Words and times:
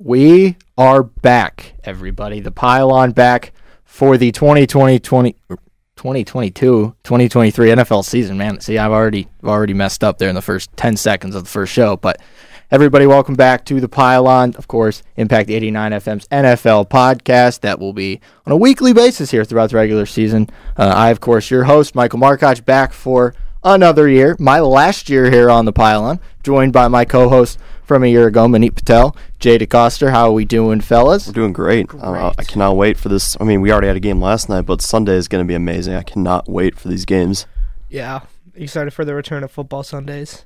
We 0.00 0.54
are 0.76 1.02
back, 1.02 1.74
everybody. 1.82 2.38
The 2.38 2.52
pylon 2.52 3.10
back 3.10 3.52
for 3.84 4.16
the 4.16 4.30
2020 4.30 5.00
20, 5.00 5.32
2022 5.32 6.94
2023 7.02 7.68
NFL 7.70 8.04
season. 8.04 8.38
Man, 8.38 8.60
see, 8.60 8.78
I've 8.78 8.92
already 8.92 9.26
already 9.42 9.74
messed 9.74 10.04
up 10.04 10.18
there 10.18 10.28
in 10.28 10.36
the 10.36 10.40
first 10.40 10.70
10 10.76 10.96
seconds 10.96 11.34
of 11.34 11.42
the 11.42 11.50
first 11.50 11.72
show, 11.72 11.96
but 11.96 12.22
everybody, 12.70 13.08
welcome 13.08 13.34
back 13.34 13.64
to 13.64 13.80
the 13.80 13.88
pylon. 13.88 14.54
Of 14.54 14.68
course, 14.68 15.02
Impact 15.16 15.50
89 15.50 15.90
FM's 15.90 16.28
NFL 16.28 16.88
podcast 16.90 17.62
that 17.62 17.80
will 17.80 17.92
be 17.92 18.20
on 18.46 18.52
a 18.52 18.56
weekly 18.56 18.92
basis 18.92 19.32
here 19.32 19.44
throughout 19.44 19.70
the 19.70 19.76
regular 19.76 20.06
season. 20.06 20.48
Uh, 20.76 20.92
I, 20.94 21.10
of 21.10 21.18
course, 21.18 21.50
your 21.50 21.64
host, 21.64 21.96
Michael 21.96 22.20
Markoch, 22.20 22.64
back 22.64 22.92
for 22.92 23.34
another 23.64 24.08
year, 24.08 24.36
my 24.38 24.60
last 24.60 25.08
year 25.08 25.28
here 25.28 25.50
on 25.50 25.64
the 25.64 25.72
pylon, 25.72 26.20
joined 26.44 26.72
by 26.72 26.86
my 26.86 27.04
co 27.04 27.28
host 27.28 27.58
from 27.88 28.04
a 28.04 28.06
year 28.06 28.26
ago, 28.26 28.46
Manit 28.46 28.74
Patel, 28.74 29.16
Jay 29.38 29.58
DeCoster. 29.58 30.10
How 30.10 30.26
are 30.26 30.32
we 30.32 30.44
doing, 30.44 30.82
fellas? 30.82 31.26
We're 31.26 31.32
doing 31.32 31.54
great. 31.54 31.88
great. 31.88 32.02
Uh, 32.02 32.34
I 32.38 32.44
cannot 32.44 32.76
wait 32.76 32.98
for 32.98 33.08
this. 33.08 33.34
I 33.40 33.44
mean, 33.44 33.62
we 33.62 33.72
already 33.72 33.86
had 33.86 33.96
a 33.96 34.00
game 34.00 34.20
last 34.20 34.50
night, 34.50 34.66
but 34.66 34.82
Sunday 34.82 35.14
is 35.14 35.26
going 35.26 35.42
to 35.42 35.48
be 35.48 35.54
amazing. 35.54 35.94
I 35.94 36.02
cannot 36.02 36.48
wait 36.48 36.78
for 36.78 36.88
these 36.88 37.06
games. 37.06 37.46
Yeah, 37.88 38.20
excited 38.54 38.92
for 38.92 39.06
the 39.06 39.14
return 39.14 39.42
of 39.42 39.50
football 39.50 39.82
Sundays. 39.82 40.44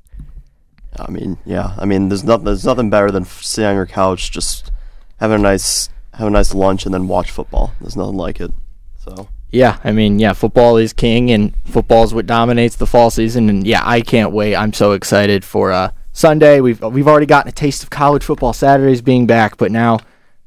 I 0.97 1.11
mean, 1.11 1.39
yeah. 1.45 1.75
I 1.77 1.85
mean, 1.85 2.09
there's 2.09 2.23
nothing. 2.23 2.45
There's 2.45 2.65
nothing 2.65 2.91
better 2.91 3.11
than 3.11 3.25
sitting 3.25 3.69
on 3.69 3.75
your 3.75 3.87
couch, 3.87 4.31
just 4.31 4.71
having 5.19 5.41
a 5.41 5.43
nice, 5.43 5.89
have 6.15 6.29
a 6.29 6.31
nice 6.31 6.55
lunch, 6.55 6.85
and 6.85 6.95
then 6.95 7.09
watch 7.09 7.33
football. 7.33 7.75
There's 7.81 7.97
nothing 7.97 8.17
like 8.17 8.41
it. 8.41 8.53
So. 9.05 9.29
Yeah, 9.51 9.79
I 9.85 9.93
mean, 9.93 10.19
yeah, 10.19 10.33
football 10.33 10.77
is 10.77 10.93
king, 10.93 11.31
and 11.31 11.55
football 11.65 12.05
is 12.05 12.15
what 12.15 12.27
dominates 12.27 12.77
the 12.77 12.87
fall 12.87 13.11
season. 13.11 13.51
And 13.51 13.67
yeah, 13.67 13.83
I 13.85 14.01
can't 14.01 14.33
wait. 14.33 14.55
I'm 14.55 14.73
so 14.73 14.93
excited 14.93 15.45
for 15.45 15.73
uh, 15.73 15.91
Sunday. 16.13 16.61
We've 16.61 16.81
we've 16.83 17.09
already 17.09 17.27
gotten 17.27 17.49
a 17.49 17.53
taste 17.53 17.83
of 17.83 17.91
college 17.91 18.23
football 18.23 18.53
Saturdays 18.53 19.03
being 19.03 19.27
back, 19.27 19.57
but 19.57 19.73
now 19.73 19.99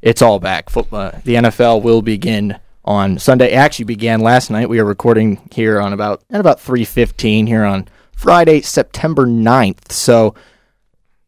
it's 0.02 0.22
all 0.22 0.40
back. 0.40 0.70
Football, 0.70 1.00
uh, 1.00 1.20
the 1.24 1.36
NFL 1.36 1.82
will 1.82 2.02
begin 2.02 2.60
on 2.86 3.18
Sunday. 3.18 3.52
It 3.52 3.56
actually 3.56 3.86
began 3.86 4.22
last 4.22 4.50
night. 4.52 4.70
We 4.70 4.80
are 4.80 4.86
recording 4.86 5.50
here 5.52 5.82
on 5.82 5.92
about 5.94 6.24
at 6.30 6.40
about 6.40 6.60
3:15 6.60 7.48
here 7.48 7.66
on 7.66 7.88
Friday, 8.16 8.62
September 8.62 9.26
9th. 9.26 9.92
So, 9.92 10.36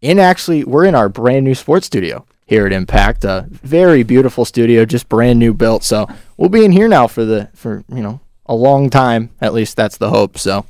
in 0.02 0.20
actually, 0.20 0.64
we're 0.64 0.86
in 0.86 0.96
our 0.96 1.10
brand 1.10 1.44
new 1.44 1.56
sports 1.56 1.88
studio 1.88 2.26
here 2.46 2.66
at 2.66 2.72
Impact. 2.72 3.26
A 3.26 3.48
very 3.50 4.04
beautiful 4.04 4.46
studio, 4.46 4.86
just 4.86 5.10
brand 5.10 5.40
new 5.40 5.54
built. 5.54 5.84
So, 5.84 6.08
we'll 6.38 6.50
be 6.50 6.64
in 6.64 6.72
here 6.72 6.88
now 6.88 7.08
for 7.08 7.26
the 7.26 7.50
for, 7.54 7.84
you 7.90 8.02
know, 8.02 8.22
a 8.46 8.56
long 8.56 8.90
time. 8.90 9.32
At 9.42 9.54
least 9.54 9.76
that's 9.76 9.98
the 9.98 10.12
hope. 10.12 10.38
So, 10.38 10.66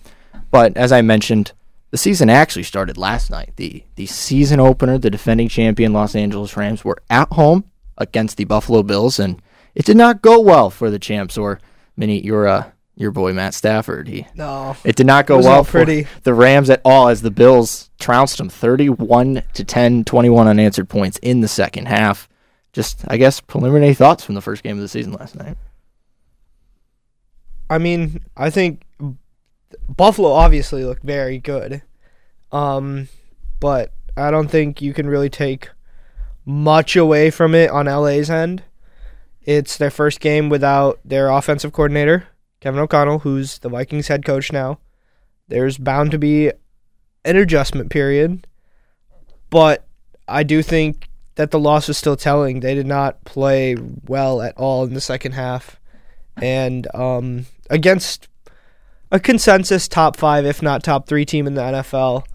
but 0.50 0.76
as 0.78 0.92
I 0.92 1.02
mentioned, 1.02 1.52
the 1.98 2.04
season 2.04 2.30
actually 2.30 2.62
started 2.62 2.96
last 2.96 3.32
night. 3.32 3.54
The 3.56 3.84
the 3.96 4.06
season 4.06 4.60
opener, 4.60 5.00
the 5.00 5.10
defending 5.10 5.50
champion 5.50 5.94
Los 5.94 6.14
Angeles 6.14 6.56
Rams 6.56 6.86
were 6.86 7.00
at 7.10 7.28
home 7.30 7.64
against 7.98 8.38
the 8.38 8.44
Buffalo 8.44 8.84
Bills, 8.84 9.18
and 9.18 9.42
it 9.74 9.84
did 9.84 9.98
not 9.98 10.22
go 10.22 10.40
well 10.40 10.70
for 10.70 10.92
the 10.92 11.00
champs 11.00 11.40
or 11.40 11.60
many 11.96 12.24
your 12.24 12.48
uh, 12.48 12.70
your 12.96 13.10
boy 13.10 13.34
Matt 13.34 13.56
Stafford. 13.56 14.08
He 14.08 14.28
no, 14.36 14.78
it 14.84 14.96
did 14.96 15.08
not 15.08 15.26
go 15.26 15.40
well 15.40 15.64
for 15.64 15.86
the 15.86 16.06
Rams 16.26 16.70
at 16.70 16.82
all 16.86 17.08
as 17.08 17.24
the 17.24 17.32
Bills 17.32 17.90
trounced 17.98 18.38
them 18.38 18.50
31 18.50 19.42
to 19.56 19.64
10, 19.64 20.04
21 20.04 20.48
unanswered 20.48 20.90
points 20.90 21.18
in 21.24 21.42
the 21.42 21.48
second 21.48 21.88
half. 21.88 22.30
Just 22.74 23.06
I 23.08 23.18
guess 23.18 23.42
preliminary 23.42 23.96
thoughts 23.96 24.24
from 24.24 24.36
the 24.36 24.42
first 24.42 24.62
game 24.62 24.78
of 24.78 24.84
the 24.84 24.88
season 24.88 25.14
last 25.14 25.36
night. 25.36 25.58
I 27.72 27.80
mean, 27.80 28.22
I 28.38 28.52
think 28.52 28.84
Buffalo 29.88 30.32
obviously 30.32 30.84
looked 30.84 31.04
very 31.04 31.40
good. 31.40 31.82
Um, 32.52 33.10
but 33.60 33.94
I 34.16 34.32
don't 34.32 34.50
think 34.50 34.82
you 34.82 34.94
can 34.94 35.08
really 35.08 35.30
take 35.30 35.70
much 36.46 36.96
away 36.96 37.30
from 37.30 37.54
it 37.54 37.70
on 37.70 37.86
LA's 37.86 38.30
end. 38.30 38.64
It's 39.42 39.78
their 39.78 39.92
first 39.92 40.20
game 40.20 40.50
without 40.50 41.00
their 41.06 41.30
offensive 41.30 41.72
coordinator, 41.72 42.28
Kevin 42.60 42.80
O'Connell, 42.80 43.20
who's 43.20 43.60
the 43.60 43.70
Vikings 43.70 44.08
head 44.08 44.26
coach 44.26 44.52
now. 44.52 44.80
There's 45.48 45.78
bound 45.78 46.12
to 46.12 46.18
be 46.18 46.52
an 47.24 47.36
adjustment 47.36 47.90
period, 47.90 48.46
but 49.50 49.86
I 50.28 50.44
do 50.44 50.62
think 50.62 51.10
that 51.36 51.52
the 51.52 51.60
loss 51.60 51.88
is 51.88 51.98
still 51.98 52.18
telling. 52.18 52.60
They 52.60 52.76
did 52.76 52.88
not 52.88 53.24
play 53.24 53.78
well 54.06 54.42
at 54.42 54.58
all 54.58 54.84
in 54.84 54.94
the 54.94 55.02
second 55.02 55.34
half. 55.34 55.80
And 56.36 56.88
um, 56.94 57.46
against 57.70 58.28
a 59.12 59.20
consensus 59.20 59.88
top 59.88 60.18
five, 60.18 60.46
if 60.46 60.62
not 60.62 60.84
top 60.84 61.08
three 61.08 61.26
team 61.26 61.48
in 61.48 61.54
the 61.54 61.62
NFL. 61.62 62.26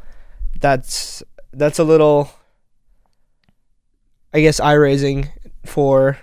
That's 0.60 1.22
that's 1.52 1.78
a 1.78 1.84
little, 1.84 2.30
I 4.32 4.40
guess, 4.40 4.60
eye 4.60 4.72
raising 4.72 5.28
for 5.64 6.18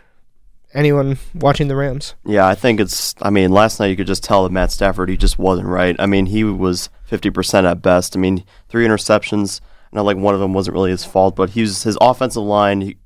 anyone 0.73 1.17
watching 1.33 1.67
the 1.67 1.75
Rams. 1.75 2.15
Yeah, 2.25 2.47
I 2.47 2.55
think 2.55 2.79
it's. 2.79 3.15
I 3.21 3.29
mean, 3.29 3.51
last 3.51 3.79
night 3.79 3.87
you 3.87 3.95
could 3.95 4.07
just 4.07 4.23
tell 4.23 4.43
that 4.43 4.51
Matt 4.51 4.71
Stafford 4.71 5.09
he 5.09 5.17
just 5.17 5.39
wasn't 5.39 5.67
right. 5.67 5.95
I 5.99 6.05
mean, 6.05 6.27
he 6.27 6.43
was 6.43 6.89
fifty 7.05 7.29
percent 7.29 7.67
at 7.67 7.81
best. 7.81 8.15
I 8.15 8.19
mean, 8.19 8.43
three 8.67 8.85
interceptions. 8.85 9.61
I 9.91 9.97
know 9.97 10.03
like 10.03 10.17
one 10.17 10.35
of 10.35 10.39
them 10.39 10.53
wasn't 10.53 10.75
really 10.75 10.91
his 10.91 11.05
fault, 11.05 11.35
but 11.35 11.51
he 11.51 11.61
was 11.61 11.83
his 11.83 11.97
offensive 11.99 12.43
line. 12.43 12.81
He 12.81 12.97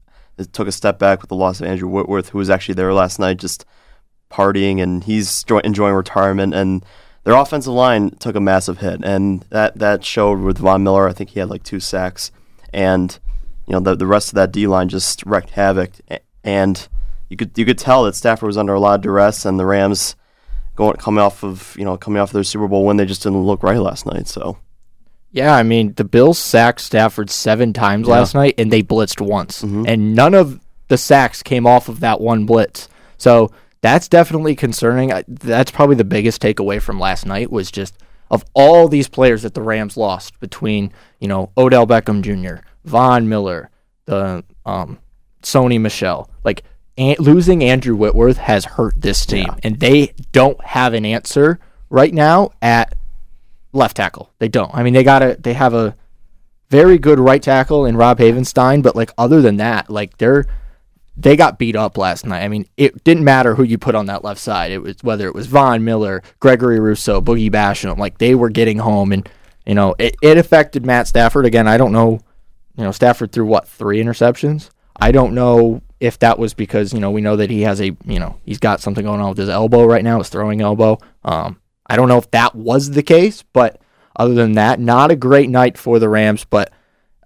took 0.51 0.67
a 0.67 0.71
step 0.71 0.99
back 0.99 1.21
with 1.21 1.29
the 1.29 1.35
loss 1.35 1.61
of 1.61 1.67
Andrew 1.67 1.87
Whitworth, 1.87 2.29
who 2.29 2.37
was 2.37 2.49
actually 2.49 2.75
there 2.75 2.93
last 2.93 3.19
night, 3.19 3.37
just 3.37 3.65
partying, 4.29 4.81
and 4.81 5.03
he's 5.03 5.45
enjoying 5.63 5.93
retirement 5.93 6.53
and 6.53 6.83
their 7.23 7.35
offensive 7.35 7.73
line 7.73 8.11
took 8.11 8.35
a 8.35 8.41
massive 8.41 8.79
hit, 8.79 9.03
and 9.03 9.41
that 9.49 9.77
that 9.77 10.03
showed 10.03 10.39
with 10.39 10.57
Von 10.57 10.83
Miller. 10.83 11.07
I 11.07 11.13
think 11.13 11.31
he 11.31 11.39
had 11.39 11.49
like 11.49 11.63
two 11.63 11.79
sacks, 11.79 12.31
and 12.73 13.17
you 13.67 13.73
know 13.73 13.79
the 13.79 13.95
the 13.95 14.07
rest 14.07 14.29
of 14.29 14.35
that 14.35 14.51
D 14.51 14.67
line 14.67 14.89
just 14.89 15.23
wreaked 15.25 15.51
havoc, 15.51 15.91
and 16.43 16.87
you 17.29 17.37
could 17.37 17.57
you 17.57 17.65
could 17.65 17.77
tell 17.77 18.03
that 18.03 18.15
Stafford 18.15 18.47
was 18.47 18.57
under 18.57 18.73
a 18.73 18.79
lot 18.79 18.95
of 18.95 19.01
duress, 19.01 19.45
and 19.45 19.59
the 19.59 19.65
Rams 19.65 20.15
going 20.75 20.97
coming 20.97 21.21
off 21.21 21.43
of 21.43 21.75
you 21.77 21.85
know 21.85 21.97
coming 21.97 22.19
off 22.19 22.31
their 22.31 22.43
Super 22.43 22.67
Bowl 22.67 22.85
win, 22.85 22.97
they 22.97 23.05
just 23.05 23.23
didn't 23.23 23.43
look 23.43 23.63
right 23.63 23.79
last 23.79 24.05
night. 24.05 24.27
So. 24.27 24.57
Yeah, 25.31 25.55
I 25.55 25.63
mean 25.63 25.93
the 25.93 26.03
Bills 26.03 26.37
sacked 26.37 26.79
Stafford 26.79 27.31
seven 27.31 27.73
times 27.73 28.07
yeah. 28.07 28.13
last 28.13 28.35
night, 28.35 28.53
and 28.59 28.71
they 28.71 28.83
blitzed 28.83 29.19
once, 29.19 29.63
mm-hmm. 29.63 29.85
and 29.87 30.13
none 30.13 30.35
of 30.35 30.59
the 30.89 30.97
sacks 30.97 31.41
came 31.41 31.65
off 31.65 31.89
of 31.89 32.01
that 32.01 32.21
one 32.21 32.45
blitz. 32.45 32.87
So 33.17 33.51
that's 33.83 34.07
definitely 34.07 34.55
concerning. 34.55 35.11
That's 35.27 35.69
probably 35.69 35.97
the 35.97 36.05
biggest 36.05 36.41
takeaway 36.41 36.81
from 36.81 37.01
last 37.01 37.25
night 37.25 37.51
was 37.51 37.69
just 37.69 37.97
of 38.31 38.45
all 38.53 38.87
these 38.87 39.09
players 39.09 39.41
that 39.41 39.53
the 39.55 39.61
Rams 39.61 39.97
lost 39.97 40.39
between 40.39 40.93
you 41.19 41.27
know 41.27 41.51
Odell 41.57 41.85
Beckham 41.85 42.21
Jr., 42.21 42.65
Von 42.85 43.27
Miller, 43.27 43.69
the 44.05 44.45
um, 44.65 44.99
Sony 45.41 45.81
Michel, 45.81 46.29
like 46.45 46.63
an- 46.97 47.17
losing 47.19 47.61
Andrew 47.61 47.93
Whitworth 47.93 48.37
has 48.37 48.63
hurt 48.63 48.93
this 49.01 49.25
team, 49.25 49.47
yeah. 49.49 49.55
and 49.63 49.81
they 49.81 50.13
don't 50.31 50.63
have 50.63 50.93
an 50.93 51.05
answer 51.05 51.59
right 51.89 52.13
now 52.13 52.51
at 52.61 52.95
left 53.73 53.97
tackle. 53.97 54.31
They 54.39 54.47
don't. 54.47 54.73
I 54.73 54.83
mean, 54.83 54.93
they 54.93 55.03
got 55.03 55.19
to 55.19 55.35
they 55.37 55.55
have 55.55 55.73
a 55.73 55.93
very 56.69 56.97
good 56.97 57.19
right 57.19 57.43
tackle 57.43 57.85
in 57.85 57.97
Rob 57.97 58.19
Havenstein, 58.19 58.81
but 58.81 58.95
like 58.95 59.11
other 59.17 59.41
than 59.41 59.57
that, 59.57 59.89
like 59.89 60.17
they're 60.19 60.45
they 61.15 61.35
got 61.35 61.59
beat 61.59 61.75
up 61.75 61.97
last 61.97 62.25
night. 62.25 62.43
I 62.43 62.47
mean, 62.47 62.67
it 62.77 63.03
didn't 63.03 63.23
matter 63.23 63.55
who 63.55 63.63
you 63.63 63.77
put 63.77 63.95
on 63.95 64.07
that 64.07 64.23
left 64.23 64.39
side. 64.39 64.71
It 64.71 64.79
was 64.79 64.95
whether 65.01 65.27
it 65.27 65.35
was 65.35 65.47
Von 65.47 65.83
Miller, 65.83 66.23
Gregory 66.39 66.79
Rousseau, 66.79 67.21
Boogie 67.21 67.51
Basham. 67.51 67.97
Like 67.97 68.17
they 68.17 68.35
were 68.35 68.49
getting 68.49 68.79
home, 68.79 69.11
and 69.11 69.27
you 69.65 69.75
know 69.75 69.95
it, 69.99 70.15
it 70.21 70.37
affected 70.37 70.85
Matt 70.85 71.07
Stafford 71.07 71.45
again. 71.45 71.67
I 71.67 71.77
don't 71.77 71.91
know. 71.91 72.19
You 72.75 72.83
know, 72.83 72.91
Stafford 72.91 73.31
threw 73.31 73.45
what 73.45 73.67
three 73.67 74.01
interceptions. 74.01 74.69
I 74.99 75.11
don't 75.11 75.35
know 75.35 75.81
if 75.99 76.19
that 76.19 76.39
was 76.39 76.53
because 76.53 76.93
you 76.93 76.99
know 76.99 77.11
we 77.11 77.21
know 77.21 77.35
that 77.35 77.49
he 77.49 77.61
has 77.61 77.79
a 77.79 77.95
you 78.05 78.19
know 78.19 78.39
he's 78.43 78.59
got 78.59 78.81
something 78.81 79.05
going 79.05 79.21
on 79.21 79.29
with 79.29 79.37
his 79.37 79.49
elbow 79.49 79.85
right 79.85 80.03
now, 80.03 80.17
his 80.17 80.29
throwing 80.29 80.61
elbow. 80.61 80.97
Um, 81.23 81.59
I 81.85 81.95
don't 81.95 82.09
know 82.09 82.17
if 82.17 82.31
that 82.31 82.55
was 82.55 82.91
the 82.91 83.03
case, 83.03 83.43
but 83.53 83.79
other 84.15 84.33
than 84.33 84.53
that, 84.53 84.79
not 84.79 85.11
a 85.11 85.15
great 85.15 85.49
night 85.49 85.77
for 85.77 85.99
the 85.99 86.09
Rams, 86.09 86.45
but 86.45 86.71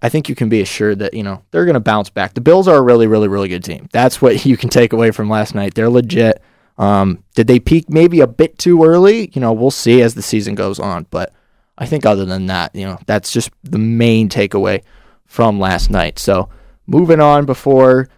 I 0.02 0.08
think 0.08 0.28
you 0.28 0.34
can 0.34 0.48
be 0.48 0.60
assured 0.60 1.00
that, 1.00 1.14
you 1.14 1.22
know, 1.22 1.42
they're 1.50 1.64
going 1.64 1.74
to 1.74 1.80
bounce 1.80 2.10
back. 2.10 2.34
The 2.34 2.40
Bills 2.40 2.68
are 2.68 2.76
a 2.76 2.82
really, 2.82 3.06
really, 3.06 3.28
really 3.28 3.48
good 3.48 3.64
team. 3.64 3.88
That's 3.92 4.22
what 4.22 4.44
you 4.46 4.56
can 4.56 4.68
take 4.68 4.92
away 4.92 5.10
from 5.10 5.28
last 5.28 5.54
night. 5.54 5.74
They're 5.74 5.90
legit. 5.90 6.42
Um, 6.76 7.24
did 7.34 7.48
they 7.48 7.58
peak 7.58 7.90
maybe 7.90 8.20
a 8.20 8.26
bit 8.26 8.58
too 8.58 8.84
early? 8.84 9.30
You 9.34 9.40
know, 9.40 9.52
we'll 9.52 9.70
see 9.70 10.00
as 10.00 10.14
the 10.14 10.22
season 10.22 10.54
goes 10.54 10.78
on. 10.78 11.06
But 11.10 11.32
I 11.76 11.86
think 11.86 12.06
other 12.06 12.24
than 12.24 12.46
that, 12.46 12.74
you 12.74 12.86
know, 12.86 12.98
that's 13.06 13.32
just 13.32 13.50
the 13.64 13.78
main 13.78 14.28
takeaway 14.28 14.82
from 15.26 15.58
last 15.58 15.90
night. 15.90 16.18
So 16.18 16.48
moving 16.86 17.20
on 17.20 17.46
before 17.46 18.08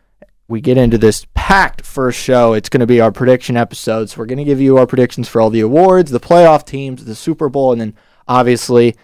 we 0.49 0.61
get 0.61 0.77
into 0.77 0.99
this 0.99 1.27
packed 1.35 1.87
first 1.87 2.19
show, 2.19 2.53
it's 2.53 2.69
going 2.69 2.81
to 2.81 2.87
be 2.87 3.01
our 3.01 3.13
prediction 3.13 3.57
episodes. 3.57 4.13
So 4.13 4.19
we're 4.19 4.27
going 4.27 4.39
to 4.39 4.45
give 4.45 4.61
you 4.61 4.77
our 4.77 4.87
predictions 4.87 5.29
for 5.29 5.41
all 5.41 5.49
the 5.49 5.61
awards, 5.61 6.11
the 6.11 6.21
playoff 6.21 6.67
teams, 6.67 7.05
the 7.05 7.15
Super 7.15 7.49
Bowl, 7.49 7.73
and 7.73 7.81
then 7.81 7.95
obviously 8.29 8.97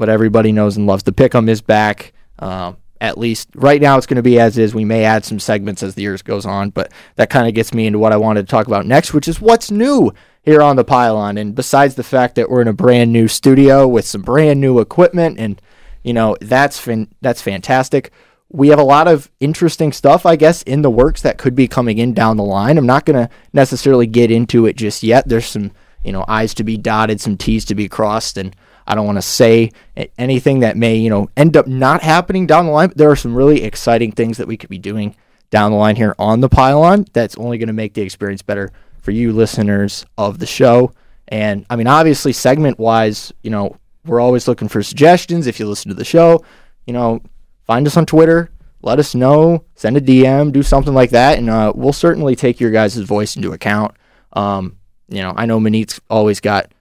what 0.00 0.08
everybody 0.08 0.50
knows 0.50 0.76
and 0.76 0.86
loves. 0.86 1.02
The 1.02 1.12
pick'em 1.12 1.48
is 1.48 1.60
back. 1.60 2.12
Um, 2.38 2.78
at 3.02 3.16
least 3.16 3.48
right 3.54 3.80
now, 3.80 3.96
it's 3.96 4.06
going 4.06 4.16
to 4.16 4.22
be 4.22 4.40
as 4.40 4.58
is. 4.58 4.74
We 4.74 4.84
may 4.84 5.04
add 5.04 5.24
some 5.24 5.38
segments 5.38 5.82
as 5.82 5.94
the 5.94 6.02
years 6.02 6.22
goes 6.22 6.44
on, 6.44 6.70
but 6.70 6.92
that 7.16 7.30
kind 7.30 7.46
of 7.46 7.54
gets 7.54 7.72
me 7.72 7.86
into 7.86 7.98
what 7.98 8.12
I 8.12 8.16
wanted 8.16 8.46
to 8.46 8.50
talk 8.50 8.66
about 8.66 8.86
next, 8.86 9.14
which 9.14 9.28
is 9.28 9.40
what's 9.40 9.70
new 9.70 10.12
here 10.42 10.60
on 10.60 10.76
the 10.76 10.84
pylon. 10.84 11.38
And 11.38 11.54
besides 11.54 11.94
the 11.94 12.02
fact 12.02 12.34
that 12.34 12.50
we're 12.50 12.60
in 12.62 12.68
a 12.68 12.72
brand 12.72 13.12
new 13.12 13.28
studio 13.28 13.86
with 13.86 14.06
some 14.06 14.22
brand 14.22 14.60
new 14.60 14.80
equipment, 14.80 15.38
and 15.38 15.60
you 16.02 16.12
know 16.12 16.36
that's 16.40 16.78
fin- 16.78 17.14
that's 17.22 17.40
fantastic. 17.40 18.10
we 18.52 18.68
have 18.68 18.78
a 18.80 18.84
lot 18.84 19.06
of 19.06 19.30
interesting 19.38 19.92
stuff, 19.92 20.26
I 20.26 20.36
guess, 20.36 20.62
in 20.64 20.82
the 20.82 20.90
works 20.90 21.22
that 21.22 21.38
could 21.38 21.54
be 21.54 21.68
coming 21.68 21.98
in 21.98 22.12
down 22.14 22.36
the 22.36 22.44
line. 22.44 22.78
I'm 22.78 22.86
not 22.86 23.06
going 23.06 23.26
to 23.26 23.32
necessarily 23.52 24.06
get 24.06 24.30
into 24.30 24.66
it 24.66 24.76
just 24.76 25.02
yet. 25.02 25.28
There's 25.28 25.46
some, 25.46 25.70
you 26.02 26.10
know, 26.10 26.24
I's 26.26 26.52
to 26.54 26.64
be 26.64 26.76
dotted, 26.76 27.20
some 27.20 27.36
T's 27.36 27.64
to 27.66 27.74
be 27.76 27.88
crossed, 27.88 28.36
and 28.36 28.54
I 28.86 28.94
don't 28.94 29.06
want 29.06 29.18
to 29.18 29.22
say 29.22 29.70
anything 30.18 30.60
that 30.60 30.76
may, 30.76 30.96
you 30.96 31.10
know, 31.10 31.28
end 31.36 31.56
up 31.56 31.66
not 31.66 32.02
happening 32.02 32.46
down 32.46 32.66
the 32.66 32.72
line. 32.72 32.88
But 32.88 32.98
there 32.98 33.10
are 33.10 33.16
some 33.16 33.34
really 33.34 33.62
exciting 33.62 34.12
things 34.12 34.38
that 34.38 34.48
we 34.48 34.56
could 34.56 34.70
be 34.70 34.78
doing 34.78 35.14
down 35.50 35.72
the 35.72 35.76
line 35.76 35.96
here 35.96 36.14
on 36.18 36.40
the 36.40 36.48
pylon 36.48 37.06
that's 37.12 37.36
only 37.36 37.58
going 37.58 37.68
to 37.68 37.72
make 37.72 37.94
the 37.94 38.02
experience 38.02 38.42
better 38.42 38.70
for 39.00 39.10
you 39.10 39.32
listeners 39.32 40.06
of 40.16 40.38
the 40.38 40.46
show. 40.46 40.92
And 41.28 41.66
I 41.70 41.76
mean, 41.76 41.86
obviously, 41.86 42.32
segment 42.32 42.78
wise, 42.78 43.32
you 43.42 43.50
know, 43.50 43.76
we're 44.04 44.20
always 44.20 44.48
looking 44.48 44.68
for 44.68 44.82
suggestions. 44.82 45.46
If 45.46 45.60
you 45.60 45.66
listen 45.66 45.90
to 45.90 45.94
the 45.94 46.04
show, 46.04 46.44
you 46.86 46.92
know, 46.92 47.22
find 47.66 47.86
us 47.86 47.96
on 47.96 48.06
Twitter, 48.06 48.50
let 48.82 48.98
us 48.98 49.14
know, 49.14 49.64
send 49.74 49.96
a 49.96 50.00
DM, 50.00 50.52
do 50.52 50.62
something 50.62 50.94
like 50.94 51.10
that, 51.10 51.38
and 51.38 51.50
uh, 51.50 51.72
we'll 51.74 51.92
certainly 51.92 52.34
take 52.34 52.60
your 52.60 52.70
guys' 52.70 52.96
voice 52.96 53.36
into 53.36 53.52
account. 53.52 53.94
Um, 54.32 54.78
you 55.08 55.20
know, 55.20 55.34
I 55.36 55.46
know 55.46 55.60
Manit's 55.60 56.00
always 56.08 56.40
got 56.40 56.72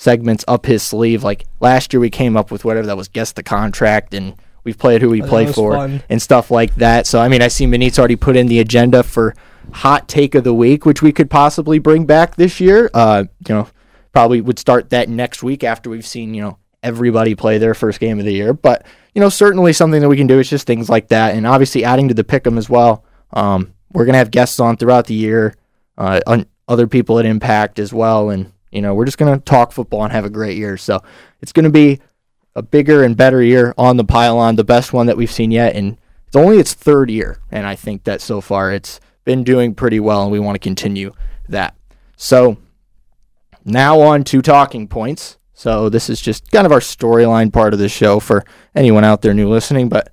segments 0.00 0.44
up 0.46 0.64
his 0.64 0.80
sleeve. 0.82 1.24
Like 1.24 1.44
last 1.58 1.92
year, 1.92 1.98
we 1.98 2.08
came 2.08 2.36
up 2.36 2.52
with 2.52 2.64
whatever 2.64 2.86
that 2.86 2.96
was, 2.96 3.08
guess 3.08 3.32
the 3.32 3.42
contract, 3.42 4.14
and 4.14 4.34
we've 4.62 4.78
played 4.78 5.02
who 5.02 5.10
we 5.10 5.20
Oh, 5.20 5.24
that 5.24 5.28
play 5.28 5.52
for 5.52 5.72
fun. 5.72 6.02
and 6.08 6.22
stuff 6.22 6.52
like 6.52 6.76
that. 6.76 7.06
So, 7.08 7.18
I 7.20 7.26
mean, 7.26 7.42
I 7.42 7.48
see 7.48 7.66
Manit's 7.66 7.98
already 7.98 8.14
put 8.14 8.36
in 8.36 8.46
the 8.46 8.60
agenda 8.60 9.02
for 9.02 9.34
hot 9.72 10.08
take 10.08 10.36
of 10.36 10.44
the 10.44 10.54
week, 10.54 10.86
which 10.86 11.02
we 11.02 11.10
could 11.12 11.28
possibly 11.28 11.80
bring 11.80 12.06
back 12.06 12.36
this 12.36 12.60
year. 12.60 12.88
Uh, 12.94 13.24
you 13.48 13.54
know, 13.56 13.68
probably 14.12 14.40
would 14.40 14.60
start 14.60 14.90
that 14.90 15.08
next 15.08 15.42
week 15.42 15.64
after 15.64 15.90
we've 15.90 16.06
seen, 16.06 16.32
you 16.32 16.42
know, 16.42 16.58
everybody 16.84 17.34
play 17.34 17.58
their 17.58 17.74
first 17.74 17.98
game 17.98 18.20
of 18.20 18.24
the 18.24 18.32
year. 18.32 18.52
But, 18.54 18.86
you 19.16 19.20
know, 19.20 19.28
certainly 19.28 19.72
something 19.72 20.00
that 20.00 20.08
we 20.08 20.16
can 20.16 20.28
do 20.28 20.38
is 20.38 20.48
just 20.48 20.64
things 20.66 20.88
like 20.88 21.08
that. 21.08 21.34
And 21.34 21.44
obviously 21.44 21.84
adding 21.84 22.06
to 22.06 22.14
the 22.14 22.22
pick'em 22.24 22.56
as 22.56 22.70
well. 22.70 23.04
Um, 23.32 23.74
we're 23.92 24.04
going 24.04 24.12
to 24.14 24.18
have 24.18 24.30
guests 24.30 24.60
on 24.60 24.76
throughout 24.76 25.06
the 25.06 25.14
year, 25.14 25.54
uh, 25.98 26.20
on 26.24 26.46
other 26.68 26.86
people 26.86 27.18
at 27.18 27.26
Impact 27.26 27.80
as 27.80 27.92
well. 27.92 28.30
And, 28.30 28.52
you 28.70 28.82
know, 28.82 28.94
we're 28.94 29.04
just 29.04 29.18
going 29.18 29.38
to 29.38 29.44
talk 29.44 29.72
football 29.72 30.04
and 30.04 30.12
have 30.12 30.24
a 30.24 30.30
great 30.30 30.56
year. 30.56 30.76
So 30.76 31.02
it's 31.40 31.52
going 31.52 31.64
to 31.64 31.70
be 31.70 32.00
a 32.54 32.62
bigger 32.62 33.04
and 33.04 33.16
better 33.16 33.42
year 33.42 33.74
on 33.78 33.96
the 33.96 34.04
pylon, 34.04 34.56
the 34.56 34.64
best 34.64 34.92
one 34.92 35.06
that 35.06 35.16
we've 35.16 35.30
seen 35.30 35.50
yet. 35.50 35.74
And 35.74 35.96
it's 36.26 36.36
only 36.36 36.58
its 36.58 36.74
third 36.74 37.10
year. 37.10 37.38
And 37.50 37.66
I 37.66 37.74
think 37.74 38.04
that 38.04 38.20
so 38.20 38.40
far 38.40 38.72
it's 38.72 39.00
been 39.24 39.44
doing 39.44 39.74
pretty 39.74 40.00
well, 40.00 40.22
and 40.22 40.32
we 40.32 40.40
want 40.40 40.56
to 40.56 40.58
continue 40.58 41.12
that. 41.48 41.74
So 42.16 42.58
now 43.64 44.00
on 44.00 44.24
to 44.24 44.42
talking 44.42 44.88
points. 44.88 45.38
So 45.54 45.88
this 45.88 46.08
is 46.08 46.20
just 46.20 46.50
kind 46.50 46.66
of 46.66 46.72
our 46.72 46.80
storyline 46.80 47.52
part 47.52 47.72
of 47.72 47.78
the 47.78 47.88
show 47.88 48.20
for 48.20 48.44
anyone 48.74 49.04
out 49.04 49.22
there 49.22 49.34
new 49.34 49.48
listening. 49.48 49.88
But 49.88 50.10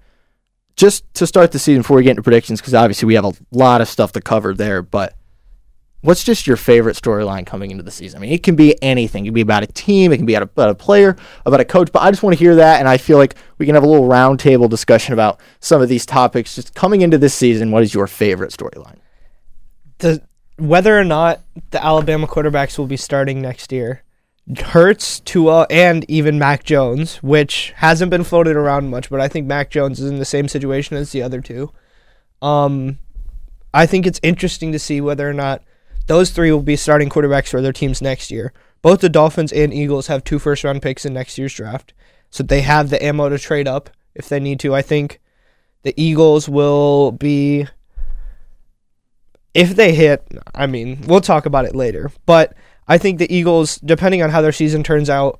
just 0.75 1.11
to 1.15 1.27
start 1.27 1.51
the 1.51 1.59
season 1.59 1.81
before 1.81 1.97
we 1.97 2.03
get 2.03 2.11
into 2.11 2.23
predictions, 2.23 2.59
because 2.59 2.73
obviously 2.73 3.07
we 3.07 3.15
have 3.15 3.25
a 3.25 3.33
lot 3.51 3.81
of 3.81 3.87
stuff 3.87 4.11
to 4.13 4.21
cover 4.21 4.53
there. 4.53 4.81
But 4.81 5.15
what's 6.05 6.23
just 6.23 6.47
your 6.47 6.57
favorite 6.57 6.95
storyline 6.95 7.45
coming 7.45 7.71
into 7.71 7.83
the 7.83 7.91
season? 7.91 8.17
I 8.17 8.21
mean, 8.21 8.31
it 8.31 8.43
can 8.43 8.55
be 8.55 8.81
anything. 8.81 9.25
It 9.25 9.27
can 9.27 9.33
be 9.33 9.41
about 9.41 9.63
a 9.63 9.67
team, 9.67 10.11
it 10.11 10.17
can 10.17 10.25
be 10.25 10.35
about 10.35 10.69
a, 10.69 10.75
player, 10.75 11.15
about 11.45 11.59
a 11.59 11.65
coach. 11.65 11.91
But 11.91 12.03
I 12.03 12.11
just 12.11 12.23
want 12.23 12.37
to 12.37 12.43
hear 12.43 12.55
that, 12.55 12.79
and 12.79 12.87
I 12.87 12.97
feel 12.97 13.17
like 13.17 13.35
we 13.57 13.65
can 13.65 13.75
have 13.75 13.83
a 13.83 13.87
little 13.87 14.07
roundtable 14.07 14.69
discussion 14.69 15.13
about 15.13 15.39
some 15.59 15.81
of 15.81 15.89
these 15.89 16.05
topics. 16.05 16.55
Just 16.55 16.73
coming 16.73 17.01
into 17.01 17.17
this 17.17 17.33
season, 17.33 17.71
what 17.71 17.83
is 17.83 17.93
your 17.93 18.07
favorite 18.07 18.51
storyline? 18.51 18.99
the 19.99 20.21
whether 20.57 20.97
or 20.97 21.03
not 21.03 21.41
the 21.71 21.83
Alabama 21.83 22.27
quarterbacks 22.27 22.77
will 22.77 22.87
be 22.87 22.97
starting 22.97 23.41
next 23.41 23.71
year 23.71 24.03
Hurts 24.57 25.19
Tua 25.21 25.65
and 25.69 26.09
even 26.09 26.37
Mac 26.37 26.63
Jones, 26.63 27.17
which 27.17 27.73
hasn't 27.77 28.11
been 28.11 28.23
floated 28.23 28.55
around 28.55 28.89
much, 28.89 29.09
but 29.09 29.19
I 29.19 29.27
think 29.27 29.47
Mac 29.47 29.71
Jones 29.71 29.99
is 29.99 30.09
in 30.09 30.19
the 30.19 30.25
same 30.25 30.47
situation 30.47 30.97
as 30.97 31.11
the 31.11 31.23
other 31.23 31.41
two. 31.41 31.71
Um, 32.43 32.99
I 33.73 33.87
think 33.87 34.05
it's 34.05 34.19
interesting 34.21 34.71
to 34.71 34.79
see 34.79 35.01
whether 35.01 35.27
or 35.27 35.33
not 35.33 35.63
those 36.07 36.31
three 36.31 36.51
will 36.51 36.61
be 36.61 36.75
starting 36.75 37.09
quarterbacks 37.09 37.47
for 37.47 37.61
their 37.61 37.73
teams 37.73 38.01
next 38.01 38.31
year. 38.31 38.53
Both 38.81 39.01
the 39.01 39.09
Dolphins 39.09 39.51
and 39.51 39.73
Eagles 39.73 40.07
have 40.07 40.23
two 40.23 40.39
first 40.39 40.63
round 40.63 40.81
picks 40.81 41.05
in 41.05 41.13
next 41.13 41.37
year's 41.37 41.53
draft, 41.53 41.93
so 42.29 42.43
they 42.43 42.61
have 42.61 42.89
the 42.89 43.03
ammo 43.03 43.29
to 43.29 43.39
trade 43.39 43.67
up 43.67 43.89
if 44.13 44.29
they 44.29 44.39
need 44.39 44.59
to. 44.61 44.75
I 44.75 44.81
think 44.81 45.19
the 45.83 45.93
Eagles 46.01 46.47
will 46.47 47.11
be 47.11 47.67
if 49.55 49.75
they 49.75 49.95
hit, 49.95 50.27
I 50.53 50.67
mean, 50.67 51.01
we'll 51.07 51.21
talk 51.21 51.45
about 51.45 51.65
it 51.65 51.75
later. 51.75 52.11
But 52.25 52.53
I 52.87 52.97
think 52.97 53.17
the 53.17 53.33
Eagles, 53.33 53.77
depending 53.77 54.21
on 54.21 54.29
how 54.29 54.41
their 54.41 54.51
season 54.51 54.83
turns 54.83 55.09
out, 55.09 55.39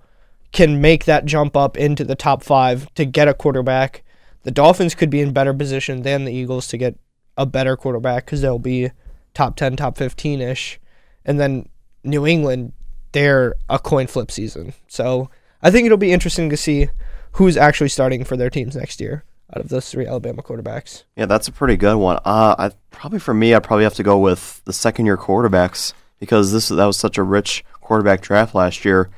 can 0.53 0.79
make 0.79 1.03
that 1.03 1.25
jump 1.25 1.57
up 1.57 1.77
into 1.77 2.05
the 2.05 2.15
top 2.15 2.41
five 2.41 2.91
to 2.95 3.03
get 3.05 3.27
a 3.27 3.33
quarterback. 3.33 4.03
The 4.43 4.51
Dolphins 4.51 4.95
could 4.95 5.09
be 5.09 5.19
in 5.19 5.33
better 5.33 5.53
position 5.53 6.03
than 6.03 6.23
the 6.23 6.31
Eagles 6.31 6.67
to 6.69 6.77
get 6.77 6.97
a 7.35 7.45
better 7.45 7.75
quarterback 7.75 8.25
because 8.25 8.41
they'll 8.41 8.57
be 8.57 8.89
top 9.35 9.55
10, 9.55 9.75
top 9.75 9.97
15 9.97 10.41
ish. 10.41 10.79
And 11.23 11.39
then 11.39 11.69
New 12.03 12.25
England, 12.25 12.73
they're 13.11 13.55
a 13.69 13.77
coin 13.77 14.07
flip 14.07 14.31
season. 14.31 14.73
So 14.87 15.29
I 15.61 15.69
think 15.69 15.85
it'll 15.85 15.97
be 15.97 16.11
interesting 16.11 16.49
to 16.49 16.57
see 16.57 16.89
who's 17.33 17.57
actually 17.57 17.89
starting 17.89 18.23
for 18.23 18.35
their 18.35 18.49
teams 18.49 18.75
next 18.75 18.99
year 18.99 19.23
out 19.53 19.61
of 19.61 19.69
those 19.69 19.89
three 19.89 20.07
Alabama 20.07 20.41
quarterbacks. 20.41 21.03
Yeah, 21.15 21.25
that's 21.25 21.47
a 21.47 21.51
pretty 21.51 21.77
good 21.77 21.97
one. 21.97 22.17
Uh, 22.25 22.55
I 22.57 22.71
probably 22.91 23.19
for 23.19 23.33
me, 23.33 23.53
I'd 23.53 23.63
probably 23.63 23.83
have 23.83 23.93
to 23.95 24.03
go 24.03 24.17
with 24.17 24.63
the 24.65 24.73
second 24.73 25.05
year 25.05 25.17
quarterbacks 25.17 25.93
because 26.19 26.51
this 26.51 26.69
that 26.69 26.85
was 26.85 26.97
such 26.97 27.17
a 27.17 27.23
rich 27.23 27.63
quarterback 27.81 28.21
draft 28.21 28.55
last 28.55 28.85
year. 28.85 29.09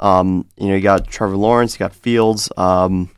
Um, 0.00 0.46
you 0.56 0.68
know, 0.68 0.74
you 0.74 0.80
got 0.80 1.06
Trevor 1.06 1.36
Lawrence, 1.36 1.74
you 1.74 1.78
got 1.78 1.94
Fields. 1.94 2.50
Um, 2.56 3.10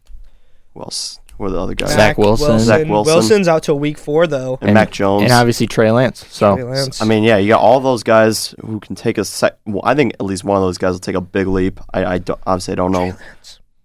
who 0.75 0.81
else? 0.82 1.19
Who 1.38 1.44
are 1.44 1.50
the 1.50 1.61
other 1.61 1.75
guys? 1.75 1.93
Zach 1.93 2.19
Wilson. 2.19 2.58
Zach 2.58 2.87
Wilson. 2.88 3.14
Wilson's 3.14 3.49
out 3.49 3.62
till 3.62 3.79
week 3.79 3.96
four 3.96 4.26
though. 4.26 4.58
and, 4.61 4.75
Mac 4.75 4.90
Jones. 4.90 5.23
And 5.25 5.32
obviously 5.32 5.67
Trey 5.69 5.90
Lance. 5.93 6.26
So 6.29 6.56
Trey 6.56 6.64
Lance. 6.64 7.00
I 7.00 7.05
mean, 7.05 7.23
yeah, 7.23 7.37
you 7.38 7.49
got 7.49 7.61
all 7.61 7.79
those 7.81 8.02
guys 8.02 8.55
who 8.61 8.81
can 8.81 8.96
take 8.96 9.19
a 9.19 9.25
sec. 9.25 9.56
Well, 9.64 9.82
I 9.85 9.94
think 9.94 10.14
at 10.14 10.23
least 10.23 10.43
one 10.44 10.56
of 10.56 10.62
those 10.62 10.79
guys 10.79 10.93
will 10.93 10.99
take 11.00 11.14
a 11.14 11.20
big 11.20 11.46
leap. 11.46 11.81
I, 11.94 12.05
I 12.05 12.19
don't, 12.19 12.40
obviously 12.46 12.73
I 12.73 12.75
don't 12.75 12.93
know. 12.93 13.14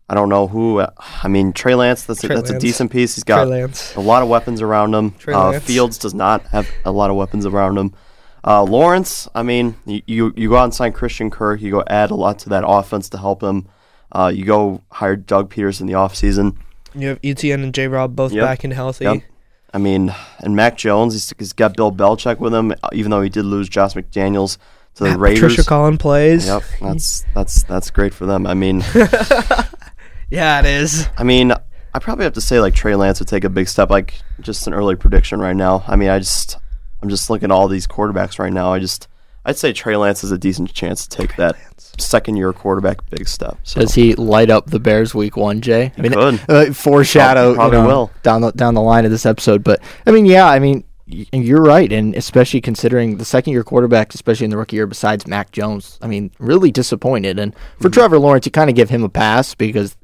I 0.10 0.16
don't 0.16 0.30
know 0.30 0.48
who. 0.48 0.80
uh, 0.80 0.90
I 1.24 1.28
mean, 1.28 1.54
Trey 1.54 1.76
Lance. 1.76 2.04
That's 2.04 2.24
a, 2.24 2.28
Trey 2.28 2.36
that's 2.36 2.50
a 2.50 2.60
decent 2.60 2.92
piece. 2.92 3.16
He's 3.16 3.24
got 3.24 3.48
Lance. 3.48 3.96
a 3.96 4.02
lot 4.02 4.22
of 4.22 4.30
weapons 4.30 4.62
around 4.62 4.94
him. 4.94 5.12
Trey 5.12 5.34
Uh, 5.34 5.52
Lance. 5.52 5.64
Fields 5.64 5.98
does 5.98 6.14
not 6.14 6.44
have 6.48 6.68
a 6.86 6.92
lot 6.92 7.10
of 7.10 7.16
weapons 7.16 7.46
around 7.46 7.78
him. 7.78 7.94
Uh, 8.46 8.62
Lawrence, 8.64 9.30
I 9.34 9.44
mean, 9.44 9.76
you, 9.86 10.02
you 10.06 10.34
you 10.36 10.50
go 10.50 10.58
out 10.58 10.66
and 10.66 10.74
sign 10.74 10.92
Christian 10.92 11.30
Kirk. 11.30 11.62
You 11.62 11.72
go 11.72 11.84
add 11.88 12.12
a 12.12 12.16
lot 12.16 12.40
to 12.40 12.50
that 12.50 12.64
offense 12.68 13.10
to 13.10 13.18
help 13.18 13.42
him. 13.42 13.68
Uh, 14.12 14.32
you 14.36 14.44
go 14.44 14.82
hire 14.92 15.16
Doug 15.16 15.52
Pederson 15.52 15.82
in 15.82 15.88
the 15.88 15.94
offseason. 15.94 16.58
You 16.96 17.10
have 17.10 17.22
ETN 17.22 17.64
and 17.64 17.74
J 17.74 17.88
Rob 17.88 18.16
both 18.16 18.32
Yep. 18.34 18.44
back 18.46 18.64
and 18.64 18.74
healthy. 18.74 19.06
Yep. 19.06 19.22
I 19.74 19.78
mean, 19.80 20.14
and 20.40 20.56
Mac 20.56 20.78
Jones, 20.78 21.14
he's, 21.14 21.34
he's 21.40 21.54
got 21.54 21.76
Bill 21.76 21.92
Belichick 21.92 22.38
with 22.40 22.54
him, 22.54 22.74
even 22.92 23.10
though 23.10 23.22
he 23.22 23.30
did 23.30 23.44
lose 23.46 23.68
Josh 23.68 23.94
McDaniels 23.94 24.58
to 24.96 25.04
the 25.06 25.10
Matt 25.12 25.20
Raiders. 25.20 25.40
Patricia 25.42 25.64
Collin 25.68 25.98
plays. 25.98 26.46
Yep, 26.46 26.64
that's 26.80 27.26
that's 27.34 27.64
that's 27.64 27.90
great 27.90 28.14
for 28.14 28.26
them. 28.28 28.46
I 28.46 28.54
mean, 28.54 28.84
Yeah, 30.30 30.60
it 30.60 30.66
is. 30.66 31.08
I 31.18 31.24
mean, 31.24 31.52
I 31.94 32.00
probably 32.00 32.24
have 32.24 32.34
to 32.34 32.42
say 32.42 32.60
like 32.60 32.74
Trey 32.74 32.96
Lance 32.96 33.20
would 33.20 33.28
take 33.28 33.44
a 33.44 33.50
big 33.50 33.68
step. 33.68 33.90
Like 33.90 34.16
just 34.40 34.66
an 34.68 34.74
early 34.74 34.96
prediction 34.96 35.40
right 35.40 35.56
now. 35.56 35.84
I 35.88 35.96
mean, 35.96 36.10
I 36.10 36.20
just 36.20 36.58
I'm 37.02 37.10
just 37.10 37.30
looking 37.30 37.46
at 37.46 37.52
all 37.52 37.68
these 37.68 37.86
quarterbacks 37.88 38.40
right 38.40 38.52
now. 38.54 38.74
I 38.74 38.80
just 38.80 39.08
I'd 39.46 39.58
say 39.58 39.74
Trey 39.74 39.96
Lance 39.98 40.22
has 40.22 40.32
a 40.32 40.38
decent 40.38 40.74
chance 40.74 41.06
to 41.06 41.18
take 41.18 41.36
that 41.36 41.56
second 41.98 42.38
year 42.38 42.54
quarterback 42.54 43.08
big 43.10 43.28
step. 43.28 43.58
So 43.64 43.82
does 43.82 43.94
he 43.94 44.16
light 44.16 44.50
up 44.50 44.68
the 44.68 44.80
Bears 44.80 45.14
week 45.14 45.36
one, 45.36 45.60
Jay? 45.62 45.92
I 45.98 46.02
mean, 46.02 46.14
could. 46.14 46.40
Uh, 46.50 46.72
foreshadow 46.74 47.54
Probably 47.56 47.78
you 47.78 47.84
know, 47.84 47.88
will. 47.90 48.12
down 48.24 48.42
the 48.42 48.52
down 48.52 48.74
the 48.74 48.82
line 48.82 49.06
of 49.06 49.12
this 49.12 49.26
episode. 49.26 49.64
But 49.64 49.82
I 50.08 50.12
mean, 50.12 50.26
yeah, 50.26 50.48
I 50.48 50.60
mean, 50.60 50.84
y- 51.08 51.26
you're 51.34 51.62
right, 51.62 51.92
and 51.92 52.16
especially 52.16 52.62
considering 52.62 53.18
the 53.18 53.26
second 53.26 53.52
year 53.54 53.64
quarterback, 53.64 54.14
especially 54.14 54.46
in 54.46 54.52
the 54.52 54.58
rookie 54.58 54.78
year, 54.78 54.88
besides 54.88 55.28
Mac 55.28 55.52
Jones, 55.52 56.00
I 56.02 56.08
mean, 56.08 56.32
really 56.40 56.72
disappointed. 56.72 57.38
And 57.38 57.54
for 57.54 57.90
Mm-hmm. 57.90 57.90
Trevor 57.92 58.20
Lawrence, 58.20 58.46
you 58.46 58.52
kind 58.52 58.70
of 58.70 58.76
give 58.76 58.90
him 58.90 59.04
a 59.04 59.10
pass 59.10 59.54
because. 59.56 59.96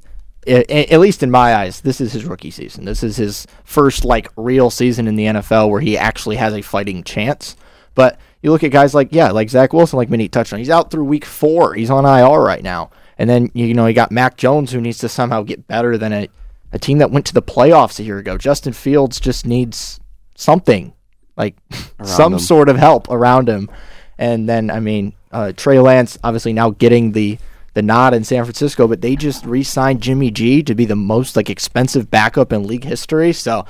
i- 0.48 0.66
i- 0.70 0.88
At 0.92 1.00
least 1.00 1.22
in 1.24 1.32
my 1.32 1.56
eyes, 1.56 1.82
this 1.82 2.00
is 2.02 2.12
his 2.14 2.26
rookie 2.26 2.52
season. 2.52 2.86
This 2.86 3.04
is 3.04 3.16
his 3.18 3.48
first 3.64 4.04
like 4.06 4.28
real 4.36 4.70
season 4.70 5.08
in 5.08 5.16
the 5.16 5.26
NFL 5.26 5.70
where 5.70 5.82
he 5.82 5.98
actually 5.98 6.36
has 6.38 6.54
a 6.54 6.62
fighting 6.62 7.04
chance. 7.04 7.56
But 7.96 8.18
you 8.42 8.52
look 8.52 8.64
at 8.64 8.72
guys 8.72 8.94
like 8.94 9.10
yeah, 9.12 9.32
like 9.32 9.50
Zach 9.50 9.74
Wilson, 9.74 9.98
like 9.98 10.10
Minnie 10.10 10.30
touched 10.30 10.54
on. 10.54 10.60
He's 10.60 10.70
out 10.70 10.92
through 10.92 11.04
week 11.06 11.26
four. 11.26 11.74
He's 11.74 11.90
on 11.90 12.06
IR 12.06 12.40
right 12.40 12.64
now. 12.64 12.92
And 13.18 13.30
then 13.30 13.52
you 13.54 13.74
know 13.74 13.86
you 13.86 13.94
got 13.94 14.12
Mac 14.12 14.38
Jones 14.38 14.72
who 14.72 14.80
needs 14.82 15.00
to 15.00 15.10
somehow 15.10 15.44
get 15.44 15.68
better 15.68 15.98
than 15.98 16.14
a, 16.14 16.30
a 16.72 16.80
team 16.80 17.00
that 17.00 17.12
went 17.12 17.26
to 17.28 17.34
the 17.34 17.42
playoffs 17.42 18.00
a 18.00 18.04
year 18.04 18.18
ago. 18.18 18.38
Justin 18.38 18.74
Fields 18.74 19.20
just 19.20 19.46
needs 19.46 20.00
something 20.36 20.94
like 21.36 21.56
some 22.04 22.34
him. 22.34 22.40
sort 22.40 22.70
of 22.70 22.78
help 22.78 23.10
around 23.10 23.50
him. 23.50 23.70
And 24.18 24.48
then 24.48 24.72
I 24.72 24.80
mean 24.80 25.14
uh, 25.32 25.52
Trey 25.56 25.80
Lance 25.80 26.18
obviously 26.24 26.54
now 26.54 26.70
getting 26.70 27.12
the 27.12 27.38
the 27.74 27.82
nod 27.82 28.14
in 28.14 28.24
San 28.24 28.44
Francisco, 28.46 28.88
but 28.88 29.02
they 29.02 29.16
just 29.16 29.46
re-signed 29.46 30.02
Jimmy 30.02 30.32
G 30.32 30.64
to 30.64 30.74
be 30.74 30.86
the 30.86 30.96
most 30.96 31.36
like 31.36 31.50
expensive 31.50 32.10
backup 32.10 32.52
in 32.52 32.66
league 32.66 32.84
history. 32.84 33.32
So 33.32 33.66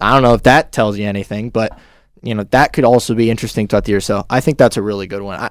I 0.00 0.12
don't 0.12 0.22
know 0.22 0.34
if 0.34 0.42
that 0.42 0.72
tells 0.72 0.98
you 0.98 1.06
anything, 1.06 1.50
but 1.50 1.78
you 2.24 2.34
know 2.34 2.44
that 2.44 2.72
could 2.72 2.84
also 2.84 3.14
be 3.14 3.30
interesting 3.30 3.68
throughout 3.68 3.84
the 3.84 3.92
year. 3.92 4.00
So 4.00 4.24
I 4.28 4.40
think 4.40 4.58
that's 4.58 4.76
a 4.76 4.82
really 4.82 5.06
good 5.06 5.22
one. 5.22 5.38
I 5.38 5.50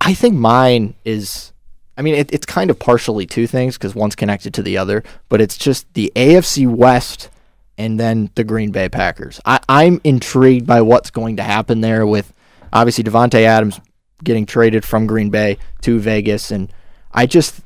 I 0.00 0.14
think 0.14 0.34
mine 0.34 0.94
is. 1.04 1.52
I 1.98 2.02
mean, 2.02 2.14
it, 2.14 2.30
it's 2.30 2.44
kind 2.44 2.68
of 2.68 2.78
partially 2.78 3.24
two 3.24 3.46
things 3.46 3.78
because 3.78 3.94
one's 3.94 4.14
connected 4.14 4.52
to 4.54 4.62
the 4.62 4.76
other, 4.76 5.02
but 5.30 5.40
it's 5.40 5.56
just 5.56 5.92
the 5.94 6.12
AFC 6.14 6.68
West 6.68 7.30
and 7.78 7.98
then 7.98 8.30
the 8.34 8.44
Green 8.44 8.70
Bay 8.70 8.90
Packers. 8.90 9.40
I, 9.46 9.60
I'm 9.66 10.02
intrigued 10.04 10.66
by 10.66 10.82
what's 10.82 11.10
going 11.10 11.36
to 11.36 11.42
happen 11.42 11.80
there 11.80 12.06
with 12.06 12.34
obviously 12.70 13.02
Davante 13.02 13.40
Adams 13.40 13.80
getting 14.22 14.44
traded 14.44 14.84
from 14.84 15.06
Green 15.06 15.30
Bay 15.30 15.56
to 15.82 15.98
Vegas, 15.98 16.50
and 16.50 16.70
I 17.12 17.24
just 17.24 17.60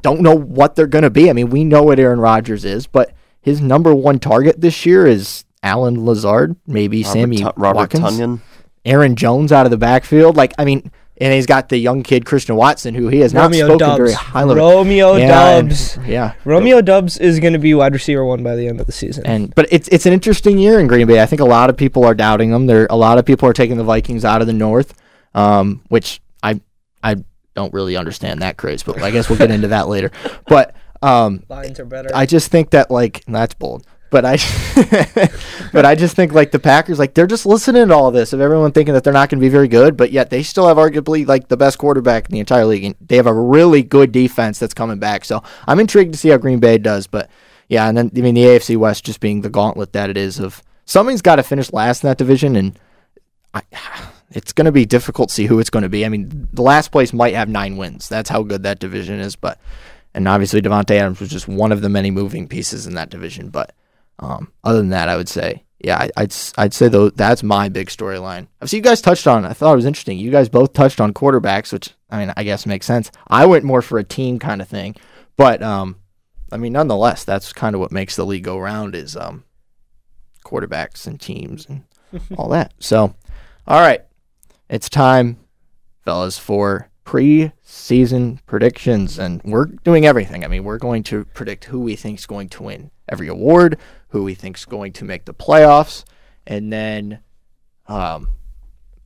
don't 0.00 0.20
know 0.20 0.34
what 0.34 0.74
they're 0.74 0.86
going 0.86 1.02
to 1.02 1.10
be. 1.10 1.28
I 1.28 1.34
mean, 1.34 1.50
we 1.50 1.64
know 1.64 1.82
what 1.82 1.98
Aaron 1.98 2.20
Rodgers 2.20 2.64
is, 2.64 2.86
but 2.86 3.12
his 3.40 3.60
number 3.60 3.94
one 3.94 4.18
target 4.18 4.60
this 4.60 4.86
year 4.86 5.06
is 5.06 5.44
Allen 5.62 6.04
Lazard, 6.04 6.56
maybe 6.66 7.02
Robert 7.02 7.12
Sammy 7.12 7.36
Tu- 7.38 7.52
Robert 7.56 7.76
Watkins, 7.76 8.04
Tonyan. 8.04 8.40
Aaron 8.84 9.16
Jones 9.16 9.52
out 9.52 9.66
of 9.66 9.70
the 9.70 9.76
backfield. 9.76 10.36
Like, 10.36 10.52
I 10.58 10.64
mean, 10.64 10.90
and 11.20 11.34
he's 11.34 11.46
got 11.46 11.68
the 11.68 11.76
young 11.78 12.04
kid 12.04 12.24
Christian 12.24 12.54
Watson, 12.54 12.94
who 12.94 13.08
he 13.08 13.18
has 13.20 13.34
not 13.34 13.42
Romeo 13.46 13.64
spoken 13.66 13.78
Doubs. 13.78 13.96
very 13.98 14.12
highly. 14.12 14.52
of. 14.52 14.56
Romeo 14.58 15.16
Yeah, 15.16 15.58
and- 15.58 15.68
Doubs. 15.68 15.98
yeah, 16.06 16.32
Romeo 16.44 16.80
Doubs 16.80 17.18
is 17.18 17.40
going 17.40 17.54
to 17.54 17.58
be 17.58 17.74
wide 17.74 17.92
receiver 17.92 18.24
one 18.24 18.42
by 18.44 18.54
the 18.54 18.68
end 18.68 18.78
of 18.80 18.86
the 18.86 18.92
season. 18.92 19.26
And 19.26 19.52
but 19.54 19.66
it's 19.72 19.88
it's 19.88 20.06
an 20.06 20.12
interesting 20.12 20.58
year 20.58 20.78
in 20.78 20.86
Green 20.86 21.06
Bay. 21.08 21.20
I 21.20 21.26
think 21.26 21.40
a 21.40 21.44
lot 21.44 21.70
of 21.70 21.76
people 21.76 22.04
are 22.04 22.14
doubting 22.14 22.50
them. 22.52 22.66
There 22.66 22.86
a 22.88 22.96
lot 22.96 23.18
of 23.18 23.24
people 23.26 23.48
are 23.48 23.52
taking 23.52 23.76
the 23.78 23.84
Vikings 23.84 24.24
out 24.24 24.40
of 24.40 24.46
the 24.46 24.52
North, 24.52 24.94
um, 25.34 25.82
which 25.88 26.20
I 26.42 26.60
I 27.02 27.16
don't 27.56 27.74
really 27.74 27.96
understand 27.96 28.40
that 28.42 28.56
craze, 28.56 28.84
but 28.84 29.02
I 29.02 29.10
guess 29.10 29.28
we'll 29.28 29.38
get 29.38 29.50
into 29.50 29.68
that 29.68 29.88
later. 29.88 30.12
But 30.46 30.76
um, 31.02 31.42
Lions 31.48 31.80
are 31.80 31.84
better. 31.84 32.10
I 32.14 32.26
just 32.26 32.50
think 32.52 32.70
that 32.70 32.92
like 32.92 33.24
that's 33.26 33.54
bold. 33.54 33.84
But 34.10 34.24
I, 34.24 34.36
but 35.72 35.84
I 35.84 35.94
just 35.94 36.16
think 36.16 36.32
like 36.32 36.50
the 36.50 36.58
Packers, 36.58 36.98
like 36.98 37.14
they're 37.14 37.26
just 37.26 37.44
listening 37.44 37.88
to 37.88 37.94
all 37.94 38.10
this 38.10 38.32
of 38.32 38.40
everyone 38.40 38.72
thinking 38.72 38.94
that 38.94 39.04
they're 39.04 39.12
not 39.12 39.28
going 39.28 39.38
to 39.38 39.44
be 39.44 39.50
very 39.50 39.68
good, 39.68 39.96
but 39.96 40.12
yet 40.12 40.30
they 40.30 40.42
still 40.42 40.66
have 40.66 40.78
arguably 40.78 41.26
like 41.26 41.48
the 41.48 41.56
best 41.56 41.78
quarterback 41.78 42.26
in 42.26 42.32
the 42.32 42.40
entire 42.40 42.64
league, 42.64 42.84
and 42.84 42.94
they 43.00 43.16
have 43.16 43.26
a 43.26 43.34
really 43.34 43.82
good 43.82 44.10
defense 44.10 44.58
that's 44.58 44.72
coming 44.72 44.98
back. 44.98 45.24
So 45.24 45.42
I'm 45.66 45.78
intrigued 45.78 46.12
to 46.12 46.18
see 46.18 46.30
how 46.30 46.38
Green 46.38 46.58
Bay 46.58 46.78
does. 46.78 47.06
But 47.06 47.28
yeah, 47.68 47.86
and 47.88 47.98
then 47.98 48.10
I 48.16 48.20
mean 48.20 48.34
the 48.34 48.44
AFC 48.44 48.76
West 48.76 49.04
just 49.04 49.20
being 49.20 49.42
the 49.42 49.50
gauntlet 49.50 49.92
that 49.92 50.08
it 50.08 50.16
is 50.16 50.38
of 50.38 50.62
somebody's 50.86 51.22
got 51.22 51.36
to 51.36 51.42
finish 51.42 51.72
last 51.72 52.02
in 52.02 52.08
that 52.08 52.18
division, 52.18 52.56
and 52.56 52.78
I, 53.52 53.62
it's 54.30 54.54
going 54.54 54.66
to 54.66 54.72
be 54.72 54.86
difficult 54.86 55.28
to 55.28 55.34
see 55.34 55.46
who 55.46 55.58
it's 55.58 55.70
going 55.70 55.82
to 55.82 55.88
be. 55.90 56.06
I 56.06 56.08
mean, 56.08 56.48
the 56.52 56.62
last 56.62 56.92
place 56.92 57.12
might 57.12 57.34
have 57.34 57.48
nine 57.48 57.76
wins. 57.76 58.08
That's 58.08 58.30
how 58.30 58.42
good 58.42 58.62
that 58.62 58.78
division 58.78 59.20
is, 59.20 59.36
but. 59.36 59.60
And 60.14 60.26
obviously, 60.26 60.62
Davante 60.62 60.98
Adams 60.98 61.20
was 61.20 61.28
just 61.28 61.46
one 61.46 61.70
of 61.70 61.80
the 61.82 61.88
many 61.88 62.10
moving 62.10 62.48
pieces 62.48 62.86
in 62.86 62.94
that 62.94 63.10
division. 63.10 63.50
But 63.50 63.72
um, 64.18 64.52
other 64.64 64.78
than 64.78 64.90
that, 64.90 65.08
I 65.08 65.16
would 65.16 65.28
say, 65.28 65.64
yeah, 65.78 65.96
I, 65.98 66.10
I'd 66.16 66.32
s- 66.32 66.52
I'd 66.58 66.74
say 66.74 66.88
though 66.88 67.10
that's 67.10 67.42
my 67.42 67.68
big 67.68 67.88
storyline. 67.88 68.48
I 68.60 68.66
see 68.66 68.78
you 68.78 68.82
guys 68.82 69.00
touched 69.00 69.26
on. 69.28 69.44
I 69.44 69.52
thought 69.52 69.72
it 69.72 69.76
was 69.76 69.84
interesting. 69.84 70.18
You 70.18 70.30
guys 70.30 70.48
both 70.48 70.72
touched 70.72 71.00
on 71.00 71.14
quarterbacks, 71.14 71.72
which 71.72 71.90
I 72.10 72.18
mean, 72.18 72.32
I 72.36 72.42
guess 72.42 72.66
makes 72.66 72.86
sense. 72.86 73.10
I 73.28 73.46
went 73.46 73.64
more 73.64 73.82
for 73.82 73.98
a 73.98 74.04
team 74.04 74.38
kind 74.40 74.60
of 74.60 74.68
thing, 74.68 74.96
but 75.36 75.62
um, 75.62 75.96
I 76.50 76.56
mean, 76.56 76.72
nonetheless, 76.72 77.22
that's 77.24 77.52
kind 77.52 77.74
of 77.76 77.80
what 77.80 77.92
makes 77.92 78.16
the 78.16 78.26
league 78.26 78.44
go 78.44 78.58
round 78.58 78.94
is 78.96 79.16
um, 79.16 79.44
quarterbacks 80.44 81.06
and 81.06 81.20
teams 81.20 81.66
and 81.68 81.84
all 82.36 82.48
that. 82.48 82.72
So, 82.80 83.14
all 83.66 83.80
right, 83.80 84.02
it's 84.68 84.88
time, 84.88 85.38
fellas, 86.04 86.38
for 86.38 86.90
pre-season 87.04 88.40
predictions, 88.46 89.18
and 89.18 89.40
we're 89.44 89.66
doing 89.66 90.06
everything. 90.06 90.44
I 90.44 90.48
mean, 90.48 90.64
we're 90.64 90.78
going 90.78 91.02
to 91.04 91.24
predict 91.26 91.66
who 91.66 91.80
we 91.80 91.96
think 91.96 92.18
is 92.18 92.26
going 92.26 92.48
to 92.50 92.62
win 92.64 92.90
every 93.08 93.28
award, 93.28 93.78
who 94.08 94.26
he 94.26 94.34
thinks 94.34 94.60
is 94.60 94.66
going 94.66 94.92
to 94.94 95.04
make 95.04 95.24
the 95.24 95.34
playoffs, 95.34 96.04
and 96.46 96.72
then 96.72 97.20
um, 97.86 98.28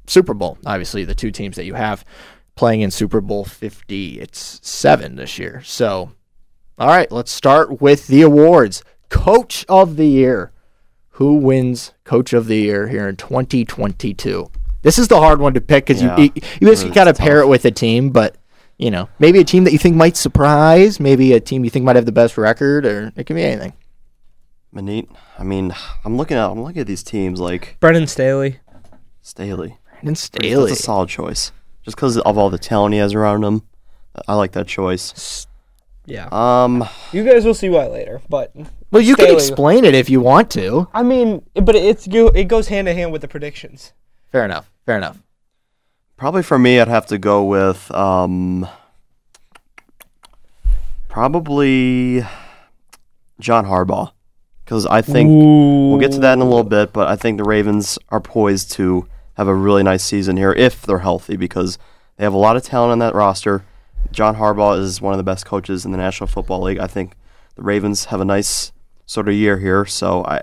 Super 0.06 0.34
Bowl. 0.34 0.58
Obviously, 0.66 1.04
the 1.04 1.14
two 1.14 1.30
teams 1.30 1.56
that 1.56 1.64
you 1.64 1.74
have 1.74 2.04
playing 2.54 2.80
in 2.82 2.90
Super 2.90 3.20
Bowl 3.20 3.44
50. 3.44 4.20
It's 4.20 4.60
seven 4.62 5.16
this 5.16 5.38
year. 5.38 5.62
So, 5.64 6.12
all 6.78 6.88
right, 6.88 7.10
let's 7.10 7.32
start 7.32 7.80
with 7.80 8.06
the 8.06 8.22
awards. 8.22 8.82
Coach 9.08 9.64
of 9.68 9.96
the 9.96 10.06
Year. 10.06 10.52
Who 11.16 11.34
wins 11.34 11.92
Coach 12.04 12.32
of 12.32 12.46
the 12.46 12.56
Year 12.56 12.88
here 12.88 13.08
in 13.08 13.16
2022? 13.16 14.50
This 14.80 14.98
is 14.98 15.08
the 15.08 15.20
hard 15.20 15.40
one 15.40 15.54
to 15.54 15.60
pick 15.60 15.86
because 15.86 16.02
Yeah, 16.02 16.16
you, 16.16 16.24
you, 16.34 16.42
you 16.60 16.68
basically 16.68 16.90
it's 16.90 16.94
got 16.94 17.14
pair 17.14 17.40
it 17.40 17.46
with 17.46 17.64
a 17.64 17.70
team, 17.70 18.10
but 18.10 18.36
you 18.78 18.90
know, 18.90 19.08
maybe 19.18 19.38
a 19.38 19.44
team 19.44 19.64
that 19.64 19.72
you 19.72 19.78
think 19.78 19.94
might 19.94 20.16
surprise, 20.16 20.98
maybe 20.98 21.34
a 21.34 21.40
team 21.40 21.64
you 21.64 21.70
think 21.70 21.84
might 21.84 21.96
have 21.96 22.06
the 22.06 22.12
best 22.12 22.36
record, 22.36 22.84
or 22.84 23.12
it 23.14 23.26
can 23.26 23.36
be 23.36 23.42
anything. 23.42 23.74
Manit. 24.74 25.08
I 25.38 25.44
mean, 25.44 25.74
I'm 26.04 26.16
looking 26.16 26.36
at 26.36 26.50
I'm 26.50 26.62
looking 26.62 26.80
at 26.80 26.86
these 26.86 27.02
teams 27.02 27.40
like 27.40 27.76
Brennan 27.80 28.06
Staley. 28.06 28.58
Staley. 29.20 29.78
Brandon 29.92 30.14
Staley. 30.16 30.68
That's 30.70 30.80
a 30.80 30.82
solid 30.82 31.08
choice. 31.08 31.52
Just 31.84 31.96
because 31.96 32.16
of 32.18 32.38
all 32.38 32.50
the 32.50 32.58
talent 32.58 32.94
he 32.94 32.98
has 33.00 33.14
around 33.14 33.44
him, 33.44 33.62
I 34.26 34.34
like 34.34 34.52
that 34.52 34.66
choice. 34.66 35.46
Yeah. 36.06 36.28
Um, 36.32 36.84
You 37.12 37.22
guys 37.24 37.44
will 37.44 37.54
see 37.54 37.68
why 37.68 37.86
later, 37.86 38.20
but 38.28 38.52
Well, 38.90 39.02
you 39.02 39.14
can 39.14 39.32
explain 39.32 39.84
it 39.84 39.94
if 39.94 40.10
you 40.10 40.20
want 40.20 40.50
to. 40.52 40.88
I 40.92 41.02
mean, 41.04 41.42
but 41.54 41.76
it's 41.76 42.08
it 42.10 42.48
goes 42.48 42.68
hand 42.68 42.88
in 42.88 42.96
hand 42.96 43.12
with 43.12 43.20
the 43.22 43.28
predictions. 43.28 43.92
Fair 44.32 44.44
enough. 44.44 44.70
Fair 44.86 44.96
enough. 44.96 45.18
probably 46.16 46.42
for 46.42 46.58
me, 46.58 46.80
I'd 46.80 46.88
have 46.88 47.06
to 47.06 47.18
go 47.18 47.44
with 47.44 47.90
um, 47.94 48.66
probably 51.08 52.24
John 53.38 53.66
Harbaugh, 53.66 54.12
because 54.72 54.86
I 54.86 55.02
think 55.02 55.28
we'll 55.28 55.98
get 55.98 56.12
to 56.12 56.20
that 56.20 56.32
in 56.32 56.40
a 56.40 56.46
little 56.46 56.64
bit. 56.64 56.94
But 56.94 57.06
I 57.06 57.14
think 57.14 57.36
the 57.36 57.44
Ravens 57.44 57.98
are 58.08 58.20
poised 58.20 58.72
to 58.72 59.06
have 59.34 59.46
a 59.46 59.54
really 59.54 59.82
nice 59.82 60.02
season 60.02 60.38
here 60.38 60.50
if 60.54 60.80
they're 60.80 61.00
healthy, 61.00 61.36
because 61.36 61.76
they 62.16 62.24
have 62.24 62.32
a 62.32 62.38
lot 62.38 62.56
of 62.56 62.62
talent 62.62 62.90
on 62.90 62.98
that 63.00 63.14
roster. 63.14 63.66
John 64.12 64.36
Harbaugh 64.36 64.78
is 64.78 64.98
one 64.98 65.12
of 65.12 65.18
the 65.18 65.24
best 65.24 65.44
coaches 65.44 65.84
in 65.84 65.92
the 65.92 65.98
National 65.98 66.26
Football 66.26 66.62
League. 66.62 66.78
I 66.78 66.86
think 66.86 67.16
the 67.54 67.62
Ravens 67.62 68.06
have 68.06 68.22
a 68.22 68.24
nice 68.24 68.72
sort 69.04 69.28
of 69.28 69.34
year 69.34 69.58
here. 69.58 69.84
So 69.84 70.24
I, 70.24 70.40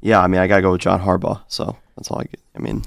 yeah, 0.00 0.20
I 0.20 0.26
mean, 0.26 0.40
I 0.40 0.48
gotta 0.48 0.62
go 0.62 0.72
with 0.72 0.80
John 0.80 1.02
Harbaugh. 1.02 1.42
So 1.46 1.76
that's 1.96 2.10
all 2.10 2.18
I 2.18 2.24
get. 2.24 2.40
I 2.56 2.58
mean, 2.58 2.82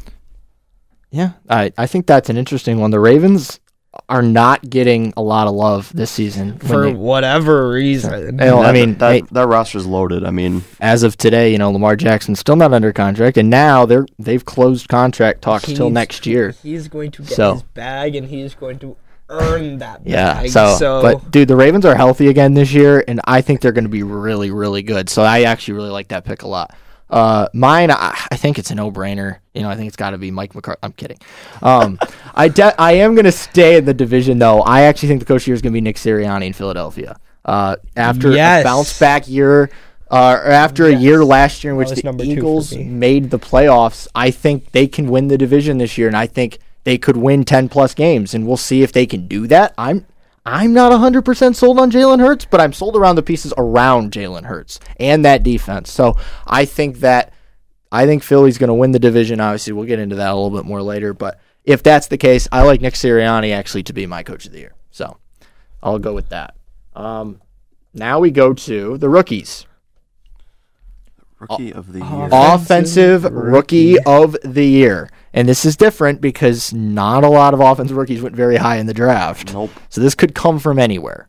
Yeah, 1.12 1.32
I, 1.50 1.72
I 1.78 1.88
think 1.88 2.08
that's 2.08 2.30
an 2.30 2.36
interesting 2.36 2.78
one. 2.78 2.92
The 2.92 3.00
Ravens 3.00 3.62
are 4.10 4.22
not 4.22 4.70
getting 4.70 5.14
a 5.18 5.22
lot 5.22 5.48
of 5.48 5.54
love 5.54 5.92
this 5.94 6.12
season. 6.12 6.60
For 6.60 6.86
they- 6.86 6.94
whatever 6.94 7.70
reason. 7.70 8.38
Hell, 8.40 8.60
I 8.60 8.68
that- 8.68 8.74
mean, 8.74 8.98
that 8.98 9.12
hey, 9.12 9.24
that 9.32 9.48
roster's 9.48 9.86
loaded. 9.86 10.24
I 10.26 10.30
mean, 10.32 10.64
as 10.80 11.04
of 11.04 11.16
today, 11.18 11.52
you 11.52 11.58
know, 11.58 11.72
Lamar 11.72 11.96
Jackson's 11.96 12.40
still 12.40 12.56
not 12.56 12.74
under 12.74 12.92
contract, 12.92 13.38
and 13.38 13.50
now 13.50 13.86
they're 13.86 14.06
they've 14.20 14.44
closed 14.44 14.88
contract 14.90 15.42
talks 15.42 15.66
till 15.66 15.90
next 15.90 16.26
year. 16.26 16.54
He's 16.62 16.88
going 16.88 17.12
to 17.12 17.22
get 17.24 17.32
So- 17.36 17.54
his 17.54 17.64
bag, 17.64 18.16
and 18.16 18.28
he's 18.28 18.54
going 18.56 18.80
to 18.80 18.96
earn 19.30 19.80
that 19.80 20.02
Yeah. 20.04 20.34
bag. 20.34 20.50
So, 20.50 21.02
but 21.02 21.32
dude, 21.32 21.48
the 21.48 21.56
Ravens 21.56 21.86
are 21.86 21.96
healthy 21.96 22.28
again 22.28 22.54
this 22.54 22.72
year, 22.74 23.04
and 23.08 23.20
I 23.26 23.42
think 23.42 23.62
they're 23.62 23.72
going 23.72 23.86
to 23.86 23.90
be 23.90 24.04
really, 24.04 24.52
really 24.52 24.84
good. 24.84 25.10
So 25.10 25.24
I 25.24 25.44
actually 25.44 25.76
really 25.76 25.90
like 25.90 26.10
that 26.10 26.24
pick 26.26 26.44
a 26.44 26.48
lot. 26.48 26.72
Uh, 27.14 27.48
mine, 27.54 27.92
I, 27.92 28.18
I 28.32 28.36
think 28.38 28.58
it's 28.58 28.72
a 28.72 28.76
no-brainer. 28.76 29.38
You 29.54 29.62
know, 29.62 29.70
I 29.70 29.76
think 29.76 29.88
it's 29.88 29.96
got 29.96 30.12
to 30.12 30.18
be 30.18 30.32
Mike 30.32 30.56
McCarthy. 30.56 30.80
I'm 30.82 30.94
kidding. 30.94 31.20
Um, 31.62 32.00
I 32.36 32.48
de- 32.48 32.82
I 32.82 32.94
am 32.94 33.14
going 33.14 33.26
to 33.26 33.32
stay 33.32 33.78
in 33.78 33.86
the 33.86 33.94
division 33.94 34.40
though. 34.40 34.62
I 34.62 34.82
actually 34.82 35.10
think 35.10 35.20
the 35.20 35.26
coach 35.28 35.46
year 35.46 35.54
is 35.54 35.62
going 35.62 35.72
to 35.74 35.78
be 35.78 35.82
Nick 35.82 35.98
Sirianni 35.98 36.48
in 36.48 36.54
Philadelphia. 36.54 37.20
Uh, 37.46 37.76
after 37.96 38.32
Yes. 38.32 38.62
a 38.62 38.64
bounce 38.64 38.98
back 39.00 39.28
year, 39.28 39.70
uh, 40.10 40.40
or 40.44 40.50
after 40.52 40.86
a 40.88 40.96
year 40.96 41.24
last 41.24 41.64
year 41.64 41.74
in 41.74 41.78
which 41.78 41.90
was 41.90 41.98
the 42.00 42.04
number 42.04 42.24
two 42.24 42.32
for 42.32 42.38
Eagles 42.40 42.76
made 42.76 43.30
the 43.32 43.40
playoffs, 43.40 44.08
I 44.16 44.32
think 44.32 44.72
they 44.72 44.88
can 44.88 45.08
win 45.10 45.28
the 45.28 45.38
division 45.38 45.78
this 45.78 45.98
year, 45.98 46.08
and 46.08 46.18
I 46.18 46.26
think 46.28 46.58
they 46.84 46.98
could 46.98 47.18
win 47.18 47.46
ten 47.46 47.70
plus 47.70 47.94
games, 47.94 48.34
and 48.34 48.48
we'll 48.48 48.58
see 48.58 48.82
if 48.82 48.92
they 48.92 49.06
can 49.06 49.28
do 49.28 49.46
that. 49.48 49.74
I'm 49.78 50.06
I'm 50.46 50.74
not 50.74 50.92
100% 50.92 51.56
sold 51.56 51.80
on 51.80 51.90
Jalen 51.90 52.20
Hurts, 52.20 52.46
but 52.46 52.60
I'm 52.60 52.74
sold 52.74 52.98
around 52.98 53.16
the 53.16 53.24
pieces 53.24 53.54
around 53.58 54.12
Jalen 54.12 54.44
Hurts 54.44 54.80
and 55.00 55.24
that 55.24 55.44
defense. 55.44 55.92
So 55.92 56.18
I 56.46 56.66
think 56.66 57.00
that 57.00 57.34
I 57.92 58.06
think 58.06 58.24
Philly's 58.24 58.58
going 58.58 58.70
to 58.70 58.74
win 58.74 58.92
the 58.92 59.00
division. 59.00 59.40
Obviously, 59.40 59.72
we'll 59.72 59.86
get 59.86 60.00
into 60.00 60.16
that 60.16 60.32
a 60.32 60.36
little 60.36 60.50
bit 60.58 60.66
more 60.66 60.82
later. 60.82 61.14
But 61.14 61.40
if 61.64 61.84
that's 61.84 62.08
the 62.08 62.18
case, 62.18 62.48
I 62.52 62.64
like 62.64 62.82
Nick 62.82 62.96
Sirianni 62.96 63.54
actually 63.54 63.84
to 63.84 63.94
be 63.94 64.06
my 64.06 64.24
coach 64.24 64.46
of 64.46 64.52
the 64.52 64.60
year. 64.60 64.74
So 64.92 65.18
I'll 65.82 66.00
go 66.00 66.14
with 66.14 66.30
that. 66.30 66.56
Um, 66.96 67.40
now 67.94 68.20
we 68.20 68.32
go 68.32 68.54
to 68.54 68.98
the 68.98 69.10
rookies. 69.10 69.66
rookie 71.40 71.72
of 71.72 71.94
the 71.94 72.00
year. 72.00 72.30
Offensive 72.32 73.24
rookie 73.26 74.00
of 74.00 74.36
the 74.44 74.66
year. 74.66 75.10
And 75.34 75.48
this 75.48 75.66
is 75.66 75.76
different 75.76 76.22
because 76.22 76.72
not 76.74 77.24
a 77.24 77.30
lot 77.30 77.54
of 77.54 77.60
offensive 77.60 77.98
rookies 77.98 78.22
went 78.22 78.36
very 78.36 78.56
high 78.58 78.78
in 78.78 78.86
the 78.86 78.94
draft. 78.94 79.54
Nope. 79.54 79.72
So 79.90 80.00
this 80.02 80.14
could 80.16 80.36
come 80.36 80.60
from 80.60 80.78
anywhere. 80.78 81.28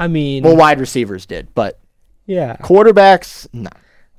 I 0.00 0.08
mean, 0.08 0.42
Well, 0.42 0.56
wide 0.56 0.80
receivers 0.80 1.26
did, 1.26 1.54
but 1.54 1.78
yeah. 2.26 2.56
quarterbacks, 2.56 3.46
no. 3.52 3.70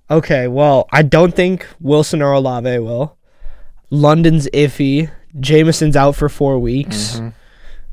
Okay, 0.09 0.47
well, 0.47 0.87
I 0.91 1.01
don't 1.01 1.35
think 1.35 1.67
Wilson 1.79 2.21
or 2.21 2.31
Olave 2.31 2.79
will. 2.79 3.17
London's 3.89 4.47
iffy. 4.53 5.11
Jameson's 5.39 5.95
out 5.95 6.15
for 6.15 6.29
four 6.29 6.59
weeks. 6.59 7.15
Mm-hmm. 7.17 7.29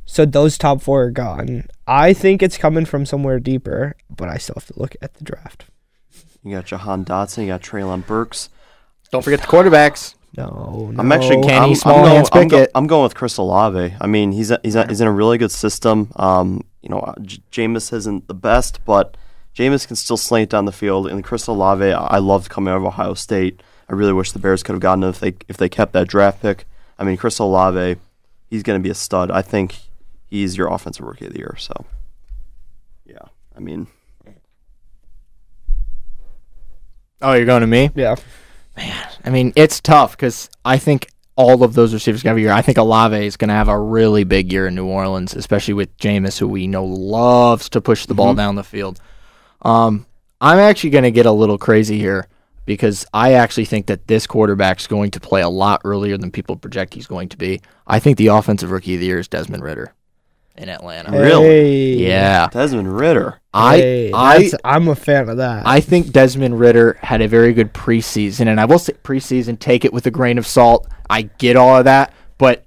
So 0.04 0.26
those 0.26 0.58
top 0.58 0.82
four 0.82 1.04
are 1.04 1.10
gone. 1.10 1.66
I 1.86 2.12
think 2.12 2.42
it's 2.42 2.58
coming 2.58 2.84
from 2.84 3.06
somewhere 3.06 3.38
deeper, 3.40 3.96
but 4.14 4.28
I 4.28 4.38
still 4.38 4.56
have 4.56 4.66
to 4.66 4.78
look 4.78 4.94
at 5.02 5.14
the 5.14 5.24
draft. 5.24 5.66
You 6.42 6.54
got 6.54 6.66
Jahan 6.66 7.04
Dotson. 7.04 7.42
You 7.42 7.48
got 7.48 7.62
Treylon 7.62 8.06
Burks. 8.06 8.48
Don't 9.10 9.22
forget 9.22 9.40
the 9.40 9.46
quarterbacks. 9.46 10.14
No, 10.36 10.90
no. 10.92 11.00
I'm 11.00 11.10
actually 11.12 11.42
Kenny 11.42 11.70
I'm, 11.70 11.74
Small 11.74 12.04
I'm, 12.04 12.04
going, 12.04 12.26
I'm, 12.32 12.48
go- 12.48 12.66
I'm 12.74 12.86
going 12.86 13.02
with 13.02 13.14
Chris 13.14 13.36
Olave. 13.36 13.94
I 14.00 14.06
mean, 14.06 14.32
he's 14.32 14.50
a, 14.50 14.60
he's 14.62 14.76
a, 14.76 14.86
he's 14.86 15.00
in 15.00 15.08
a 15.08 15.12
really 15.12 15.38
good 15.38 15.50
system. 15.50 16.12
Um, 16.16 16.62
you 16.82 16.88
know, 16.88 17.14
J- 17.22 17.42
Jameis 17.50 17.92
isn't 17.92 18.28
the 18.28 18.34
best, 18.34 18.84
but 18.84 19.16
Jameis 19.56 19.86
can 19.86 19.96
still 19.96 20.16
slant 20.16 20.50
down 20.50 20.66
the 20.66 20.72
field, 20.72 21.08
and 21.08 21.24
Chris 21.24 21.46
Olave, 21.48 21.84
I 21.92 22.18
loved 22.18 22.48
coming 22.48 22.72
out 22.72 22.76
of 22.76 22.84
Ohio 22.84 23.14
State. 23.14 23.60
I 23.88 23.94
really 23.94 24.12
wish 24.12 24.30
the 24.30 24.38
Bears 24.38 24.62
could 24.62 24.72
have 24.74 24.80
gotten 24.80 25.02
him 25.02 25.10
if 25.10 25.18
they 25.18 25.34
if 25.48 25.56
they 25.56 25.68
kept 25.68 25.92
that 25.94 26.06
draft 26.06 26.40
pick. 26.40 26.64
I 26.96 27.02
mean, 27.02 27.16
Chris 27.16 27.38
Olave, 27.40 27.98
he's 28.48 28.62
going 28.62 28.78
to 28.78 28.82
be 28.82 28.90
a 28.90 28.94
stud. 28.94 29.30
I 29.32 29.42
think 29.42 29.74
he's 30.28 30.56
your 30.56 30.68
offensive 30.72 31.04
rookie 31.04 31.26
of 31.26 31.32
the 31.32 31.40
year. 31.40 31.56
So, 31.58 31.86
yeah, 33.04 33.18
I 33.56 33.58
mean, 33.60 33.88
Oh, 37.22 37.34
you're 37.34 37.44
going 37.46 37.60
to 37.60 37.66
me? 37.66 37.90
Yeah. 37.94 38.14
I 39.24 39.30
mean, 39.30 39.52
it's 39.56 39.80
tough 39.80 40.12
because 40.12 40.48
I 40.64 40.78
think 40.78 41.08
all 41.36 41.62
of 41.62 41.74
those 41.74 41.94
receivers 41.94 42.22
going 42.22 42.36
to 42.36 42.40
have 42.40 42.44
a 42.44 42.48
year. 42.48 42.52
I 42.52 42.62
think 42.62 42.78
Olave 42.78 43.26
is 43.26 43.36
going 43.36 43.48
to 43.48 43.54
have 43.54 43.68
a 43.68 43.78
really 43.78 44.24
big 44.24 44.52
year 44.52 44.66
in 44.66 44.74
New 44.74 44.86
Orleans, 44.86 45.34
especially 45.34 45.74
with 45.74 45.96
Jameis, 45.98 46.38
who 46.38 46.48
we 46.48 46.66
know 46.66 46.84
loves 46.84 47.68
to 47.70 47.80
push 47.80 48.06
the 48.06 48.14
ball 48.14 48.34
down 48.34 48.56
the 48.56 48.64
field. 48.64 49.00
Um, 49.62 50.06
I'm 50.40 50.58
actually 50.58 50.90
going 50.90 51.04
to 51.04 51.10
get 51.10 51.26
a 51.26 51.32
little 51.32 51.58
crazy 51.58 51.98
here 51.98 52.26
because 52.66 53.06
I 53.12 53.34
actually 53.34 53.64
think 53.64 53.86
that 53.86 54.06
this 54.06 54.26
quarterback's 54.26 54.86
going 54.86 55.10
to 55.12 55.20
play 55.20 55.42
a 55.42 55.48
lot 55.48 55.80
earlier 55.84 56.16
than 56.18 56.30
people 56.30 56.56
project 56.56 56.94
he's 56.94 57.06
going 57.06 57.28
to 57.30 57.36
be. 57.36 57.60
I 57.86 57.98
think 58.00 58.16
the 58.16 58.28
offensive 58.28 58.70
rookie 58.70 58.94
of 58.94 59.00
the 59.00 59.06
year 59.06 59.18
is 59.18 59.28
Desmond 59.28 59.62
Ridder 59.62 59.94
in 60.60 60.68
Atlanta. 60.68 61.10
Really? 61.10 61.44
Hey. 61.44 61.94
Yeah. 61.94 62.48
Desmond 62.48 62.94
Ridder. 62.94 63.40
Hey, 63.52 64.12
I 64.12 64.36
I 64.36 64.50
I'm 64.64 64.88
a 64.88 64.94
fan 64.94 65.28
of 65.28 65.38
that. 65.38 65.66
I 65.66 65.80
think 65.80 66.12
Desmond 66.12 66.60
Ridder 66.60 66.98
had 67.02 67.20
a 67.20 67.26
very 67.26 67.52
good 67.52 67.74
preseason, 67.74 68.46
and 68.46 68.60
I 68.60 68.66
will 68.66 68.78
say 68.78 68.92
preseason, 69.02 69.58
take 69.58 69.84
it 69.84 69.92
with 69.92 70.06
a 70.06 70.10
grain 70.10 70.38
of 70.38 70.46
salt. 70.46 70.86
I 71.08 71.22
get 71.22 71.56
all 71.56 71.78
of 71.78 71.86
that, 71.86 72.12
but 72.38 72.64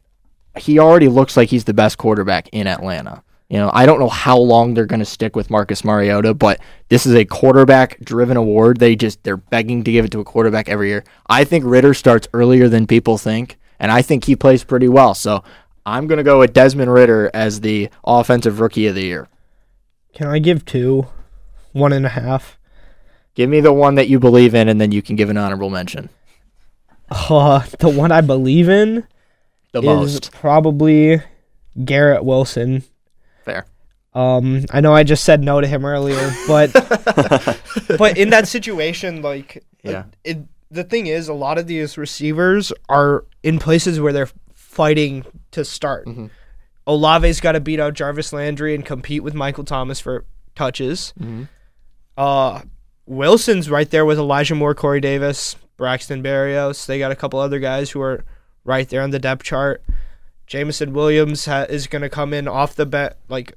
he 0.58 0.80
already 0.80 1.08
looks 1.08 1.38
like 1.38 1.50
he's 1.50 1.64
the 1.64 1.74
best 1.74 1.98
quarterback 1.98 2.50
in 2.50 2.68
Atlanta. 2.68 3.24
You 3.50 3.60
know, 3.60 3.70
I 3.72 3.86
don't 3.86 4.00
know 4.00 4.10
how 4.10 4.38
long 4.38 4.74
they're 4.74 4.88
going 4.88 5.00
to 5.00 5.06
stick 5.06 5.36
with 5.36 5.52
Marcus 5.52 5.84
Mariota, 5.84 6.34
but 6.34 6.60
this 6.90 7.06
is 7.06 7.14
a 7.14 7.24
quarterback-driven 7.24 8.36
award. 8.36 8.80
They 8.80 8.96
just 8.96 9.24
they're 9.24 9.38
begging 9.38 9.84
to 9.84 9.92
give 9.92 10.06
it 10.06 10.12
to 10.12 10.20
a 10.20 10.24
quarterback 10.24 10.68
every 10.68 10.90
year. 10.90 11.04
I 11.28 11.44
think 11.44 11.64
Ridder 11.64 11.94
starts 11.94 12.28
earlier 12.34 12.68
than 12.68 12.88
people 12.88 13.18
think, 13.18 13.58
and 13.80 13.92
I 13.92 14.02
think 14.02 14.26
he 14.26 14.36
plays 14.36 14.64
pretty 14.64 14.88
well. 14.88 15.14
So 15.14 15.44
I'm 15.86 16.08
going 16.08 16.18
to 16.18 16.24
go 16.24 16.40
with 16.40 16.54
Desmond 16.54 16.92
Ridder 16.94 17.30
as 17.34 17.62
the 17.62 17.90
offensive 18.04 18.60
rookie 18.60 18.88
of 18.88 18.96
the 18.96 19.04
year. 19.04 19.28
Can 20.14 20.28
I 20.28 20.40
give 20.40 20.66
two? 20.66 21.08
One 21.74 21.92
and 21.92 22.06
a 22.06 22.10
half. 22.10 22.58
Give 23.36 23.50
me 23.50 23.60
the 23.62 23.74
one 23.74 23.96
that 23.96 24.08
you 24.08 24.20
believe 24.20 24.54
in, 24.54 24.70
and 24.70 24.80
then 24.80 24.92
you 24.92 25.02
can 25.02 25.16
give 25.16 25.30
an 25.30 25.38
honorable 25.38 25.70
mention. 25.72 26.10
Uh, 27.10 27.66
the 27.80 27.90
one 27.90 28.12
I 28.12 28.22
believe 28.22 28.70
in 28.70 29.06
The 29.72 29.80
is 29.80 29.86
most. 29.86 30.32
probably 30.32 31.22
Garrett 31.84 32.24
Wilson. 32.24 32.84
Fair. 33.44 33.66
Um, 34.14 34.66
I 34.72 34.80
know 34.82 34.94
I 34.94 35.04
just 35.04 35.24
said 35.24 35.44
no 35.44 35.60
to 35.60 35.68
him 35.68 35.84
earlier, 35.86 36.32
but 36.48 36.72
but 37.98 38.18
in 38.18 38.30
that 38.30 38.48
situation, 38.48 39.22
like, 39.24 39.64
Yeah. 39.84 40.04
it, 40.24 40.38
the 40.70 40.84
thing 40.84 41.08
is, 41.08 41.28
a 41.28 41.34
lot 41.34 41.58
of 41.58 41.66
these 41.68 41.98
receivers 41.98 42.72
are 42.90 43.26
in 43.42 43.58
places 43.60 44.00
where 44.00 44.14
they're 44.14 44.30
fighting 44.54 45.26
to 45.54 45.66
start. 45.66 46.06
Mm-hmm. 46.06 46.28
Olave's 46.86 47.40
got 47.40 47.54
to 47.54 47.60
beat 47.60 47.80
out 47.80 47.94
Jarvis 47.94 48.34
Landry 48.34 48.76
and 48.76 48.86
compete 48.86 49.24
with 49.24 49.34
Michael 49.34 49.64
Thomas 49.64 50.00
for 50.00 50.26
touches. 50.56 51.14
Mm-hmm. 51.20 51.44
Uh, 52.18 52.62
Wilson's 53.06 53.70
right 53.70 53.90
there 53.90 54.06
with 54.06 54.18
Elijah 54.18 54.56
Moore, 54.56 54.76
Corey 54.76 55.00
Davis, 55.00 55.56
Braxton 55.78 56.22
Berrios. 56.22 56.86
They 56.86 57.00
got 57.00 57.12
a 57.12 57.16
couple 57.16 57.40
other 57.40 57.60
guys 57.60 57.92
who 57.92 58.02
are 58.02 58.24
right 58.64 58.88
there 58.88 59.02
on 59.02 59.12
the 59.12 59.20
depth 59.20 59.44
chart. 59.44 59.84
Jameson 60.46 60.94
Williams 60.94 61.46
ha- 61.46 61.66
is 61.70 61.88
going 61.88 62.02
to 62.02 62.10
come 62.10 62.34
in 62.34 62.48
off 62.48 62.76
the 62.76 62.86
bet, 62.86 63.18
like 63.30 63.54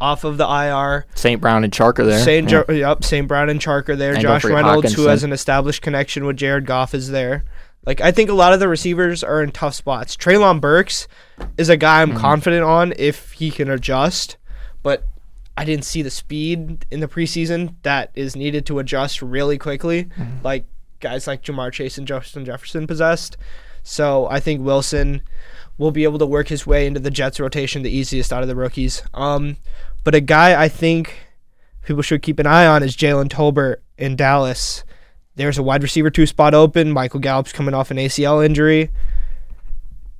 off 0.00 0.24
of 0.24 0.36
the 0.36 0.44
IR. 0.46 1.06
St. 1.14 1.40
Brown 1.40 1.64
and 1.64 1.72
Charker 1.72 2.04
there. 2.04 2.18
St. 2.22 2.50
Yeah. 2.50 2.62
Jo- 2.66 2.72
yep, 2.72 3.04
St. 3.04 3.26
Brown 3.28 3.48
and 3.48 3.60
Charker 3.60 3.96
there. 3.96 4.12
And 4.14 4.20
Josh 4.22 4.44
Reynolds, 4.44 4.92
who 4.94 5.06
has 5.06 5.24
an 5.24 5.32
established 5.32 5.82
connection 5.82 6.24
with 6.24 6.36
Jared 6.36 6.66
Goff, 6.66 6.94
is 6.94 7.10
there. 7.10 7.44
Like 7.86 8.00
I 8.00 8.12
think 8.12 8.30
a 8.30 8.34
lot 8.34 8.52
of 8.54 8.60
the 8.60 8.68
receivers 8.68 9.22
are 9.22 9.42
in 9.42 9.50
tough 9.52 9.74
spots. 9.74 10.16
Treylon 10.16 10.60
Burks 10.60 11.06
is 11.58 11.68
a 11.68 11.76
guy 11.76 12.00
I'm 12.02 12.10
Mm-hmm. 12.10 12.18
confident 12.18 12.64
on 12.64 12.92
if 12.96 13.32
he 13.32 13.50
can 13.50 13.68
adjust, 13.70 14.36
but 14.82 15.04
I 15.56 15.64
didn't 15.64 15.84
see 15.84 16.00
the 16.02 16.10
speed 16.10 16.86
in 16.90 17.00
the 17.00 17.08
preseason 17.08 17.74
that 17.82 18.10
is 18.14 18.34
needed 18.34 18.64
to 18.66 18.78
adjust 18.78 19.20
really 19.22 19.58
quickly, 19.58 20.04
Mm-hmm. 20.04 20.42
like 20.42 20.64
guys 21.00 21.26
like 21.26 21.42
Ja'Marr 21.42 21.70
Chase 21.72 21.98
and 21.98 22.06
Justin 22.06 22.44
Jefferson 22.46 22.86
possessed. 22.86 23.36
So 23.82 24.26
I 24.30 24.40
think 24.40 24.62
Wilson 24.62 25.20
will 25.78 25.90
be 25.90 26.04
able 26.04 26.18
to 26.18 26.26
work 26.26 26.48
his 26.48 26.66
way 26.66 26.86
into 26.86 27.00
the 27.00 27.10
Jets 27.10 27.40
rotation 27.40 27.82
the 27.82 27.90
easiest 27.90 28.32
out 28.32 28.42
of 28.42 28.48
the 28.48 28.56
rookies. 28.56 29.02
Um, 29.12 29.56
but 30.04 30.14
a 30.14 30.20
guy 30.20 30.60
I 30.60 30.68
think 30.68 31.26
people 31.82 32.02
should 32.02 32.22
keep 32.22 32.38
an 32.38 32.46
eye 32.46 32.66
on 32.66 32.82
is 32.82 32.96
Jalen 32.96 33.28
Tolbert 33.28 33.76
in 33.98 34.16
Dallas. 34.16 34.84
There's 35.36 35.58
a 35.58 35.62
wide 35.62 35.82
receiver 35.82 36.10
two 36.10 36.26
spot 36.26 36.54
open. 36.54 36.92
Michael 36.92 37.20
Gallup's 37.20 37.52
coming 37.52 37.74
off 37.74 37.90
an 37.90 37.96
ACL 37.96 38.44
injury. 38.44 38.90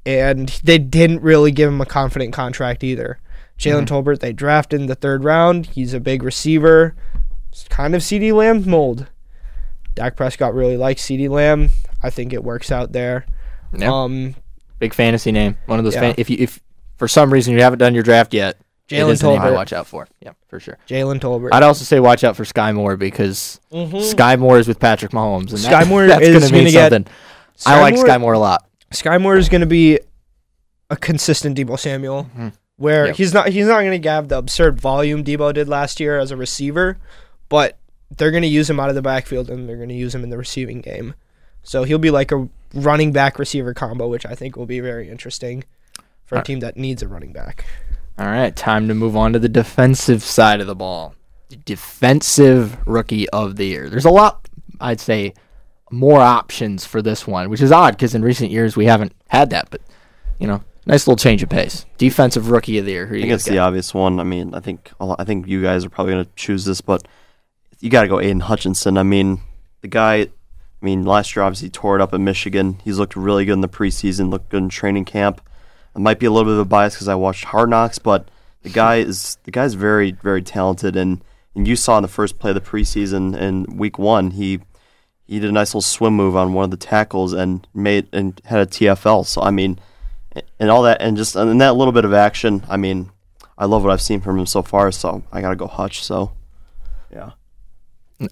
And 0.04 0.48
they 0.64 0.78
didn't 0.78 1.22
really 1.22 1.50
give 1.50 1.68
him 1.68 1.80
a 1.80 1.86
confident 1.86 2.32
contract 2.32 2.84
either. 2.84 3.18
Jalen 3.58 3.86
Tolbert, 3.86 4.18
they 4.18 4.32
drafted 4.32 4.80
in 4.80 4.86
the 4.86 4.96
third 4.96 5.24
round. 5.24 5.66
He's 5.66 5.94
a 5.94 6.00
big 6.00 6.22
receiver. 6.22 6.94
It's 7.50 7.68
kind 7.68 7.94
of 7.94 8.02
CeeDee 8.02 8.34
Lamb's 8.34 8.66
mold. 8.66 9.06
Dak 9.94 10.16
Prescott 10.16 10.54
really 10.54 10.76
likes 10.76 11.02
CeeDee 11.02 11.30
Lamb. 11.30 11.70
I 12.02 12.10
think 12.10 12.32
it 12.32 12.42
works 12.42 12.72
out 12.72 12.92
there. 12.92 13.26
Yeah. 13.72 13.92
Um, 13.92 14.34
Big 14.78 14.92
fantasy 14.94 15.32
name. 15.32 15.56
One 15.66 15.78
of 15.78 15.84
those. 15.84 15.94
Yeah. 15.94 16.00
Fan- 16.00 16.14
if 16.18 16.28
you 16.30 16.36
if 16.40 16.60
for 16.96 17.08
some 17.08 17.32
reason 17.32 17.54
you 17.54 17.62
haven't 17.62 17.78
done 17.78 17.94
your 17.94 18.02
draft 18.02 18.34
yet, 18.34 18.58
Jalen 18.88 19.22
name 19.22 19.40
I 19.40 19.46
Tolbert. 19.46 19.54
watch 19.54 19.72
out 19.72 19.86
for. 19.86 20.06
Yeah, 20.20 20.32
for 20.48 20.60
sure. 20.60 20.78
Jalen 20.88 21.20
Tolbert. 21.20 21.50
I'd 21.52 21.62
also 21.62 21.84
say 21.84 22.00
watch 22.00 22.24
out 22.24 22.36
for 22.36 22.44
Skyy 22.44 22.74
Moore 22.74 22.96
because 22.96 23.60
Skyy 23.72 24.38
Moore 24.38 24.58
is 24.58 24.68
with 24.68 24.78
Patrick 24.80 25.12
Mahomes, 25.12 25.40
and 25.40 25.48
Mm-hmm. 25.50 25.56
Sky 25.58 25.84
that, 25.84 25.88
Moore 25.88 26.06
that's 26.06 26.26
is 26.26 26.50
gonna 26.50 26.52
mean 26.64 26.72
get- 26.72 26.92
something. 26.92 27.12
I 27.66 27.80
like 27.80 27.94
Moore- 27.94 28.04
Skyy 28.06 28.20
Moore 28.20 28.32
a 28.34 28.38
lot. 28.38 28.66
Skyy 28.92 29.20
Moore 29.20 29.36
is 29.36 29.48
going 29.48 29.60
to 29.62 29.66
be 29.66 29.98
a 30.90 30.96
consistent 30.96 31.56
Deebo 31.56 31.78
Samuel, 31.78 32.28
where 32.76 33.06
Yep. 33.06 33.16
he's 33.16 33.32
not 33.34 33.48
he's 33.48 33.66
not 33.66 33.80
going 33.82 34.00
to 34.00 34.08
have 34.08 34.28
the 34.28 34.38
absurd 34.38 34.80
volume 34.80 35.24
Deebo 35.24 35.52
did 35.54 35.68
last 35.68 35.98
year 35.98 36.18
as 36.18 36.30
a 36.30 36.36
receiver, 36.36 36.98
but 37.48 37.78
they're 38.16 38.30
going 38.30 38.42
to 38.42 38.48
use 38.48 38.68
him 38.70 38.78
out 38.78 38.88
of 38.90 38.94
the 38.94 39.02
backfield 39.02 39.48
and 39.50 39.68
they're 39.68 39.76
going 39.78 39.88
to 39.88 39.94
use 39.94 40.14
him 40.14 40.22
in 40.22 40.30
the 40.30 40.36
receiving 40.38 40.80
game. 40.80 41.14
So 41.64 41.82
he'll 41.84 41.98
be 41.98 42.10
like 42.10 42.30
a 42.30 42.48
running 42.72 43.12
back 43.12 43.38
receiver 43.38 43.74
combo, 43.74 44.06
which 44.08 44.24
I 44.26 44.34
think 44.34 44.56
will 44.56 44.66
be 44.66 44.80
very 44.80 45.08
interesting 45.10 45.64
for 46.26 46.38
a 46.38 46.42
team 46.44 46.60
that 46.60 46.76
needs 46.76 47.02
a 47.02 47.08
running 47.08 47.32
back. 47.32 47.64
All 48.18 48.26
right, 48.26 48.54
time 48.54 48.86
to 48.88 48.94
move 48.94 49.16
on 49.16 49.32
to 49.32 49.38
the 49.38 49.48
defensive 49.48 50.22
side 50.22 50.60
of 50.60 50.66
the 50.66 50.74
ball. 50.76 51.14
The 51.48 51.56
defensive 51.56 52.76
rookie 52.86 53.28
of 53.30 53.56
the 53.56 53.66
year. 53.66 53.88
There's 53.90 54.04
a 54.04 54.10
lot, 54.10 54.48
I'd 54.80 55.00
say, 55.00 55.34
more 55.90 56.20
options 56.20 56.84
for 56.86 57.02
this 57.02 57.26
one, 57.26 57.50
which 57.50 57.60
is 57.60 57.72
odd 57.72 57.94
because 57.94 58.14
in 58.14 58.22
recent 58.22 58.50
years 58.50 58.76
we 58.76 58.86
haven't 58.86 59.12
had 59.28 59.50
that. 59.50 59.68
But 59.70 59.80
you 60.38 60.46
know, 60.46 60.62
nice 60.86 61.06
little 61.06 61.16
change 61.16 61.42
of 61.42 61.48
pace. 61.48 61.86
Defensive 61.98 62.50
rookie 62.50 62.78
of 62.78 62.84
the 62.86 62.92
year. 62.92 63.06
Who 63.06 63.14
I 63.14 63.18
you 63.18 63.22
think 63.24 63.32
it's 63.34 63.44
the 63.44 63.58
obvious 63.58 63.92
one. 63.94 64.20
I 64.20 64.24
mean, 64.24 64.54
I 64.54 64.60
think 64.60 64.90
a 65.00 65.06
lot- 65.06 65.20
I 65.20 65.24
think 65.24 65.46
you 65.46 65.62
guys 65.62 65.84
are 65.84 65.90
probably 65.90 66.14
going 66.14 66.24
to 66.24 66.30
choose 66.36 66.64
this, 66.64 66.80
but 66.80 67.06
you 67.80 67.90
got 67.90 68.02
to 68.02 68.08
go 68.08 68.20
Aidan 68.20 68.40
Hutchinson. 68.40 68.98
I 68.98 69.02
mean, 69.02 69.40
the 69.80 69.88
guy. 69.88 70.28
I 70.80 70.84
mean, 70.84 71.04
last 71.04 71.34
year 71.34 71.42
obviously 71.42 71.70
tore 71.70 71.96
it 71.96 72.02
up 72.02 72.12
at 72.12 72.20
Michigan. 72.20 72.78
He's 72.84 72.98
looked 72.98 73.16
really 73.16 73.44
good 73.44 73.54
in 73.54 73.60
the 73.60 73.68
preseason. 73.68 74.30
Looked 74.30 74.50
good 74.50 74.62
in 74.62 74.68
training 74.68 75.06
camp. 75.06 75.40
It 75.94 76.00
might 76.00 76.18
be 76.18 76.26
a 76.26 76.30
little 76.30 76.50
bit 76.50 76.54
of 76.54 76.60
a 76.60 76.64
bias 76.64 76.94
because 76.94 77.08
I 77.08 77.14
watched 77.14 77.44
Hard 77.44 77.70
Knocks, 77.70 77.98
but 77.98 78.28
the 78.62 78.68
guy 78.68 78.96
is 78.96 79.38
the 79.44 79.50
guy's 79.50 79.74
very 79.74 80.12
very 80.12 80.42
talented, 80.42 80.96
and 80.96 81.22
and 81.54 81.68
you 81.68 81.76
saw 81.76 81.98
in 81.98 82.02
the 82.02 82.08
first 82.08 82.38
play 82.38 82.50
of 82.50 82.54
the 82.54 82.60
preseason 82.60 83.36
in 83.36 83.76
week 83.76 83.98
one 83.98 84.32
he 84.32 84.60
he 85.26 85.40
did 85.40 85.48
a 85.48 85.52
nice 85.52 85.70
little 85.70 85.80
swim 85.80 86.14
move 86.14 86.36
on 86.36 86.52
one 86.52 86.64
of 86.64 86.70
the 86.70 86.76
tackles 86.76 87.32
and 87.32 87.66
made 87.72 88.08
and 88.12 88.40
had 88.44 88.60
a 88.60 88.66
TFL. 88.66 89.26
So 89.26 89.40
I 89.40 89.50
mean, 89.50 89.78
and 90.58 90.70
all 90.70 90.82
that, 90.82 91.00
and 91.00 91.16
just 91.16 91.36
and 91.36 91.60
that 91.60 91.76
little 91.76 91.92
bit 91.92 92.04
of 92.04 92.12
action. 92.12 92.64
I 92.68 92.76
mean, 92.76 93.10
I 93.56 93.66
love 93.66 93.84
what 93.84 93.92
I've 93.92 94.02
seen 94.02 94.20
from 94.20 94.38
him 94.38 94.46
so 94.46 94.62
far. 94.62 94.92
So 94.92 95.22
I 95.32 95.40
gotta 95.40 95.56
go 95.56 95.66
Hutch. 95.66 96.04
So 96.04 96.32
yeah, 97.10 97.32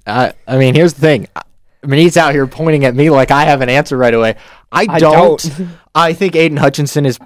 I, 0.06 0.32
I 0.46 0.56
mean, 0.58 0.74
here's 0.74 0.94
the 0.94 1.00
thing. 1.00 1.28
I 1.82 1.86
I 1.86 1.88
mean, 1.88 2.00
he's 2.00 2.16
out 2.16 2.32
here 2.32 2.46
pointing 2.46 2.84
at 2.84 2.94
me 2.94 3.10
like 3.10 3.30
I 3.30 3.44
have 3.44 3.60
an 3.60 3.68
answer 3.68 3.96
right 3.96 4.14
away. 4.14 4.36
I 4.70 4.86
I 4.88 4.98
don't. 4.98 5.42
don't. 5.42 5.68
I 5.94 6.12
think 6.12 6.36
Aidan 6.36 6.58
Hutchinson 6.58 7.06
is 7.06 7.18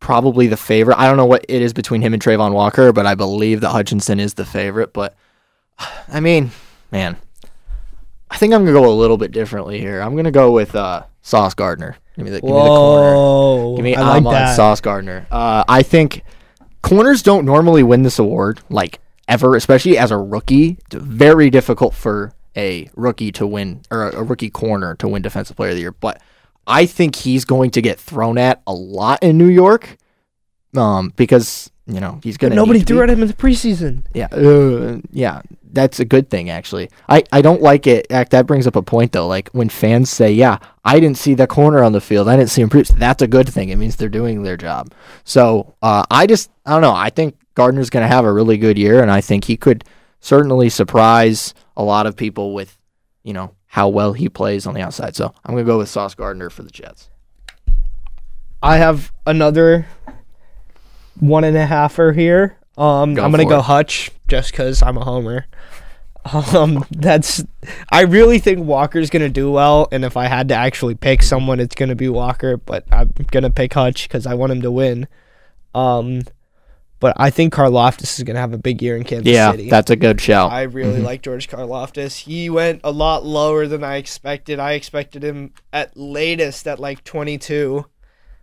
probably 0.00 0.48
the 0.48 0.56
favorite. 0.56 0.98
I 0.98 1.06
don't 1.06 1.16
know 1.16 1.26
what 1.26 1.46
it 1.48 1.62
is 1.62 1.72
between 1.72 2.02
him 2.02 2.12
and 2.12 2.22
Travon 2.22 2.52
Walker, 2.52 2.92
but 2.92 3.06
I 3.06 3.14
believe 3.14 3.60
that 3.62 3.70
Hutchinson 3.70 4.20
is 4.20 4.34
the 4.34 4.44
favorite. 4.44 4.92
But 4.92 5.16
I 6.08 6.20
mean, 6.20 6.50
man, 6.90 7.16
I 8.30 8.36
think 8.36 8.52
I'm 8.52 8.64
gonna 8.64 8.78
go 8.78 8.90
a 8.90 8.94
little 8.94 9.16
bit 9.16 9.32
differently 9.32 9.78
here. 9.80 10.00
I'm 10.00 10.16
gonna 10.16 10.30
go 10.30 10.52
with 10.52 10.74
uh, 10.74 11.04
Sauce 11.22 11.54
Gardner. 11.54 11.96
Give 12.16 12.24
me 12.24 12.30
the, 12.30 12.40
give 12.40 12.50
me 12.50 12.56
the 12.56 12.68
corner. 12.68 13.76
Give 13.76 13.84
me 13.84 13.96
I 13.96 14.18
like 14.18 14.24
that. 14.24 14.54
Sauce 14.56 14.80
Gardner. 14.80 15.26
Uh, 15.30 15.64
I 15.66 15.82
think 15.82 16.22
corners 16.82 17.22
don't 17.22 17.44
normally 17.44 17.82
win 17.82 18.02
this 18.02 18.18
award, 18.18 18.60
like 18.68 19.00
ever, 19.26 19.56
especially 19.56 19.98
as 19.98 20.10
a 20.10 20.18
rookie. 20.18 20.78
It's 20.86 20.94
very 20.94 21.50
difficult 21.50 21.94
for 21.94 22.32
a 22.56 22.88
rookie 22.94 23.32
to 23.32 23.46
win, 23.46 23.82
or 23.90 24.10
a, 24.10 24.22
rookie 24.22 24.50
corner 24.50 24.94
to 24.96 25.08
win 25.08 25.22
Defensive 25.22 25.56
Player 25.56 25.70
of 25.70 25.76
the 25.76 25.82
Year. 25.82 25.92
But 25.92 26.22
I 26.66 26.86
think 26.86 27.16
he's 27.16 27.44
going 27.44 27.70
to 27.72 27.82
get 27.82 27.98
thrown 27.98 28.38
at 28.38 28.62
a 28.66 28.72
lot 28.72 29.22
in 29.22 29.38
New 29.38 29.48
York, 29.48 29.96
um, 30.76 31.12
because 31.16 31.70
you 31.86 32.00
know 32.00 32.20
he's 32.22 32.36
gonna. 32.36 32.54
Nobody 32.54 32.80
threw 32.80 32.98
be. 32.98 33.02
at 33.04 33.10
him 33.10 33.22
in 33.22 33.28
the 33.28 33.34
preseason. 33.34 34.04
Yeah, 34.14 34.28
uh, 34.32 35.00
yeah, 35.10 35.42
that's 35.74 36.00
a 36.00 36.04
good 36.04 36.30
thing 36.30 36.48
actually. 36.48 36.90
I, 37.08 37.24
I 37.32 37.42
don't 37.42 37.60
like 37.60 37.86
it. 37.86 38.06
Act 38.10 38.30
that 38.30 38.46
brings 38.46 38.66
up 38.66 38.76
a 38.76 38.82
point 38.82 39.12
though. 39.12 39.26
Like 39.26 39.50
when 39.50 39.68
fans 39.68 40.10
say, 40.10 40.32
"Yeah, 40.32 40.58
I 40.84 41.00
didn't 41.00 41.18
see 41.18 41.34
the 41.34 41.46
corner 41.46 41.82
on 41.82 41.92
the 41.92 42.00
field. 42.00 42.28
I 42.28 42.36
didn't 42.36 42.50
see 42.50 42.62
him 42.62 42.70
produce." 42.70 42.96
That's 42.96 43.22
a 43.22 43.28
good 43.28 43.48
thing. 43.48 43.68
It 43.68 43.76
means 43.76 43.96
they're 43.96 44.08
doing 44.08 44.42
their 44.42 44.56
job. 44.56 44.92
So 45.24 45.74
uh, 45.82 46.04
I 46.10 46.26
just 46.26 46.50
I 46.64 46.70
don't 46.70 46.82
know. 46.82 46.94
I 46.94 47.10
think 47.10 47.36
Gardner's 47.54 47.90
going 47.90 48.02
to 48.02 48.14
have 48.14 48.24
a 48.24 48.32
really 48.32 48.56
good 48.56 48.78
year, 48.78 49.02
and 49.02 49.10
I 49.10 49.20
think 49.20 49.44
he 49.44 49.56
could 49.56 49.84
certainly 50.24 50.70
surprise 50.70 51.52
a 51.76 51.84
lot 51.84 52.06
of 52.06 52.16
people 52.16 52.54
with 52.54 52.78
you 53.22 53.34
know 53.34 53.54
how 53.66 53.88
well 53.88 54.14
he 54.14 54.28
plays 54.28 54.66
on 54.66 54.74
the 54.74 54.80
outside. 54.80 55.14
So 55.14 55.32
I'm 55.44 55.54
going 55.54 55.64
to 55.64 55.70
go 55.70 55.78
with 55.78 55.88
Sauce 55.88 56.14
Gardner 56.14 56.48
for 56.48 56.62
the 56.62 56.70
Jets. 56.70 57.10
I 58.62 58.78
have 58.78 59.12
another 59.26 59.86
one 61.20 61.44
and 61.44 61.56
a 61.56 61.66
halfer 61.66 62.14
here. 62.14 62.56
Um, 62.78 63.14
Go 63.14 63.24
I'm 63.24 63.30
gonna 63.30 63.44
go 63.44 63.58
it. 63.58 63.64
Hutch 63.64 64.10
just 64.26 64.50
because 64.50 64.82
I'm 64.82 64.96
a 64.96 65.04
homer. 65.04 65.46
Um, 66.32 66.86
that's 66.90 67.44
I 67.90 68.00
really 68.00 68.38
think 68.38 68.66
Walker's 68.66 69.10
gonna 69.10 69.28
do 69.28 69.52
well, 69.52 69.88
and 69.92 70.06
if 70.06 70.16
I 70.16 70.26
had 70.26 70.48
to 70.48 70.54
actually 70.54 70.94
pick 70.94 71.22
someone, 71.22 71.60
it's 71.60 71.74
gonna 71.74 71.94
be 71.94 72.08
Walker. 72.08 72.56
But 72.56 72.86
I'm 72.90 73.12
gonna 73.30 73.50
pick 73.50 73.74
Hutch 73.74 74.08
because 74.08 74.26
I 74.26 74.32
want 74.32 74.50
him 74.50 74.62
to 74.62 74.70
win. 74.70 75.06
Um, 75.74 76.22
but 77.04 77.14
I 77.18 77.28
think 77.28 77.52
Karlaftis 77.52 78.16
is 78.18 78.22
gonna 78.24 78.38
have 78.38 78.54
a 78.54 78.58
big 78.58 78.80
year 78.80 78.96
in 78.96 79.04
Kansas 79.04 79.30
Yeah, 79.30 79.50
City. 79.50 79.64
Yeah, 79.64 79.70
that's 79.72 79.90
a 79.90 79.96
good 79.96 80.18
shout. 80.22 80.50
I 80.52 80.62
really 80.62 81.00
Mhm. 81.00 81.04
like 81.04 81.20
George 81.20 81.50
Karlaftis. 81.50 82.20
He 82.20 82.48
went 82.48 82.80
a 82.82 82.90
lot 82.90 83.26
lower 83.26 83.66
than 83.66 83.84
I 83.84 83.96
expected. 83.96 84.58
I 84.58 84.72
expected 84.72 85.22
him 85.22 85.50
at 85.70 85.94
latest 85.98 86.66
at 86.66 86.78
like 86.80 87.04
22. 87.04 87.84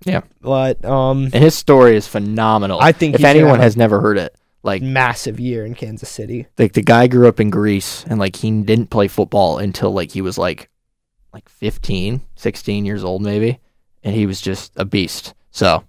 Yeah. 0.06 0.21
But 0.41 0.86
um 0.86 1.24
and 1.34 1.43
his 1.43 1.56
story 1.56 1.95
is 1.95 2.06
phenomenal. 2.06 2.80
I 2.80 2.91
think 2.91 3.15
if 3.15 3.24
anyone 3.24 3.60
has 3.60 3.76
never 3.76 4.00
heard 4.00 4.19
it, 4.19 4.36
like 4.62 4.84
massive 4.84 5.39
year 5.39 5.65
in 5.65 5.74
Kansas 5.74 6.10
City. 6.10 6.45
like 6.60 6.74
the 6.74 6.84
guy 6.84 7.08
grew 7.08 7.28
up 7.28 7.39
in 7.39 7.50
Greece 7.50 8.06
and 8.08 8.19
like 8.19 8.36
he 8.36 8.52
didn't 8.62 8.91
play 8.91 9.08
football 9.08 9.58
until 9.58 9.91
like 9.91 10.12
he 10.12 10.21
was 10.21 10.38
like 10.38 10.69
like 11.34 11.50
15, 11.50 12.21
16 12.36 12.86
years 12.86 13.04
old 13.04 13.24
maybe, 13.24 13.58
and 14.04 14.13
he 14.13 14.28
was 14.28 14.39
just 14.39 14.71
a 14.76 14.86
beast. 14.86 15.34
So, 15.50 15.84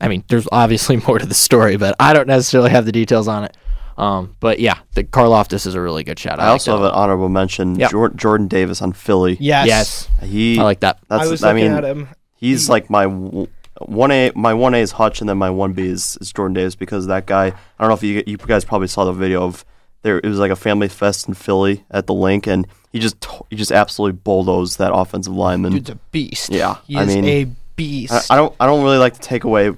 I 0.00 0.08
mean, 0.08 0.24
there's 0.28 0.46
obviously 0.52 0.96
more 1.06 1.18
to 1.18 1.26
the 1.26 1.34
story, 1.34 1.76
but 1.76 1.96
I 2.00 2.12
don't 2.12 2.26
necessarily 2.28 2.70
have 2.70 2.84
the 2.86 2.92
details 2.92 3.28
on 3.28 3.44
it. 3.44 3.56
Um, 3.98 4.36
but 4.40 4.58
yeah, 4.58 4.78
the 4.94 5.04
Karlaftis 5.04 5.66
is 5.66 5.74
a 5.74 5.80
really 5.80 6.04
good 6.04 6.18
shout. 6.18 6.34
Out. 6.34 6.40
I 6.40 6.44
like 6.46 6.52
also 6.52 6.72
that 6.72 6.82
have 6.84 6.92
an 6.92 6.98
honorable 6.98 7.30
mention. 7.30 7.76
Yep. 7.76 7.90
Jor- 7.90 8.10
Jordan 8.10 8.46
Davis 8.46 8.82
on 8.82 8.92
Philly. 8.92 9.38
Yes. 9.40 9.66
Yes, 9.66 10.08
He 10.22 10.58
I 10.58 10.64
like 10.64 10.80
that. 10.80 10.98
that's 11.08 11.22
I 11.24 11.30
was 11.30 11.42
I 11.42 11.52
looking 11.52 11.64
mean 11.68 11.72
at 11.78 11.84
him. 11.84 12.08
he's 12.34 12.68
like 12.68 12.90
my 12.90 13.06
one 13.06 14.10
A. 14.10 14.32
My 14.34 14.52
one 14.54 14.74
A 14.74 14.78
is 14.78 14.92
Hutch, 14.92 15.20
and 15.20 15.28
then 15.30 15.38
my 15.38 15.48
one 15.50 15.72
B 15.72 15.86
is, 15.86 16.18
is 16.20 16.30
Jordan 16.32 16.54
Davis 16.54 16.74
because 16.74 17.06
that 17.06 17.26
guy. 17.26 17.46
I 17.46 17.52
don't 17.80 17.88
know 17.88 17.94
if 17.94 18.02
you 18.02 18.22
you 18.26 18.36
guys 18.36 18.64
probably 18.66 18.88
saw 18.88 19.04
the 19.04 19.12
video 19.12 19.42
of 19.44 19.64
there. 20.02 20.18
It 20.18 20.26
was 20.26 20.38
like 20.38 20.50
a 20.50 20.56
family 20.56 20.88
fest 20.88 21.26
in 21.28 21.32
Philly 21.34 21.84
at 21.90 22.06
the 22.06 22.14
Linc, 22.14 22.46
and 22.46 22.66
he 22.92 22.98
just 22.98 23.26
he 23.50 23.56
just 23.56 23.72
absolutely 23.72 24.18
bulldozed 24.22 24.78
that 24.78 24.92
offensive 24.94 25.32
lineman. 25.34 25.72
Dude's 25.72 25.90
a 25.90 25.94
beast. 26.12 26.50
Yeah, 26.50 26.76
He 26.86 26.96
I 26.96 27.02
is 27.04 27.14
mean, 27.14 27.24
a 27.24 27.46
beast. 27.76 28.12
I, 28.30 28.34
I 28.34 28.36
don't 28.36 28.54
I 28.58 28.66
don't 28.66 28.82
really 28.82 28.98
like 28.98 29.14
to 29.14 29.20
take 29.20 29.44
away 29.44 29.72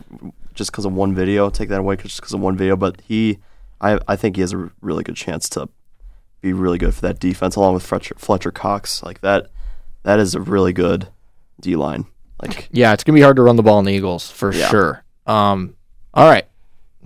just 0.54 0.70
because 0.72 0.84
of 0.84 0.92
one 0.92 1.14
video. 1.14 1.50
Take 1.50 1.68
that 1.68 1.80
away 1.80 1.96
just 1.96 2.20
because 2.20 2.32
of 2.32 2.40
one 2.40 2.56
video, 2.56 2.76
but 2.76 3.00
he 3.02 3.38
I 3.80 3.98
I 4.08 4.16
think 4.16 4.36
he 4.36 4.40
has 4.42 4.52
a 4.52 4.70
really 4.80 5.04
good 5.04 5.16
chance 5.16 5.48
to 5.50 5.68
be 6.40 6.52
really 6.52 6.78
good 6.78 6.94
for 6.94 7.00
that 7.02 7.18
defense 7.18 7.56
along 7.56 7.74
with 7.74 7.84
Fletcher, 7.84 8.14
Fletcher 8.18 8.50
Cox. 8.52 9.02
Like 9.02 9.20
that 9.22 9.50
that 10.04 10.18
is 10.18 10.34
a 10.34 10.40
really 10.40 10.72
good 10.72 11.08
D 11.60 11.76
line. 11.76 12.06
Like 12.40 12.68
Yeah, 12.70 12.92
it's 12.92 13.02
gonna 13.04 13.16
be 13.16 13.22
hard 13.22 13.36
to 13.36 13.42
run 13.42 13.56
the 13.56 13.62
ball 13.62 13.78
in 13.80 13.84
the 13.84 13.92
Eagles 13.92 14.30
for 14.30 14.52
Yeah. 14.52 14.68
sure. 14.68 15.04
Um, 15.26 15.74
all 16.14 16.28
right, 16.28 16.46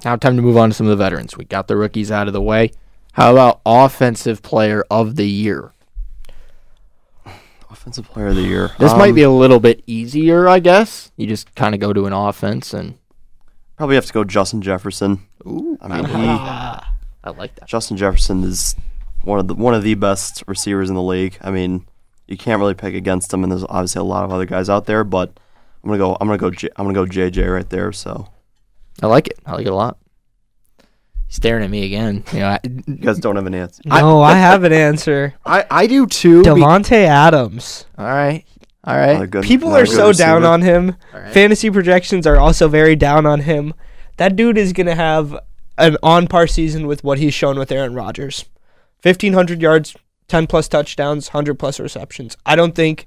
now 0.05 0.14
time 0.16 0.37
to 0.37 0.42
move 0.42 0.57
on 0.57 0.70
to 0.70 0.74
some 0.74 0.87
of 0.87 0.90
the 0.90 1.02
veterans. 1.02 1.37
We 1.37 1.44
got 1.44 1.66
the 1.68 1.76
rookies 1.76 2.11
out 2.11 2.26
of 2.28 2.33
the 2.33 2.40
way. 2.42 2.70
How 3.14 3.33
about 3.33 3.61
offensive 3.66 4.42
player 4.42 4.85
of 4.90 5.16
the 5.16 5.26
year? 5.28 5.72
Offensive 7.72 8.06
player 8.06 8.28
of 8.28 8.37
the 8.37 8.42
year. 8.42 8.70
This 8.78 8.92
might 8.92 9.11
Um, 9.11 9.14
be 9.14 9.22
a 9.22 9.30
little 9.30 9.61
bit 9.61 9.82
easier, 9.87 10.48
I 10.48 10.58
guess. 10.61 11.11
You 11.16 11.26
just 11.26 11.54
kind 11.54 11.74
of 11.74 11.80
go 11.80 11.92
to 11.92 12.06
an 12.06 12.12
offense 12.12 12.72
and 12.74 12.94
probably 13.76 13.96
have 13.96 14.06
to 14.06 14.12
go 14.12 14.24
Justin 14.24 14.62
Jefferson. 14.62 15.26
ooh, 15.46 15.76
I 15.80 15.88
mean, 15.88 16.04
he 16.06 16.14
I 17.24 17.30
like 17.37 17.54
that. 17.56 17.68
Justin 17.68 17.96
Jefferson 17.96 18.42
is 18.44 18.76
one 19.22 19.38
of 19.38 19.48
the 19.48 19.54
one 19.54 19.74
of 19.74 19.82
the 19.82 19.94
best 19.94 20.42
receivers 20.46 20.88
in 20.88 20.94
the 20.96 21.02
league. 21.02 21.38
I 21.40 21.50
mean, 21.50 21.87
you 22.28 22.37
can't 22.37 22.61
really 22.61 22.74
pick 22.74 22.94
against 22.94 23.32
him, 23.32 23.42
and 23.42 23.50
there's 23.52 23.64
obviously 23.68 24.00
a 24.00 24.04
lot 24.04 24.24
of 24.24 24.32
other 24.32 24.46
guys 24.46 24.68
out 24.68 24.87
there. 24.87 25.04
But 25.04 25.30
I'm 25.82 25.88
gonna 25.88 25.98
go. 25.98 26.16
I'm 26.20 26.26
gonna 26.28 26.38
go. 26.38 26.50
J, 26.50 26.68
I'm 26.76 26.85
gonna 26.87 26.94
go 26.94 27.06
JJ 27.06 27.52
right 27.52 27.68
there. 27.70 27.92
So 27.92 28.28
I 29.02 29.06
like 29.06 29.28
it. 29.28 29.38
I 29.46 29.52
like 29.52 29.66
it 29.66 29.70
a 29.72 29.74
lot. 29.74 29.98
He's 31.33 31.37
staring 31.37 31.64
at 31.64 31.71
me 31.71 31.87
again. 31.87 32.25
You 32.31 32.40
know, 32.40 32.47
I, 32.49 32.59
you 32.64 32.97
guys 32.97 33.18
don't 33.18 33.37
have 33.37 33.47
an 33.47 33.55
answer. 33.55 33.81
no, 33.87 34.21
I, 34.21 34.35
have 34.35 34.64
an 34.64 34.73
answer. 34.75 35.33
I, 35.47 35.64
I 35.71 35.87
do 35.87 36.07
too. 36.07 36.42
be- 36.42 36.51
Davante 36.51 36.92
Adams. 37.07 37.87
all 37.97 38.05
right, 38.05 38.45
all 38.85 38.95
Not 38.95 39.09
a 39.16 39.18
right, 39.21 39.31
good- 39.31 39.45
People 39.45 39.75
are 39.75 39.87
so 39.87 40.12
down 40.12 40.45
on 40.45 40.61
him. 40.61 40.95
all 41.14 41.21
right. 41.21 41.33
Fantasy 41.33 41.71
projections 41.71 42.27
are 42.27 42.38
also 42.38 42.68
very 42.68 42.97
down 42.97 43.25
on 43.25 43.40
him. 43.40 43.73
That 44.18 44.37
dude 44.37 44.59
is 44.59 44.75
going 44.75 44.88
to 44.88 44.95
have 44.95 45.35
an 45.79 45.97
on 46.03 46.27
par 46.27 46.47
season 46.47 46.87
with 46.87 47.03
what 47.03 47.18
he's 47.18 47.33
shown 47.33 47.59
with 47.59 47.73
Aaron 47.73 47.95
Rodgers 47.95 48.45
1,500 49.03 49.62
yards, 49.62 49.97
10 50.29 50.47
plus 50.47 50.68
touchdowns, 50.68 51.29
100 51.29 51.59
plus 51.59 51.81
receptions. 51.81 52.37
I 52.45 52.55
don't 52.57 52.75
think 52.75 53.07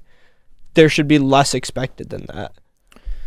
there 0.74 0.88
should 0.88 1.06
be 1.06 1.20
less 1.20 1.54
expected 1.54 2.10
than 2.10 2.26
that. 2.34 2.52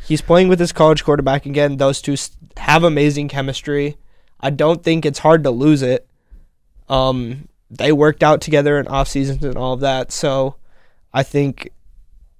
He's 0.06 0.22
playing 0.22 0.50
with 0.50 0.60
his 0.60 0.74
college 0.74 1.04
quarterback 1.06 1.46
again. 1.46 1.78
Those 1.78 2.02
two 2.02 2.14
s- 2.14 2.32
have 2.58 2.84
amazing 2.84 3.30
chemistry. 3.30 3.96
I 4.40 4.50
don't 4.50 4.84
think 4.84 5.06
it's 5.06 5.20
hard 5.20 5.44
to 5.44 5.52
lose 5.52 5.82
it. 5.82 6.08
Um, 6.88 7.48
they 7.70 7.92
worked 7.92 8.24
out 8.24 8.42
together 8.42 8.80
in 8.80 8.88
off 8.88 9.08
seasons 9.08 9.44
and 9.44 9.58
all 9.58 9.74
of 9.74 9.82
that. 9.82 10.12
So 10.12 10.56
I 11.14 11.24
think 11.24 11.72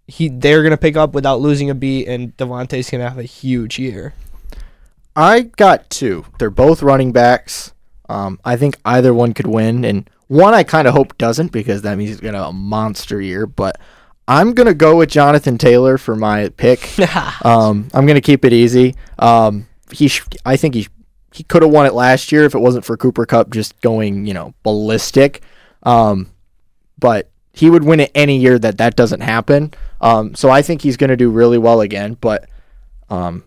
he 0.08 0.28
they're 0.28 0.64
gonna 0.64 0.78
pick 0.78 0.98
up 0.98 1.14
without 1.14 1.40
losing 1.40 1.70
a 1.70 1.76
beat, 1.76 2.08
and 2.08 2.36
Davante's 2.38 2.90
gonna 2.90 3.08
have 3.08 3.20
a 3.20 3.24
huge 3.24 3.78
year. 3.78 4.14
I 5.16 5.42
got 5.42 5.90
two. 5.90 6.26
They're 6.40 6.50
both 6.50 6.82
running 6.82 7.12
backs. 7.12 7.74
Um, 8.08 8.40
I 8.44 8.56
think 8.56 8.78
either 8.86 9.14
one 9.14 9.34
could 9.34 9.48
win, 9.48 9.86
and 9.86 10.10
one 10.28 10.54
I 10.54 10.64
kind 10.64 10.88
of 10.88 10.94
hope 10.94 11.18
doesn't 11.18 11.52
because 11.52 11.84
that 11.84 11.98
means 11.98 12.10
he's 12.10 12.20
gonna 12.20 12.40
have 12.40 12.50
a 12.50 12.54
monster 12.54 13.22
year. 13.22 13.46
But 13.46 13.80
I'm 14.28 14.54
gonna 14.54 14.74
go 14.74 14.98
with 14.98 15.10
Jonathan 15.10 15.58
Taylor 15.58 15.98
for 15.98 16.16
my 16.16 16.50
pick. 16.50 16.98
um, 17.46 17.90
I'm 17.94 18.08
gonna 18.08 18.22
keep 18.22 18.46
it 18.46 18.54
easy. 18.54 18.96
Um, 19.20 19.68
he, 19.92 20.08
sh- 20.08 20.26
I 20.46 20.56
think 20.56 20.76
he, 20.76 20.88
he 21.34 21.44
could 21.44 21.62
have 21.62 21.72
won 21.72 21.86
it 21.86 21.94
last 21.94 22.32
year 22.32 22.44
if 22.44 22.56
it 22.56 22.60
wasn't 22.60 22.86
for 22.86 22.98
Cooper 22.98 23.26
Kupp 23.26 23.50
just 23.52 23.80
going, 23.82 24.26
you 24.26 24.34
know, 24.34 24.54
ballistic. 24.64 25.42
Um, 25.84 26.32
but 26.98 27.30
he 27.54 27.70
would 27.70 27.84
win 27.84 28.00
it 28.00 28.12
any 28.16 28.38
year 28.38 28.58
that 28.60 28.78
that 28.78 28.96
doesn't 28.96 29.22
happen. 29.22 29.74
Um, 30.02 30.36
so 30.36 30.50
I 30.50 30.62
think 30.62 30.82
he's 30.82 30.98
gonna 30.98 31.18
do 31.18 31.30
really 31.30 31.58
well 31.58 31.82
again. 31.82 32.18
But 32.20 32.50
um, 33.10 33.44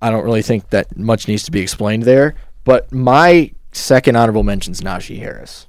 I 0.00 0.10
don't 0.10 0.24
really 0.24 0.42
think 0.42 0.70
that 0.70 0.96
much 0.96 1.28
needs 1.28 1.44
to 1.44 1.50
be 1.50 1.60
explained 1.60 2.04
there. 2.04 2.34
But 2.64 2.92
my 2.92 3.52
second 3.72 4.16
honorable 4.16 4.42
mention 4.42 4.72
is 4.72 4.80
Najee 4.80 5.18
Harris. 5.18 5.66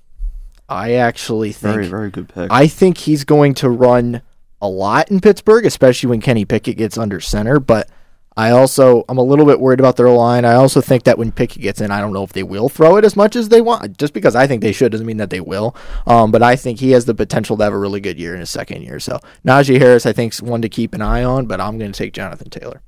I 0.67 0.93
actually 0.93 1.51
think 1.51 1.73
Very 1.73 1.87
very 1.87 2.11
good 2.11 2.29
pick. 2.29 2.51
I 2.51 2.67
think 2.67 2.97
he's 2.97 3.23
going 3.23 3.55
to 3.55 3.69
run 3.69 4.21
a 4.61 4.67
lot 4.67 5.09
in 5.09 5.19
Pittsburgh, 5.19 5.65
especially 5.65 6.09
when 6.09 6.21
Kenny 6.21 6.45
Pickett 6.45 6.77
gets 6.77 6.97
under 6.97 7.19
center. 7.19 7.59
But 7.59 7.89
I 8.37 8.51
also 8.51 9.03
I'm 9.09 9.17
a 9.17 9.23
little 9.23 9.45
bit 9.45 9.59
worried 9.59 9.79
about 9.79 9.97
their 9.97 10.09
line. 10.09 10.45
I 10.45 10.53
also 10.53 10.81
think 10.81 11.03
that 11.03 11.17
when 11.17 11.31
Pickett 11.31 11.61
gets 11.61 11.81
in, 11.81 11.91
I 11.91 11.99
don't 11.99 12.13
know 12.13 12.23
if 12.23 12.33
they 12.33 12.43
will 12.43 12.69
throw 12.69 12.95
it 12.95 13.03
as 13.03 13.15
much 13.15 13.35
as 13.35 13.49
they 13.49 13.59
want. 13.61 13.97
Just 13.97 14.13
because 14.13 14.35
I 14.35 14.47
think 14.47 14.61
they 14.61 14.71
should 14.71 14.91
doesn't 14.91 15.07
mean 15.07 15.17
that 15.17 15.29
they 15.29 15.41
will. 15.41 15.75
Um, 16.07 16.31
but 16.31 16.41
I 16.41 16.55
think 16.55 16.79
he 16.79 16.91
has 16.91 17.05
the 17.05 17.13
potential 17.13 17.57
to 17.57 17.63
have 17.63 17.73
a 17.73 17.77
really 17.77 17.99
good 17.99 18.17
year 18.19 18.33
in 18.33 18.39
his 18.39 18.49
second 18.49 18.83
year. 18.83 18.99
So 18.99 19.19
Najee 19.45 19.79
Harris, 19.79 20.05
I 20.05 20.13
think, 20.13 20.33
is 20.33 20.41
one 20.41 20.61
to 20.61 20.69
keep 20.69 20.93
an 20.93 21.01
eye 21.01 21.23
on. 21.23 21.47
But 21.47 21.59
I'm 21.59 21.77
going 21.77 21.91
to 21.91 21.97
take 21.97 22.13
Jonathan 22.13 22.49
Taylor. 22.49 22.81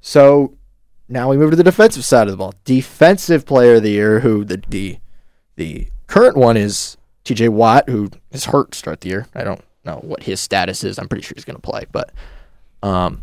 So 0.00 0.54
now 1.08 1.28
we 1.28 1.36
move 1.36 1.50
to 1.50 1.56
the 1.56 1.64
defensive 1.64 2.04
side 2.04 2.26
of 2.28 2.32
the 2.32 2.36
ball. 2.36 2.54
Defensive 2.64 3.46
player 3.46 3.76
of 3.76 3.82
the 3.82 3.90
year, 3.90 4.20
who 4.20 4.44
the 4.44 4.62
the 4.68 4.98
the 5.56 5.88
current 6.06 6.36
one 6.36 6.56
is 6.56 6.96
TJ 7.24 7.48
Watt, 7.50 7.88
who 7.88 8.10
is 8.32 8.46
hurt 8.46 8.74
start 8.74 9.00
the 9.00 9.08
year. 9.08 9.26
I 9.34 9.44
don't 9.44 9.62
know 9.84 9.96
what 9.96 10.24
his 10.24 10.40
status 10.40 10.84
is. 10.84 10.98
I'm 10.98 11.08
pretty 11.08 11.22
sure 11.22 11.34
he's 11.36 11.44
going 11.44 11.56
to 11.56 11.62
play, 11.62 11.84
but 11.90 12.12
um, 12.82 13.22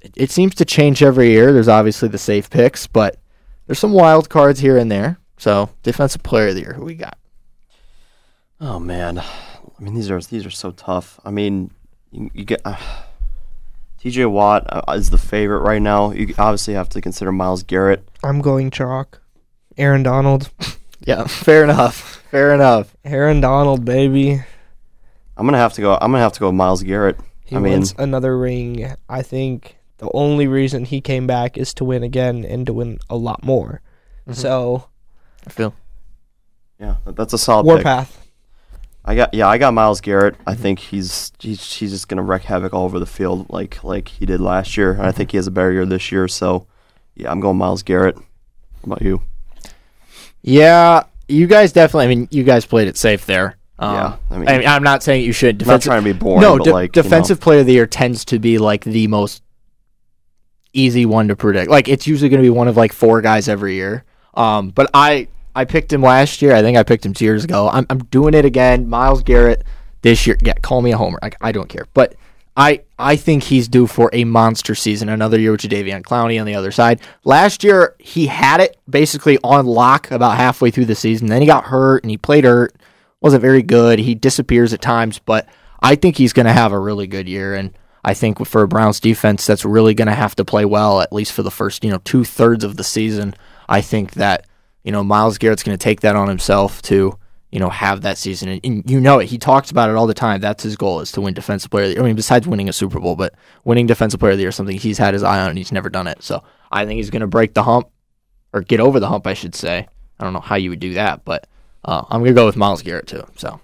it, 0.00 0.12
it 0.16 0.30
seems 0.30 0.54
to 0.56 0.64
change 0.64 1.02
every 1.02 1.30
year. 1.30 1.52
There's 1.52 1.68
obviously 1.68 2.08
the 2.08 2.18
safe 2.18 2.50
picks, 2.50 2.86
but 2.86 3.16
there's 3.66 3.78
some 3.78 3.92
wild 3.92 4.28
cards 4.28 4.60
here 4.60 4.76
and 4.78 4.90
there. 4.90 5.18
So 5.36 5.70
defensive 5.82 6.22
player 6.22 6.48
of 6.48 6.54
the 6.54 6.62
year, 6.62 6.72
who 6.74 6.84
we 6.84 6.94
got? 6.94 7.16
oh 8.60 8.78
man, 8.80 9.18
I 9.18 9.24
mean 9.82 9.94
these 9.94 10.10
are 10.10 10.20
these 10.20 10.44
are 10.44 10.50
so 10.50 10.72
tough. 10.72 11.20
I 11.24 11.30
mean 11.30 11.70
you, 12.10 12.30
you 12.34 12.44
get. 12.44 12.60
Uh, 12.64 12.76
T.J. 14.00 14.26
Watt 14.26 14.64
uh, 14.68 14.92
is 14.92 15.10
the 15.10 15.18
favorite 15.18 15.58
right 15.62 15.82
now. 15.82 16.12
You 16.12 16.32
obviously 16.38 16.74
have 16.74 16.88
to 16.90 17.00
consider 17.00 17.32
Myles 17.32 17.64
Garrett. 17.64 18.08
I'm 18.22 18.40
going 18.40 18.70
chalk. 18.70 19.20
Aaron 19.76 20.02
Donald. 20.02 20.50
Yeah, 21.00 21.26
fair 21.28 21.62
enough. 21.62 22.20
Fair 22.32 22.52
enough. 22.52 22.94
Aaron 23.04 23.40
Donald, 23.40 23.84
baby. 23.84 24.42
I'm 25.36 25.46
gonna 25.46 25.56
have 25.56 25.72
to 25.74 25.80
go. 25.80 25.94
I'm 25.94 26.10
gonna 26.10 26.18
have 26.24 26.32
to 26.34 26.40
go 26.40 26.46
with 26.48 26.56
Myles 26.56 26.82
Garrett. 26.82 27.16
He 27.44 27.54
I 27.56 27.60
mean- 27.60 27.74
wins 27.74 27.94
another 27.96 28.36
ring. 28.36 28.94
I 29.08 29.22
think 29.22 29.77
the 29.98 30.10
only 30.14 30.46
reason 30.46 30.84
he 30.84 31.00
came 31.00 31.26
back 31.26 31.56
is 31.58 31.74
to 31.74 31.84
win 31.84 32.02
again 32.02 32.44
and 32.44 32.66
to 32.66 32.72
win 32.72 32.98
a 33.10 33.16
lot 33.16 33.44
more. 33.44 33.80
So 34.32 34.88
I 35.46 35.50
feel. 35.50 35.74
Yeah, 36.80 36.96
that's 37.06 37.32
a 37.32 37.38
solid 37.38 37.64
pick. 37.64 37.84
Warpath. 37.84 38.24
I 39.04 39.14
got 39.14 39.32
yeah, 39.32 39.48
I 39.48 39.56
got 39.58 39.72
Myles 39.74 40.00
Garrett. 40.00 40.36
I 40.46 40.54
think 40.54 40.78
he's 40.78 41.32
he's, 41.38 41.72
he's 41.74 41.90
just 41.92 42.08
gonna 42.08 42.22
wreak 42.22 42.42
havoc 42.42 42.74
all 42.74 42.84
over 42.84 42.98
the 42.98 43.06
field 43.06 43.46
like 43.50 43.82
like 43.82 44.08
he 44.08 44.26
did 44.26 44.40
last 44.40 44.76
year. 44.76 44.92
And 44.92 45.02
I 45.02 45.12
think 45.12 45.30
he 45.30 45.38
has 45.38 45.46
a 45.46 45.50
better 45.50 45.72
year 45.72 45.86
this 45.86 46.12
year. 46.12 46.28
So 46.28 46.66
yeah, 47.14 47.30
I'm 47.30 47.40
going 47.40 47.56
Myles 47.56 47.82
Garrett. 47.82 48.16
How 48.16 48.22
about 48.84 49.02
you? 49.02 49.22
Yeah, 50.42 51.04
you 51.28 51.46
guys 51.46 51.72
definitely. 51.72 52.04
I 52.04 52.08
mean, 52.08 52.28
you 52.30 52.44
guys 52.44 52.64
played 52.66 52.88
it 52.88 52.96
safe 52.96 53.26
there. 53.26 53.56
Um, 53.78 53.94
Yeah, 53.94 54.16
I 54.30 54.34
I 54.34 54.38
mean- 54.38 54.58
mean, 54.60 54.68
I'm 54.68 54.82
not 54.82 55.02
saying 55.02 55.24
you 55.24 55.32
should. 55.32 55.62
I'm 55.62 55.68
not 55.68 55.82
trying 55.82 56.02
to 56.04 56.12
be 56.12 56.18
boring, 56.18 56.42
no, 56.42 56.58
but 56.58 56.64
de- 56.64 56.72
like 56.72 56.94
you 56.96 57.02
know. 57.02 57.04
defensive 57.04 57.40
player 57.40 57.60
of 57.60 57.66
the 57.66 57.72
year 57.72 57.86
tends 57.86 58.24
to 58.26 58.38
be 58.38 58.58
like 58.58 58.84
the 58.84 59.06
most 59.06 59.42
easy 60.72 61.06
one 61.06 61.28
to 61.28 61.36
predict. 61.36 61.70
Like 61.70 61.88
it's 61.88 62.06
usually 62.06 62.28
going 62.28 62.42
to 62.42 62.46
be 62.46 62.50
one 62.50 62.68
of 62.68 62.76
like 62.76 62.92
four 62.92 63.20
guys 63.20 63.48
every 63.48 63.74
year. 63.74 64.04
Um, 64.34 64.70
but 64.70 64.90
I 64.94 65.28
I 65.54 65.64
picked 65.64 65.92
him 65.92 66.02
last 66.02 66.42
year. 66.42 66.54
I 66.54 66.62
think 66.62 66.76
I 66.76 66.82
picked 66.82 67.04
him 67.04 67.14
two 67.14 67.24
years 67.24 67.44
ago. 67.44 67.68
I'm 67.68 67.86
I'm 67.90 68.04
doing 68.04 68.34
it 68.34 68.44
again. 68.44 68.88
Myles 68.88 69.22
Garrett 69.22 69.64
this 70.02 70.26
year. 70.26 70.36
Yeah, 70.42 70.54
call 70.54 70.82
me 70.82 70.92
a 70.92 70.96
homer. 70.96 71.18
Like 71.22 71.36
I 71.40 71.52
don't 71.52 71.68
care. 71.68 71.86
But 71.94 72.14
I 72.56 72.82
I 72.98 73.16
think 73.16 73.44
he's 73.44 73.68
due 73.68 73.86
for 73.86 74.10
a 74.12 74.24
monster 74.24 74.74
season. 74.74 75.08
Another 75.08 75.38
year 75.38 75.52
with 75.52 75.62
Jadeveon 75.62 76.02
Clowney 76.02 76.40
on 76.40 76.46
the 76.46 76.54
other 76.54 76.72
side. 76.72 77.00
Last 77.24 77.64
year 77.64 77.94
he 77.98 78.26
had 78.26 78.60
it 78.60 78.76
basically 78.88 79.38
on 79.42 79.66
lock 79.66 80.10
about 80.10 80.36
halfway 80.36 80.70
through 80.70 80.86
the 80.86 80.94
season. 80.94 81.28
Then 81.28 81.40
he 81.40 81.46
got 81.46 81.64
hurt 81.64 82.02
and 82.04 82.10
he 82.10 82.16
played 82.16 82.44
hurt. 82.44 82.74
Wasn't 83.20 83.42
very 83.42 83.62
good. 83.62 83.98
He 83.98 84.14
disappears 84.14 84.72
at 84.72 84.80
times, 84.80 85.18
but 85.18 85.48
I 85.80 85.94
think 85.94 86.16
he's 86.16 86.32
going 86.32 86.46
to 86.46 86.52
have 86.52 86.72
a 86.72 86.78
really 86.78 87.06
good 87.06 87.28
year. 87.28 87.54
And 87.54 87.72
I 88.04 88.14
think 88.14 88.44
for 88.46 88.62
a 88.62 88.68
Browns 88.68 89.00
defense 89.00 89.46
that's 89.46 89.64
really 89.64 89.94
going 89.94 90.08
to 90.08 90.14
have 90.14 90.36
to 90.36 90.44
play 90.44 90.64
well 90.64 91.00
at 91.00 91.12
least 91.12 91.32
for 91.32 91.42
the 91.42 91.50
first 91.50 91.84
you 91.84 91.90
know 91.90 91.98
two 92.04 92.24
thirds 92.24 92.64
of 92.64 92.76
the 92.76 92.84
season. 92.84 93.34
I 93.68 93.80
think 93.80 94.12
that 94.12 94.46
you 94.84 94.92
know 94.92 95.04
Myles 95.04 95.38
Garrett's 95.38 95.62
going 95.62 95.76
to 95.76 95.82
take 95.82 96.00
that 96.00 96.16
on 96.16 96.28
himself 96.28 96.82
to 96.82 97.18
you 97.50 97.60
know 97.60 97.70
have 97.70 98.02
that 98.02 98.18
season, 98.18 98.48
and, 98.48 98.60
and 98.64 98.90
you 98.90 99.00
know 99.00 99.18
it. 99.18 99.26
He 99.26 99.38
talks 99.38 99.70
about 99.70 99.90
it 99.90 99.96
all 99.96 100.06
the 100.06 100.14
time. 100.14 100.40
That's 100.40 100.62
his 100.62 100.76
goal 100.76 101.00
is 101.00 101.12
to 101.12 101.20
win 101.20 101.34
Defensive 101.34 101.70
Player. 101.70 101.84
Of 101.84 101.88
the 101.90 101.94
Year. 101.94 102.02
I 102.02 102.06
mean, 102.06 102.16
besides 102.16 102.46
winning 102.46 102.68
a 102.68 102.72
Super 102.72 103.00
Bowl, 103.00 103.16
but 103.16 103.34
winning 103.64 103.86
Defensive 103.86 104.20
Player 104.20 104.32
of 104.32 104.38
the 104.38 104.42
Year 104.42 104.50
is 104.50 104.56
something 104.56 104.76
he's 104.76 104.98
had 104.98 105.14
his 105.14 105.22
eye 105.22 105.40
on, 105.40 105.50
and 105.50 105.58
he's 105.58 105.72
never 105.72 105.88
done 105.88 106.06
it. 106.06 106.22
So 106.22 106.42
I 106.70 106.84
think 106.84 106.98
he's 106.98 107.10
going 107.10 107.20
to 107.20 107.26
break 107.26 107.54
the 107.54 107.62
hump 107.62 107.88
or 108.52 108.60
get 108.60 108.80
over 108.80 109.00
the 109.00 109.08
hump, 109.08 109.26
I 109.26 109.34
should 109.34 109.54
say. 109.54 109.88
I 110.20 110.24
don't 110.24 110.32
know 110.32 110.40
how 110.40 110.56
you 110.56 110.70
would 110.70 110.80
do 110.80 110.94
that, 110.94 111.24
but 111.24 111.46
uh, 111.84 112.02
I'm 112.10 112.20
going 112.20 112.34
to 112.34 112.40
go 112.40 112.46
with 112.46 112.56
Myles 112.56 112.82
Garrett 112.82 113.06
too. 113.06 113.24
So 113.36 113.60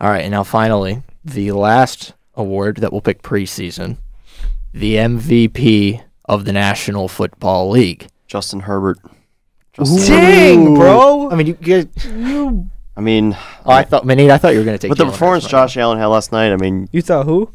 all 0.00 0.10
right, 0.10 0.22
and 0.22 0.30
now 0.30 0.44
finally 0.44 1.02
the 1.24 1.52
last 1.52 2.14
award 2.34 2.76
that 2.76 2.92
we'll 2.92 3.00
pick 3.00 3.22
preseason, 3.22 3.98
the 4.72 4.94
MVP 4.96 6.02
of 6.26 6.44
the 6.44 6.52
National 6.52 7.08
Football 7.08 7.70
League. 7.70 8.06
Justin 8.26 8.60
Herbert. 8.60 8.98
Dang, 9.74 10.74
bro. 10.74 11.30
I 11.30 11.34
mean, 11.36 11.46
you 11.48 11.54
guys. 11.54 11.86
I 12.96 13.00
mean, 13.00 13.36
Oh, 13.64 13.70
I 13.70 13.82
thought, 13.82 14.04
Manate, 14.04 14.30
I 14.30 14.38
thought 14.38 14.52
you 14.52 14.58
were 14.58 14.64
going 14.64 14.76
to 14.76 14.80
take 14.80 14.90
with 14.90 14.98
the 14.98 15.04
Jalen 15.04 15.10
performance 15.12 15.44
Hurts, 15.44 15.52
but 15.52 15.58
Josh 15.66 15.76
Allen 15.78 15.98
had 15.98 16.06
last 16.06 16.32
night, 16.32 16.52
I 16.52 16.56
mean, 16.56 16.88
You 16.92 17.02
thought 17.02 17.24
who? 17.26 17.52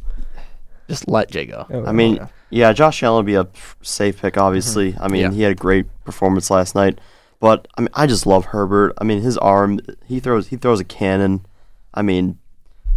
Just 0.87 1.07
let 1.07 1.29
Jay 1.29 1.45
go. 1.45 1.65
Oh, 1.69 1.85
I 1.85 1.91
mean, 1.91 2.27
yeah, 2.49 2.71
Josh 2.73 3.03
Allen 3.03 3.17
would 3.17 3.25
be 3.25 3.35
a 3.35 3.47
safe 3.81 4.21
pick, 4.21 4.37
obviously. 4.37 4.93
Mm-hmm. 4.93 5.03
I 5.03 5.07
mean, 5.07 5.21
Yeah. 5.21 5.31
he 5.31 5.41
had 5.43 5.51
a 5.51 5.55
great 5.55 5.85
performance 6.03 6.49
last 6.49 6.73
night, 6.73 6.99
but 7.39 7.67
I 7.77 7.81
mean, 7.81 7.89
I 7.93 8.07
just 8.07 8.25
love 8.25 8.45
Herbert. 8.45 8.93
I 8.99 9.03
mean, 9.03 9.21
his 9.21 9.37
arm, 9.37 9.79
he 10.05 10.19
throws, 10.19 10.47
he 10.47 10.57
throws 10.57 10.79
a 10.79 10.83
cannon. 10.85 11.45
I 11.93 12.01
mean, 12.01 12.39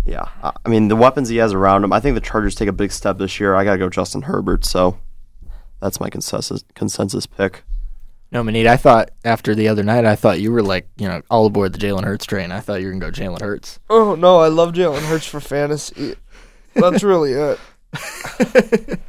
yeah, 0.09 0.29
I 0.43 0.53
I 0.65 0.69
mean, 0.69 0.89
the 0.89 0.97
weapons 0.97 1.29
he 1.29 1.37
has 1.37 1.53
around 1.53 1.85
him. 1.85 1.93
I 1.93 2.01
think 2.01 2.15
the 2.15 2.21
Chargers 2.21 2.55
take 2.55 2.69
a 2.69 2.73
big 2.73 2.93
step 2.93 3.19
this 3.19 3.39
year. 3.39 3.55
I 3.55 3.65
gotta 3.65 3.79
go 3.79 3.89
Justin 3.89 4.23
Herbert. 4.23 4.65
So 4.65 4.99
that's 5.81 6.01
my 6.01 6.09
consensus 6.11 6.65
consensus 6.75 7.27
pick. 7.27 7.63
No, 8.31 8.43
Manate, 8.43 8.67
I 8.67 8.77
thought 8.77 9.11
after 9.25 9.55
the 9.55 9.69
other 9.69 9.83
night, 9.83 10.05
I 10.05 10.15
thought 10.15 10.39
you 10.41 10.53
were 10.53 10.63
like, 10.63 10.87
you 10.99 11.09
know, 11.09 11.23
all 11.31 11.47
aboard 11.47 11.73
the 11.73 11.79
Jalen 11.79 12.05
Hurts 12.05 12.27
train. 12.27 12.53
I 12.53 12.61
thought 12.61 12.81
you 12.81 12.87
were 12.89 12.93
going 12.93 13.01
to 13.01 13.11
go 13.11 13.25
Jalen 13.27 13.41
Hurts. 13.41 13.81
Oh 13.89 14.15
no, 14.17 14.39
I 14.41 14.49
love 14.49 14.75
Jalen 14.75 15.01
Hurts 15.09 15.27
for 15.27 15.41
fantasy. 15.41 16.15
That's 16.75 17.03
really 17.03 17.33
it. 17.33 17.59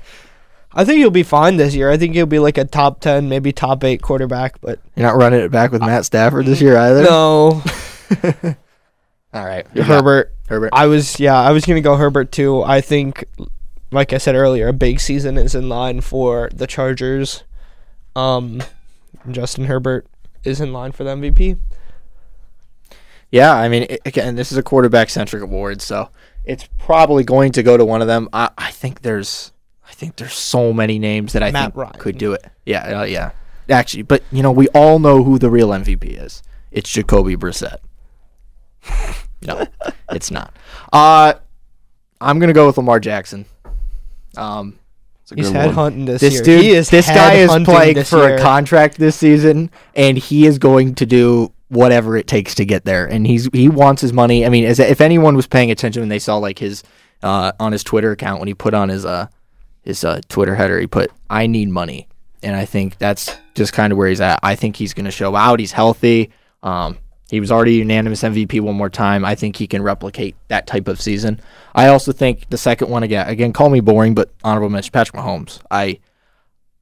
I 0.72 0.86
think 0.86 1.00
he'll 1.00 1.10
be 1.10 1.24
fine 1.24 1.58
this 1.58 1.74
year. 1.76 1.90
I 1.90 1.98
think 1.98 2.14
he'll 2.14 2.26
be 2.28 2.40
like 2.40 2.58
a 2.58 2.64
top 2.66 3.02
ten, 3.02 3.28
maybe 3.28 3.52
top 3.52 3.84
eight 3.84 4.02
quarterback. 4.02 4.62
But 4.62 4.80
You're 4.96 5.08
not 5.08 5.18
running 5.18 5.42
it 5.42 5.52
back 5.52 5.72
with 5.72 5.82
Matt 5.82 6.06
Stafford 6.06 6.46
this 6.46 6.62
year 6.62 6.78
either? 6.78 7.04
no, 7.04 7.62
All 9.34 9.46
right. 9.46 9.68
Herbert. 9.68 10.34
Herbert. 10.48 10.70
I 10.74 10.88
was 10.88 11.20
yeah, 11.20 11.40
I 11.40 11.52
was 11.52 11.66
gonna 11.66 11.82
go 11.82 11.96
Herbert 11.96 12.32
too. 12.32 12.64
I 12.64 12.82
think, 12.82 13.26
like 13.92 14.14
I 14.14 14.18
said 14.18 14.34
earlier, 14.36 14.68
a 14.68 14.74
big 14.74 15.00
season 15.00 15.38
is 15.38 15.54
in 15.54 15.70
line 15.70 16.02
for 16.02 16.50
the 16.52 16.66
Chargers. 16.66 17.44
Um, 18.16 18.64
Justin 19.30 19.66
Herbert 19.66 20.08
is 20.44 20.60
in 20.60 20.74
line 20.74 20.92
for 20.92 21.04
the 21.04 21.12
MVP. 21.12 21.60
Yeah, 23.32 23.54
I 23.54 23.70
mean, 23.70 23.84
it, 23.88 24.02
again, 24.06 24.36
this 24.36 24.52
is 24.52 24.58
a 24.58 24.64
quarterback 24.64 25.12
centric 25.12 25.44
award, 25.44 25.84
so 25.84 26.10
it's 26.46 26.68
probably 26.80 27.24
going 27.24 27.52
to 27.52 27.62
go 27.64 27.78
to 27.78 27.86
one 27.86 28.02
of 28.02 28.08
them. 28.08 28.28
I, 28.34 28.50
I 28.58 28.72
think 28.72 29.04
there's, 29.04 29.52
I 29.88 29.94
think 29.94 30.16
there's 30.16 30.34
so 30.34 30.74
many 30.74 30.98
names 30.98 31.34
that 31.34 31.44
I 31.44 31.52
Matt 31.52 31.66
think 31.66 31.76
Ryan. 31.78 31.94
could 32.00 32.18
do 32.18 32.34
it. 32.34 32.44
Yeah, 32.66 33.02
uh, 33.02 33.04
yeah, 33.04 33.32
actually, 33.70 34.02
but 34.02 34.24
you 34.32 34.42
know, 34.42 34.52
we 34.52 34.68
all 34.70 34.98
know 34.98 35.24
who 35.24 35.38
the 35.38 35.52
real 35.52 35.70
MVP 35.70 36.06
is. 36.20 36.42
It's 36.72 36.90
Jacoby 36.92 37.36
Brissett. 37.36 37.78
no, 39.42 39.66
it's 40.12 40.32
not. 40.32 40.54
Uh, 40.92 41.34
I'm 42.22 42.40
gonna 42.40 42.54
go 42.54 42.68
with 42.68 42.78
Lamar 42.78 43.00
Jackson. 43.00 43.46
Um, 44.38 44.80
He's 45.36 45.50
good 45.52 45.76
one. 45.76 45.94
headhunting 45.94 46.06
this, 46.06 46.22
this 46.22 46.34
year. 46.36 46.44
dude, 46.44 46.62
he 46.62 46.72
is 46.72 46.90
this 46.90 47.08
guy 47.08 47.34
is 47.36 47.52
playing 47.64 48.04
for 48.04 48.28
year. 48.28 48.36
a 48.38 48.42
contract 48.42 48.98
this 48.98 49.16
season, 49.16 49.70
and 49.96 50.18
he 50.18 50.46
is 50.48 50.58
going 50.58 50.96
to 50.96 51.06
do 51.06 51.54
whatever 51.68 52.18
it 52.18 52.26
takes 52.26 52.56
to 52.56 52.66
get 52.66 52.84
there. 52.86 53.06
And 53.06 53.28
he's 53.28 53.48
he 53.54 53.70
wants 53.70 54.02
his 54.02 54.12
money. 54.12 54.46
I 54.46 54.50
mean, 54.50 54.66
as 54.66 54.80
if 54.80 55.02
anyone 55.02 55.36
was 55.36 55.48
paying 55.48 55.72
attention 55.72 56.02
when 56.02 56.10
they 56.10 56.20
saw 56.20 56.38
like 56.38 56.58
his 56.60 56.84
uh, 57.22 57.52
on 57.60 57.72
his 57.72 57.84
Twitter 57.84 58.12
account 58.12 58.40
when 58.40 58.48
he 58.48 58.54
put 58.54 58.74
on 58.74 58.90
his 58.90 59.06
uh 59.06 59.28
his 59.84 60.04
uh, 60.04 60.22
Twitter 60.30 60.56
header, 60.56 60.80
he 60.80 60.88
put 60.88 61.12
"I 61.30 61.48
need 61.48 61.70
money," 61.70 62.08
and 62.42 62.56
I 62.56 62.66
think 62.66 62.98
that's 62.98 63.36
just 63.56 63.74
kind 63.74 63.94
of 63.94 63.98
where 63.98 64.10
he's 64.10 64.22
at. 64.22 64.40
I 64.42 64.56
think 64.56 64.76
he's 64.76 64.94
going 64.94 65.06
to 65.06 65.12
show 65.12 65.36
out. 65.36 65.60
He's 65.60 65.72
healthy. 65.72 66.32
Um, 66.64 66.98
he 67.30 67.40
was 67.40 67.52
already 67.52 67.76
unanimous 67.76 68.24
MVP 68.24 68.60
one 68.62 68.76
more 68.76 68.90
time. 68.90 69.24
I 69.24 69.36
think 69.36 69.56
he 69.56 69.68
can 69.68 69.84
replicate 69.84 70.36
that 70.48 70.66
type 70.66 70.88
of 70.88 71.00
season. 71.00 71.40
I 71.76 71.88
also 71.88 72.12
think 72.12 72.50
the 72.50 72.58
second 72.58 72.90
one 72.90 73.04
again, 73.04 73.28
again, 73.28 73.54
call 73.54 73.70
me 73.70 73.82
boring, 73.82 74.16
but 74.16 74.32
honorable 74.44 74.70
mention 74.70 74.92
Patrick 74.92 75.22
Mahomes. 75.22 75.60
I 75.70 76.00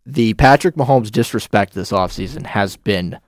the 0.05 0.33
Patrick 0.36 0.75
Mahomes 0.75 1.12
disrespect 1.12 1.73
this 1.73 1.91
offseason 1.91 2.45
has 2.45 2.77
been 2.77 3.19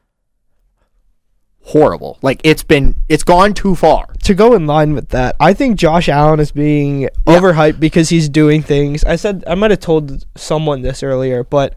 horrible. 1.62 2.18
Like 2.22 2.40
it's 2.46 2.64
been 2.64 2.96
it's 3.10 3.26
gone 3.26 3.54
too 3.54 3.76
far. 3.76 4.08
to 4.24 4.34
go 4.34 4.54
in 4.54 4.66
line 4.66 4.94
with 4.94 5.10
that, 5.10 5.36
I 5.42 5.54
think 5.54 5.78
Josh 5.78 6.08
Allen 6.08 6.40
is 6.40 6.54
being 6.54 7.10
overhyped 7.28 7.82
because 7.82 8.10
he's 8.10 8.30
doing 8.30 8.64
things. 8.64 9.04
I 9.04 9.18
said 9.18 9.44
I 9.46 9.56
might 9.56 9.72
have 9.72 9.82
told 9.82 10.26
someone 10.38 10.84
this 10.84 11.04
earlier, 11.04 11.44
but 11.44 11.76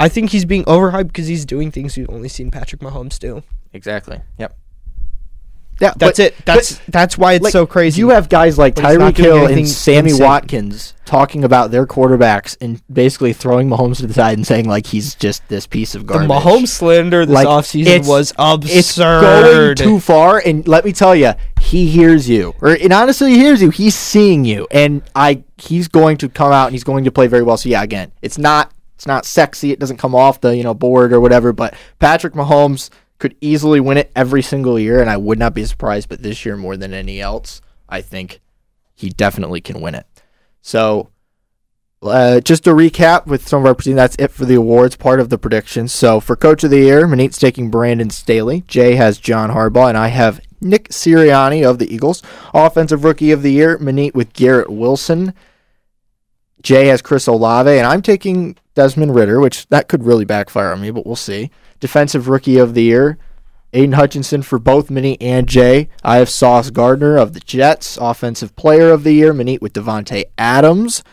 I 0.00 0.08
think 0.08 0.30
he's 0.30 0.44
being 0.44 0.64
overhyped 0.64 1.08
because 1.08 1.28
he's 1.28 1.44
doing 1.44 1.70
things 1.70 1.96
you've 1.96 2.10
only 2.10 2.28
seen 2.28 2.50
Patrick 2.50 2.80
Mahomes 2.80 3.18
do. 3.20 3.44
Exactly. 3.78 4.20
Yep. 4.38 4.56
Yeah, 5.80 5.92
That's 5.96 6.18
but- 6.18 6.26
it. 6.26 6.34
That's 6.44 6.80
that's 6.88 7.16
why 7.16 7.34
it's 7.34 7.44
like, 7.44 7.52
so 7.52 7.64
crazy. 7.64 8.00
You 8.00 8.08
have 8.08 8.28
guys 8.28 8.58
like 8.58 8.74
But 8.74 8.84
he's 8.86 8.98
Tyreek 8.98 9.16
Hill 9.16 9.46
and 9.46 9.68
Sammy 9.68 10.10
insane. 10.10 10.24
Watkins 10.26 10.94
talking 11.04 11.44
about 11.44 11.70
their 11.70 11.86
quarterbacks 11.86 12.56
and 12.60 12.82
basically 12.92 13.32
throwing 13.32 13.68
Mahomes 13.70 13.98
to 13.98 14.08
the 14.08 14.12
side 14.14 14.36
and 14.36 14.44
saying 14.44 14.68
like 14.68 14.88
he's 14.88 15.14
just 15.14 15.46
this 15.48 15.68
piece 15.68 15.94
of 15.94 16.04
the 16.04 16.14
garbage. 16.14 16.28
Mahomes 16.28 16.68
slander 16.68 17.24
this 17.24 17.32
Like, 17.32 17.46
offseason 17.46 17.86
it's- 17.86 18.08
was 18.08 18.32
it's 18.64 18.98
going 18.98 19.24
absurd. 19.24 19.76
too 19.76 20.00
far, 20.00 20.42
and 20.44 20.66
let 20.66 20.84
me 20.84 20.92
tell 20.92 21.14
you, 21.14 21.30
he 21.60 21.86
hears 21.88 22.28
you, 22.28 22.54
or 22.60 22.70
and 22.70 22.92
honestly, 22.92 23.30
he 23.30 23.38
hears 23.38 23.62
you. 23.62 23.70
He's 23.70 23.94
seeing 23.94 24.44
you, 24.44 24.66
and 24.72 25.02
I 25.14 25.44
he's 25.58 25.86
going 25.86 26.16
to 26.18 26.28
come 26.28 26.50
out 26.50 26.66
and 26.66 26.74
he's 26.74 26.82
going 26.82 27.04
to 27.04 27.12
play 27.12 27.28
very 27.28 27.44
well. 27.44 27.56
So 27.56 27.68
yeah, 27.68 27.84
again, 27.84 28.10
it's 28.20 28.36
not 28.36 28.72
it's 28.96 29.06
not 29.06 29.24
sexy. 29.24 29.70
It 29.70 29.78
doesn't 29.78 29.98
come 29.98 30.16
off 30.16 30.40
the 30.40 30.56
you 30.56 30.64
know 30.64 30.74
board 30.74 31.12
or 31.12 31.20
whatever. 31.20 31.52
But 31.52 31.74
Patrick 32.00 32.34
Mahomes 32.34 32.90
could 33.18 33.36
easily 33.40 33.80
win 33.80 33.98
it 33.98 34.12
every 34.14 34.42
single 34.42 34.78
year, 34.78 35.00
and 35.00 35.10
I 35.10 35.16
would 35.16 35.38
not 35.38 35.54
be 35.54 35.64
surprised. 35.64 36.08
But 36.08 36.22
this 36.22 36.44
year, 36.44 36.56
more 36.56 36.76
than 36.76 36.94
any 36.94 37.20
else, 37.20 37.60
I 37.88 38.00
think 38.00 38.40
he 38.94 39.10
definitely 39.10 39.60
can 39.60 39.80
win 39.80 39.94
it. 39.94 40.06
So 40.60 41.10
uh, 42.02 42.40
just 42.40 42.64
to 42.64 42.70
recap 42.70 43.26
with 43.26 43.48
some 43.48 43.60
of 43.60 43.66
our 43.66 43.74
predictions, 43.74 43.96
that's 43.96 44.16
it 44.18 44.30
for 44.30 44.44
the 44.44 44.54
awards 44.54 44.96
part 44.96 45.20
of 45.20 45.30
the 45.30 45.38
predictions. 45.38 45.92
So 45.92 46.20
for 46.20 46.36
Coach 46.36 46.64
of 46.64 46.70
the 46.70 46.78
Year, 46.78 47.06
Manit's 47.06 47.38
taking 47.38 47.70
Brandon 47.70 48.10
Staley. 48.10 48.62
Jay 48.66 48.94
has 48.94 49.18
John 49.18 49.50
Harbaugh, 49.50 49.88
and 49.88 49.98
I 49.98 50.08
have 50.08 50.40
Nick 50.60 50.88
Sirianni 50.90 51.68
of 51.68 51.78
the 51.78 51.92
Eagles. 51.92 52.22
Offensive 52.54 53.04
Rookie 53.04 53.32
of 53.32 53.42
the 53.42 53.52
Year, 53.52 53.78
Manit 53.78 54.14
with 54.14 54.32
Garrett 54.32 54.70
Wilson. 54.70 55.34
Jay 56.62 56.86
has 56.88 57.02
Chris 57.02 57.26
Olave, 57.26 57.70
and 57.70 57.86
I'm 57.86 58.02
taking 58.02 58.56
Desmond 58.74 59.14
Ridder, 59.14 59.40
which 59.40 59.66
that 59.68 59.88
could 59.88 60.04
really 60.04 60.24
backfire 60.24 60.72
on 60.72 60.80
me, 60.80 60.90
but 60.90 61.06
we'll 61.06 61.16
see. 61.16 61.50
Defensive 61.80 62.28
Rookie 62.28 62.58
of 62.58 62.74
the 62.74 62.82
Year, 62.82 63.18
Aidan 63.72 63.92
Hutchinson 63.92 64.42
for 64.42 64.58
both 64.58 64.90
Minnie 64.90 65.20
and 65.20 65.48
Jay. 65.48 65.88
I 66.02 66.16
have 66.16 66.28
Sauce 66.28 66.70
Gardner 66.70 67.16
of 67.16 67.34
the 67.34 67.40
Jets. 67.40 67.98
Offensive 68.00 68.56
Player 68.56 68.90
of 68.90 69.04
the 69.04 69.12
Year, 69.12 69.32
Manit 69.32 69.60
with 69.60 69.74
Davante 69.74 70.24
Adams. 70.36 71.04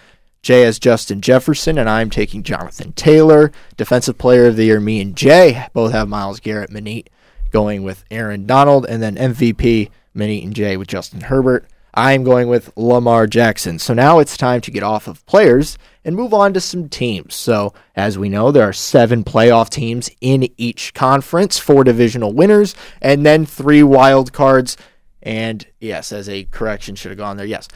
Jay 0.42 0.62
has 0.62 0.80
Justin 0.80 1.22
Jefferson, 1.22 1.78
and 1.78 1.90
I'm 1.90 2.10
taking 2.10 2.44
Jonathan 2.44 2.94
Taylor. 2.94 3.52
Defensive 3.78 4.18
Player 4.18 4.46
of 4.46 4.56
the 4.56 4.66
Year, 4.66 4.80
me 4.80 5.02
and 5.02 5.16
Jay 5.16 5.66
both 5.74 5.92
have 5.92 6.08
Myles 6.08 6.40
Garrett, 6.40 6.70
Manit 6.70 7.08
going 7.52 7.84
with 7.84 8.06
Aaron 8.12 8.46
Donald, 8.46 8.86
and 8.86 9.02
then 9.02 9.16
MVP, 9.16 9.90
Manit 10.16 10.44
and 10.44 10.56
Jay 10.56 10.78
with 10.78 10.88
Justin 10.88 11.22
Herbert. 11.22 11.66
I'm 11.96 12.24
going 12.24 12.50
with 12.50 12.76
Lamar 12.76 13.26
Jackson. 13.26 13.80
So 13.80 13.94
now 13.94 14.20
it's 14.20 14.36
time 14.36 14.60
to 14.62 14.72
get 14.72 14.84
off 14.84 15.08
of 15.08 15.26
players 15.26 15.78
and 16.04 16.16
move 16.16 16.34
on 16.34 16.54
to 16.54 16.60
some 16.60 16.90
teams. 16.90 17.36
So, 17.36 17.74
as 17.96 18.18
we 18.18 18.28
know, 18.28 18.52
there 18.52 18.68
are 18.68 18.74
seven 18.74 19.24
playoff 19.24 19.70
teams 19.70 20.10
in 20.20 20.50
each 20.58 20.94
conference, 20.94 21.58
four 21.58 21.84
divisional 21.84 22.34
winners, 22.34 22.76
and 23.02 23.26
then 23.26 23.46
three 23.46 23.82
wild 23.82 24.34
cards. 24.34 24.76
And 25.24 25.66
yes, 25.80 26.12
as 26.12 26.28
a 26.28 26.44
correction, 26.46 26.96
should 26.96 27.12
have 27.12 27.18
gone 27.18 27.38
there. 27.38 27.46
Yes. 27.46 27.68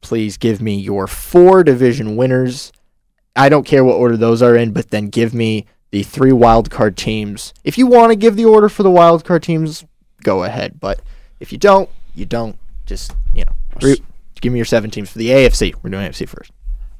Please 0.00 0.36
give 0.36 0.62
me 0.62 0.76
your 0.76 1.06
four 1.08 1.64
division 1.64 2.16
winners. 2.16 2.72
I 3.34 3.48
don't 3.48 3.66
care 3.66 3.84
what 3.84 3.96
order 3.96 4.16
those 4.16 4.42
are 4.42 4.56
in, 4.56 4.72
but 4.72 4.90
then 4.90 5.08
give 5.08 5.34
me 5.34 5.66
the 5.90 6.02
three 6.04 6.32
wild 6.32 6.70
card 6.70 6.96
teams. 6.96 7.52
If 7.64 7.76
you 7.78 7.86
want 7.86 8.10
to 8.10 8.16
give 8.16 8.36
the 8.36 8.44
order 8.44 8.68
for 8.68 8.84
the 8.84 8.90
wild 8.90 9.24
card 9.24 9.42
teams, 9.42 9.84
go 10.22 10.44
ahead. 10.44 10.78
But 10.80 11.00
if 11.40 11.52
you 11.52 11.58
don't, 11.58 11.90
you 12.14 12.24
don't. 12.24 12.56
Just 12.88 13.14
you 13.34 13.44
know, 13.44 13.52
three, 13.78 14.02
give 14.40 14.52
me 14.52 14.58
your 14.58 14.66
seven 14.66 14.90
teams 14.90 15.10
for 15.10 15.18
the 15.18 15.28
AFC. 15.28 15.74
We're 15.82 15.90
doing 15.90 16.10
AFC 16.10 16.26
first. 16.26 16.50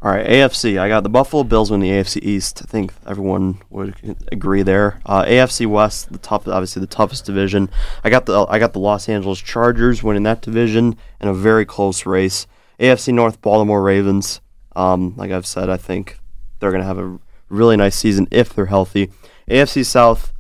All 0.01 0.13
right, 0.13 0.25
AFC. 0.25 0.79
I 0.79 0.89
got 0.89 1.03
the 1.03 1.09
Buffalo 1.09 1.43
Bills 1.43 1.73
win 1.73 1.81
the 1.81 1.89
AFC 1.89 2.23
East. 2.23 2.63
I 2.63 2.67
think 2.67 2.93
everyone 3.05 3.59
would 3.69 3.97
agree 4.31 4.63
there. 4.63 5.01
Uh, 5.05 5.25
AFC 5.25 5.67
West, 5.67 6.13
the 6.13 6.19
tough, 6.19 6.47
obviously 6.47 6.79
the 6.79 6.87
toughest 6.87 7.25
division. 7.25 7.69
I 8.05 8.11
got 8.11 8.27
the 8.27 8.47
I 8.49 8.61
got 8.61 8.75
the 8.75 8.79
Los 8.79 9.09
Angeles 9.09 9.41
Chargers 9.41 10.03
winning 10.03 10.23
that 10.25 10.43
division 10.43 10.97
in 11.21 11.29
a 11.29 11.35
very 11.35 11.65
close 11.65 12.07
race. 12.07 12.47
AFC 12.79 13.13
North, 13.13 13.41
Baltimore 13.41 13.83
Ravens. 13.83 14.41
Um, 14.77 15.15
like 15.17 15.33
I've 15.33 15.47
said, 15.47 15.69
I 15.69 15.77
think 15.77 16.19
they're 16.61 16.71
going 16.71 16.83
to 16.83 16.87
have 16.87 16.99
a 16.99 17.19
really 17.49 17.77
nice 17.77 17.97
season 17.97 18.29
if 18.31 18.55
they're 18.55 18.67
healthy. 18.67 19.11
AFC 19.49 19.85
South, 19.85 20.33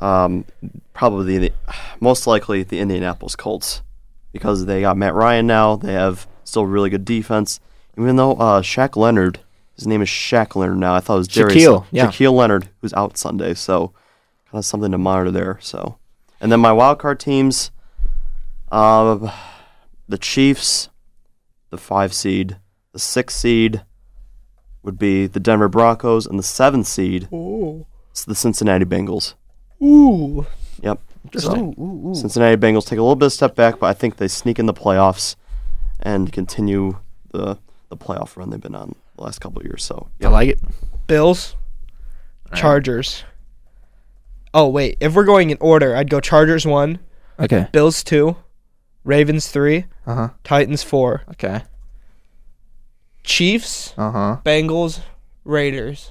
um, 0.00 0.46
probably 0.94 1.36
the 1.36 1.52
most 2.00 2.26
likely 2.26 2.62
the 2.62 2.78
Indianapolis 2.78 3.36
Colts 3.36 3.82
because 4.34 4.66
they 4.66 4.80
got 4.80 4.98
Matt 4.98 5.14
Ryan 5.14 5.46
now. 5.46 5.76
They 5.76 5.92
have 5.92 6.26
still 6.42 6.66
really 6.66 6.90
good 6.90 7.04
defense. 7.04 7.60
Even 7.96 8.16
though 8.16 8.32
uh, 8.32 8.60
Shaq 8.60 8.96
Leonard, 8.96 9.38
his 9.76 9.86
name 9.86 10.02
is 10.02 10.08
Shaq 10.08 10.56
Leonard 10.56 10.78
now. 10.78 10.92
I 10.92 11.00
thought 11.00 11.14
it 11.14 11.18
was 11.18 11.28
Jerry 11.28 11.54
Shaquille, 11.54 11.86
yeah. 11.92 12.08
Shaquille 12.08 12.34
Leonard, 12.34 12.68
who's 12.80 12.92
out 12.94 13.16
Sunday. 13.16 13.54
So 13.54 13.94
kind 14.50 14.58
of 14.58 14.66
something 14.66 14.90
to 14.90 14.98
monitor 14.98 15.30
there. 15.30 15.58
So, 15.62 15.98
and 16.40 16.50
then 16.50 16.58
my 16.58 16.72
wild 16.72 16.98
card 16.98 17.20
teams, 17.20 17.70
uh, 18.72 19.32
the 20.08 20.18
Chiefs, 20.18 20.88
the 21.70 21.78
five 21.78 22.12
seed, 22.12 22.56
the 22.92 22.98
six 22.98 23.36
seed 23.36 23.82
would 24.82 24.98
be 24.98 25.28
the 25.28 25.40
Denver 25.40 25.68
Broncos, 25.68 26.26
and 26.26 26.38
the 26.38 26.42
seventh 26.42 26.88
seed, 26.88 27.28
Ooh. 27.32 27.86
it's 28.10 28.24
the 28.24 28.34
Cincinnati 28.34 28.84
Bengals. 28.84 29.34
Ooh. 29.80 30.44
Yep. 30.82 31.00
Interesting. 31.24 31.74
Ooh, 31.78 31.82
ooh, 31.82 32.10
ooh. 32.10 32.14
Cincinnati 32.14 32.56
Bengals 32.56 32.84
take 32.86 32.98
a 32.98 33.02
little 33.02 33.16
bit 33.16 33.26
of 33.26 33.32
step 33.32 33.54
back, 33.54 33.78
but 33.78 33.86
I 33.86 33.92
think 33.94 34.16
they 34.16 34.28
sneak 34.28 34.58
in 34.58 34.66
the 34.66 34.74
playoffs 34.74 35.36
and 36.00 36.32
continue 36.32 36.98
the 37.32 37.58
the 37.88 37.96
playoff 37.96 38.36
run 38.36 38.50
they've 38.50 38.60
been 38.60 38.74
on 38.74 38.94
the 39.16 39.22
last 39.22 39.40
couple 39.40 39.60
of 39.60 39.64
years. 39.66 39.82
So 39.84 40.08
I 40.22 40.28
like 40.28 40.48
it. 40.50 40.60
Bills, 41.06 41.54
Chargers. 42.54 43.24
Oh 44.52 44.68
wait, 44.68 44.98
if 45.00 45.14
we're 45.14 45.24
going 45.24 45.50
in 45.50 45.58
order, 45.60 45.96
I'd 45.96 46.10
go 46.10 46.20
Chargers 46.20 46.66
one, 46.66 46.98
Okay. 47.40 47.66
Bills 47.72 48.04
two, 48.04 48.36
Ravens 49.04 49.48
three, 49.48 49.86
Uh 50.06 50.14
huh. 50.14 50.28
Titans 50.44 50.82
four, 50.82 51.22
Okay. 51.30 51.62
Chiefs, 53.22 53.94
Uh 53.96 54.10
huh. 54.10 54.36
Bengals, 54.44 55.00
Raiders. 55.44 56.10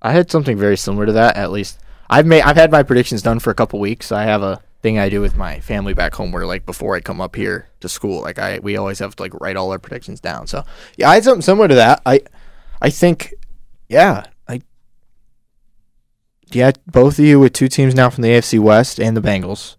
I 0.00 0.12
had 0.12 0.30
something 0.30 0.56
very 0.56 0.76
similar 0.76 1.06
to 1.06 1.12
that. 1.12 1.36
At 1.36 1.50
least 1.50 1.78
I've 2.14 2.26
made 2.26 2.42
I've 2.42 2.54
had 2.54 2.70
my 2.70 2.84
predictions 2.84 3.22
done 3.22 3.40
for 3.40 3.50
a 3.50 3.54
couple 3.54 3.80
weeks. 3.80 4.12
I 4.12 4.22
have 4.22 4.40
a 4.40 4.62
thing 4.82 5.00
I 5.00 5.08
do 5.08 5.20
with 5.20 5.36
my 5.36 5.58
family 5.58 5.94
back 5.94 6.14
home 6.14 6.30
where 6.30 6.46
like 6.46 6.64
before 6.64 6.94
I 6.94 7.00
come 7.00 7.20
up 7.20 7.34
here 7.34 7.68
to 7.80 7.88
school, 7.88 8.22
like 8.22 8.38
I 8.38 8.60
we 8.60 8.76
always 8.76 9.00
have 9.00 9.16
to 9.16 9.22
like 9.22 9.34
write 9.40 9.56
all 9.56 9.72
our 9.72 9.80
predictions 9.80 10.20
down. 10.20 10.46
So 10.46 10.62
yeah, 10.96 11.10
I 11.10 11.14
had 11.14 11.24
something 11.24 11.42
similar 11.42 11.66
to 11.66 11.74
that. 11.74 12.02
I 12.06 12.20
I 12.80 12.90
think 12.90 13.34
yeah, 13.88 14.26
I 14.46 14.62
yeah, 16.52 16.70
both 16.86 17.18
of 17.18 17.24
you 17.24 17.40
with 17.40 17.52
two 17.52 17.66
teams 17.66 17.96
now 17.96 18.10
from 18.10 18.22
the 18.22 18.28
AFC 18.28 18.60
West 18.60 19.00
and 19.00 19.16
the 19.16 19.20
Bengals. 19.20 19.74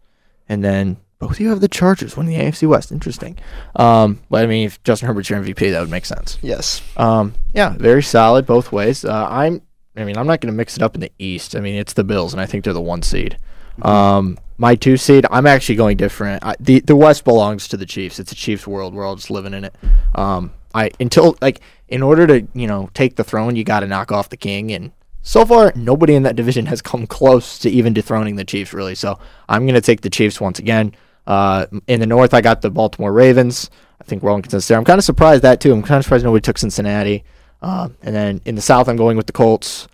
And 0.50 0.62
then 0.62 0.98
both 1.19 1.32
of 1.32 1.39
you 1.39 1.50
have 1.52 1.62
the 1.62 1.69
Chargers 1.69 2.17
winning 2.17 2.38
the 2.38 2.43
AFC 2.43 2.67
West. 2.67 2.91
Interesting. 2.91 3.38
Um, 3.78 4.19
but 4.30 4.43
I 4.43 4.48
mean 4.48 4.65
if 4.65 4.84
Justin 4.84 5.08
Herbert's 5.08 5.30
your 5.30 5.39
MVP, 5.41 5.71
that 5.71 5.80
would 5.80 5.89
make 5.89 6.06
sense. 6.06 6.38
Yes. 6.41 6.82
Um, 6.98 7.34
yeah, 7.54 7.69
very 7.78 8.04
solid 8.04 8.45
both 8.45 8.74
ways. 8.74 9.06
Uh, 9.06 9.26
I'm, 9.30 9.62
I 9.97 10.03
mean, 10.03 10.17
I'm 10.17 10.27
not 10.27 10.41
going 10.41 10.53
to 10.53 10.58
mix 10.58 10.75
it 10.75 10.84
up 10.84 10.95
in 10.95 11.01
the 11.01 11.12
East. 11.19 11.55
I 11.55 11.60
mean, 11.60 11.75
it's 11.75 11.93
the 11.93 12.03
Bills, 12.03 12.34
and 12.34 12.41
I 12.41 12.45
think 12.45 12.63
they're 12.63 12.73
the 12.73 12.81
one 12.81 13.01
seed. 13.01 13.38
Um, 13.81 14.38
my 14.58 14.75
two 14.75 14.97
seed, 14.97 15.25
I'm 15.29 15.45
actually 15.45 15.75
going 15.75 15.97
different. 15.97 16.43
I, 16.43 16.55
the 16.60 16.79
The 16.79 16.95
West 16.95 17.23
belongs 17.25 17.67
to 17.69 17.77
the 17.77 17.86
Chiefs. 17.86 18.19
It's 18.19 18.31
a 18.31 18.36
Chiefs 18.36 18.65
world. 18.65 18.93
We're 18.93 19.05
all 19.05 19.15
just 19.15 19.29
living 19.29 19.53
in 19.53 19.65
it. 19.65 19.75
Um, 20.13 20.53
I 20.73 20.91
until 20.99 21.38
like 21.41 21.62
in 21.88 22.01
order 22.01 22.27
to 22.27 22.47
you 22.53 22.67
know 22.67 22.89
take 22.93 23.15
the 23.15 23.23
throne, 23.23 23.55
you 23.55 23.63
got 23.63 23.81
to 23.81 23.88
knock 23.88 24.12
off 24.12 24.29
the 24.29 24.38
king, 24.38 24.71
and 24.71 24.91
so 25.21 25.45
far 25.45 25.73
nobody 25.75 26.15
in 26.15 26.23
that 26.23 26.36
division 26.38 26.67
has 26.67 26.81
come 26.81 27.05
close 27.08 27.60
to 27.60 27.69
even 27.69 27.93
dethroning 27.93 28.36
the 28.36 28.45
Chiefs 28.45 28.73
really. 28.73 28.95
So 28.95 29.19
I'm 29.49 29.63
going 29.63 29.75
to 29.75 29.81
take 29.81 30.01
the 30.01 30.10
Chiefs 30.10 30.39
once 30.39 30.60
again. 30.60 30.93
Uh, 31.27 31.65
in 31.88 31.99
the 31.99 32.05
North, 32.05 32.36
I 32.36 32.41
got 32.41 32.62
the 32.62 32.69
Baltimore 32.69 33.12
Ravens. 33.12 33.71
I 33.99 34.03
think 34.03 34.21
we're 34.21 34.29
all 34.29 34.36
in 34.36 34.43
consensus 34.43 34.67
there. 34.67 34.77
I'm 34.77 34.86
kind 34.86 34.99
of 34.99 35.03
surprised 35.05 35.41
that 35.41 35.60
too. 35.60 35.73
I'm 35.73 35.81
kind 35.81 35.97
of 35.97 36.03
surprised 36.03 36.23
nobody 36.23 36.41
took 36.41 36.58
Cincinnati. 36.58 37.23
Um, 37.65 37.97
and 38.04 38.15
then 38.15 38.41
in 38.45 38.54
the 38.54 38.62
South, 38.62 38.88
I'm 38.88 38.95
going 38.95 39.17
with 39.17 39.25
the 39.25 39.34
Colts. 39.34 39.88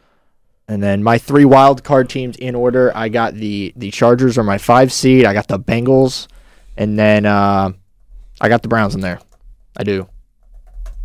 And 0.67 0.83
then 0.83 1.01
my 1.01 1.17
three 1.17 1.45
wild 1.45 1.85
card 1.85 2.09
teams 2.09 2.35
in 2.35 2.53
order, 2.53 2.91
I 2.95 3.07
got 3.07 3.33
the 3.33 3.71
the 3.77 3.91
Chargers 3.91 4.37
are 4.37 4.43
my 4.43 4.57
five 4.57 4.91
seed. 4.91 5.25
I 5.25 5.33
got 5.33 5.47
the 5.47 5.57
Bengals, 5.57 6.27
and 6.75 6.99
then 6.99 7.25
uh, 7.25 7.71
I 8.41 8.49
got 8.49 8.61
the 8.61 8.67
Browns 8.67 8.93
in 8.93 8.99
there. 8.99 9.19
I 9.77 9.83
do. 9.83 10.07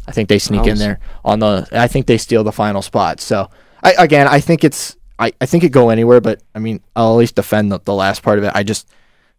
I 0.09 0.13
think 0.13 0.29
they 0.29 0.41
sneak 0.41 0.67
in 0.67 0.79
there 0.79 0.99
on 1.25 1.39
the. 1.39 1.69
I 1.71 1.87
think 1.87 2.07
they 2.07 2.19
steal 2.19 2.43
the 2.43 2.53
final 2.53 2.83
spot. 2.83 3.21
So 3.21 3.49
I 3.83 3.95
again, 3.99 4.27
I 4.27 4.41
think 4.41 4.65
it's. 4.65 4.97
I, 5.19 5.33
I 5.41 5.47
think 5.47 5.65
it 5.65 5.71
go 5.71 5.91
anywhere, 5.91 6.21
but 6.21 6.43
I 6.55 6.59
mean, 6.59 6.83
I'll 6.95 7.13
at 7.13 7.17
least 7.17 7.37
defend 7.37 7.73
the, 7.73 7.79
the 7.79 7.95
last 7.95 8.23
part 8.23 8.39
of 8.39 8.45
it. 8.45 8.53
I 8.55 8.65
just 8.65 8.89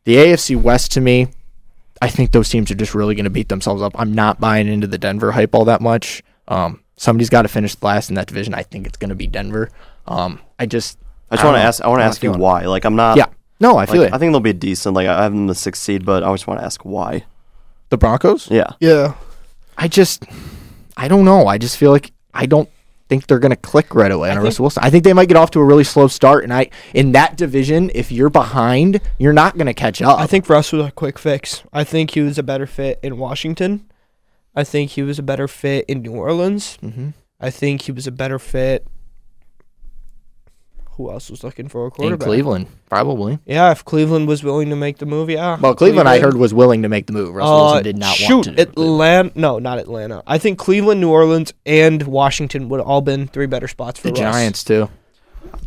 the 0.06 0.16
AFC 0.16 0.60
West 0.60 0.94
to 0.94 1.02
me, 1.02 1.28
I 2.02 2.08
think 2.08 2.32
those 2.32 2.50
teams 2.50 2.72
are 2.72 2.76
just 2.76 2.96
really 2.96 3.16
going 3.16 3.26
to 3.26 3.30
beat 3.30 3.50
themselves 3.50 3.82
up. 3.82 3.94
I'm 4.00 4.13
not 4.13 4.40
buying 4.40 4.68
into 4.68 4.88
the 4.88 4.98
Denver 4.98 5.34
hype 5.34 5.54
all 5.54 5.66
that 5.66 5.82
much. 5.82 6.24
Um, 6.48 6.82
somebody's 6.98 7.30
got 7.30 7.44
to 7.44 7.48
finish 7.48 7.76
last 7.82 8.10
in 8.10 8.16
that 8.16 8.28
division. 8.28 8.54
I 8.54 8.64
think 8.64 8.86
it's 8.86 8.98
going 8.98 9.10
to 9.10 9.16
be 9.16 9.28
Denver. 9.28 9.70
Um, 10.08 10.40
I 10.60 10.66
just 10.66 10.98
I 11.32 11.36
just 11.36 11.46
want 11.46 11.56
to 11.58 11.62
ask. 11.62 11.82
I 11.82 11.88
want 11.88 12.02
to 12.02 12.06
ask 12.06 12.22
you 12.22 12.30
feeling 12.30 12.42
why. 12.42 12.66
Like 12.66 12.84
I'm 12.86 12.96
not. 12.96 13.18
yeah, 13.18 13.28
no, 13.60 13.72
I 13.72 13.82
Like, 13.82 13.90
feel 13.90 14.02
it. 14.04 14.14
I 14.14 14.18
think 14.18 14.32
they'll 14.34 14.40
be 14.40 14.54
decent. 14.54 14.96
Like 14.96 15.08
I 15.08 15.24
have 15.24 15.32
them 15.32 15.48
the 15.48 15.56
sixth 15.56 15.82
seed, 15.82 16.06
but 16.06 16.24
I 16.24 16.32
just 16.34 16.48
want 16.48 16.60
to 16.60 16.66
ask 16.66 16.84
why. 16.84 17.24
the 17.90 17.98
Broncos. 17.98 18.50
Yeah. 18.52 18.72
Yeah. 18.80 19.16
I 19.78 19.88
just, 19.88 20.26
I 20.98 21.08
don't 21.08 21.24
know. 21.24 21.48
I 21.48 21.58
just 21.58 21.78
feel 21.78 21.92
like 21.92 22.12
I 22.34 22.46
don't 22.48 22.68
think 23.10 23.28
they're 23.28 23.40
going 23.40 23.52
to 23.52 23.56
click 23.56 23.94
right 23.94 24.12
away 24.12 24.30
on 24.32 24.40
Russell 24.40 24.64
Wilson. 24.64 24.84
I 24.84 24.90
think 24.90 25.04
they 25.04 25.14
might 25.14 25.28
get 25.28 25.38
off 25.38 25.52
to 25.52 25.60
a 25.60 25.64
really 25.64 25.84
slow 25.84 26.08
start, 26.08 26.44
and 26.44 26.52
I 26.54 26.70
in 26.94 27.12
that 27.14 27.38
division, 27.38 27.92
if 27.96 28.12
you're 28.12 28.30
behind, 28.32 29.00
you're 29.20 29.34
not 29.34 29.56
going 29.56 29.68
to 29.68 29.74
catch 29.74 30.02
up. 30.02 30.20
I 30.20 30.26
think 30.28 30.50
Russ 30.50 30.72
was 30.74 30.86
a 30.88 30.92
quick 30.92 31.18
fix. 31.20 31.64
I 31.72 31.84
think 31.84 32.12
he 32.12 32.22
was 32.22 32.38
a 32.38 32.44
better 32.44 32.66
fit 32.68 33.00
in 33.04 33.18
Washington. 33.18 33.86
I 34.58 34.63
think 34.63 34.91
he 34.91 35.04
was 35.04 35.20
a 35.20 35.24
better 35.24 35.48
fit 35.48 35.86
in 35.88 36.02
New 36.02 36.13
Orleans. 36.13 36.78
hmm 36.82 37.10
I 37.39 37.52
think 37.52 37.84
he 37.84 37.91
was 37.91 38.08
a 38.08 38.12
better 38.12 38.39
fit. 38.39 38.86
Who 40.93 41.12
else 41.12 41.30
was 41.30 41.43
looking 41.43 41.67
for 41.67 41.86
a 41.86 41.91
quarterback? 41.91 42.26
in? 42.26 42.32
Cleveland, 42.34 42.67
probably. 42.89 43.38
Yeah, 43.46 43.70
if 43.72 43.86
Cleveland 43.86 44.28
was 44.28 44.43
willing 44.43 44.72
to 44.72 44.76
make 44.76 44.98
the 44.98 45.06
move, 45.06 45.30
yeah. 45.30 45.56
Well, 45.62 45.76
Cleveland, 45.76 46.10
I 46.10 46.20
heard, 46.20 46.36
was 46.36 46.56
willing 46.56 46.82
to 46.82 46.89
make 46.89 47.06
the 47.06 47.13
move. 47.13 47.36
Russell 47.36 47.54
Uh, 47.54 47.63
Wilson 47.65 47.84
did 47.84 47.98
not 48.00 48.15
shoot, 48.15 48.34
want 48.34 48.43
to. 48.46 48.52
do. 48.56 48.62
Atlanta. 48.63 49.32
No, 49.36 49.60
not 49.60 49.78
Atlanta. 49.78 50.24
I 50.26 50.39
think 50.39 50.58
Cleveland, 50.58 51.00
New 51.00 51.12
Orleans, 51.12 51.54
and 51.67 52.02
Washington 52.02 52.67
would 52.70 52.80
have 52.80 52.88
all 52.88 53.02
been 53.02 53.28
three 53.28 53.46
better 53.46 53.67
spots 53.67 54.00
for 54.00 54.08
The 54.08 54.13
Russ. 54.13 54.20
Giants 54.36 54.63
too. 54.63 54.89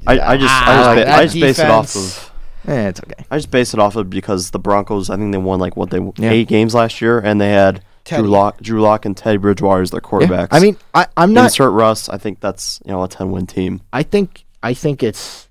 I, 0.04 0.18
I 0.18 0.36
just 0.36 0.48
Ah, 0.52 0.64
I 0.66 0.74
just, 0.74 0.86
like 0.96 1.06
ba- 1.06 1.12
I 1.14 1.22
just 1.26 1.40
base 1.40 1.58
it 1.60 1.70
off 1.70 1.94
of 1.94 2.32
Eh, 2.66 2.88
it's 2.88 3.00
okay. 3.00 3.24
I 3.30 3.36
just 3.38 3.50
base 3.52 3.72
it 3.72 3.78
off 3.80 3.94
of 3.96 4.10
because 4.10 4.50
the 4.50 4.58
Broncos. 4.58 5.08
I 5.10 5.16
think 5.16 5.30
they 5.30 5.38
won 5.38 5.60
like 5.60 5.76
what 5.76 5.90
they 5.90 6.00
Yeah. 6.16 6.30
eight 6.30 6.48
games 6.48 6.74
last 6.74 7.00
year, 7.00 7.20
and 7.20 7.40
they 7.40 7.50
had 7.50 7.82
Teddy. 8.04 8.22
Drew 8.22 8.30
Lock, 8.30 8.60
Drew 8.60 8.80
Lock, 8.80 9.04
and 9.04 9.16
Teddy 9.16 9.36
Bridgewater 9.38 9.82
as 9.82 9.90
their 9.90 10.00
Yeah. 10.02 10.08
quarterbacks. 10.10 10.48
I 10.50 10.60
mean, 10.60 10.76
I, 10.94 11.06
I'm 11.16 11.32
not. 11.32 11.44
insert 11.46 11.72
Russ. 11.72 12.08
I 12.08 12.18
think 12.18 12.40
that's 12.40 12.80
you 12.84 12.92
know 12.92 13.02
a 13.04 13.08
ten 13.08 13.30
win 13.30 13.46
team. 13.46 13.82
I 13.92 14.02
think 14.02 14.44
I 14.62 14.74
think 14.74 15.02
it's 15.02 15.48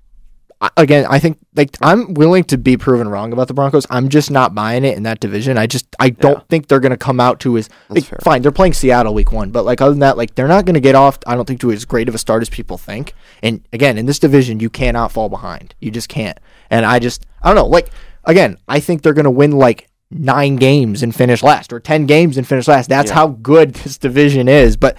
again. 0.76 1.06
I 1.08 1.18
think 1.18 1.38
like 1.56 1.76
I'm 1.80 2.12
willing 2.14 2.44
to 2.44 2.58
be 2.58 2.76
proven 2.76 3.08
wrong 3.08 3.32
about 3.32 3.48
the 3.48 3.54
Broncos. 3.54 3.86
I'm 3.88 4.08
just 4.08 4.30
not 4.30 4.54
buying 4.54 4.84
it 4.84 4.96
in 4.96 5.04
that 5.04 5.20
division. 5.20 5.56
I 5.56 5.66
just 5.66 5.86
I 5.98 6.10
don't 6.10 6.38
Yeah. 6.38 6.44
think 6.50 6.68
they're 6.68 6.80
going 6.80 6.90
to 6.90 6.96
come 6.98 7.18
out 7.20 7.40
to 7.40 7.56
as 7.56 7.68
like, 7.88 8.04
fine. 8.22 8.42
They're 8.42 8.52
playing 8.52 8.74
Seattle 8.74 9.14
week 9.14 9.32
one, 9.32 9.50
but 9.50 9.64
like 9.64 9.80
other 9.80 9.92
than 9.92 10.00
that, 10.00 10.16
like 10.18 10.34
they're 10.34 10.48
not 10.48 10.66
going 10.66 10.74
to 10.74 10.80
get 10.80 10.94
off. 10.94 11.18
I 11.26 11.34
don't 11.34 11.46
think 11.46 11.60
to 11.60 11.70
as 11.72 11.84
great 11.84 12.08
of 12.08 12.14
a 12.14 12.18
start 12.18 12.42
as 12.42 12.50
people 12.50 12.76
think. 12.76 13.14
And 13.42 13.66
again, 13.72 13.96
in 13.96 14.06
this 14.06 14.18
division, 14.18 14.60
you 14.60 14.68
cannot 14.70 15.12
fall 15.12 15.28
behind. 15.28 15.74
You 15.80 15.90
just 15.90 16.08
can't. 16.08 16.38
And 16.68 16.84
I 16.84 16.98
just 16.98 17.24
I 17.42 17.48
don't 17.48 17.56
know. 17.56 17.66
Like 17.66 17.90
again, 18.24 18.58
I 18.68 18.80
think 18.80 19.02
they're 19.02 19.14
going 19.14 19.24
to 19.24 19.30
win 19.30 19.52
like 19.52 19.88
nine 20.10 20.56
games 20.56 21.02
and 21.02 21.14
finish 21.14 21.42
last, 21.42 21.72
or 21.72 21.80
ten 21.80 22.06
games 22.06 22.36
and 22.36 22.46
finish 22.46 22.66
last. 22.68 22.88
That's 22.88 23.10
Yeah. 23.10 23.14
how 23.16 23.26
good 23.28 23.74
this 23.74 23.98
division 23.98 24.48
is. 24.48 24.76
But 24.76 24.96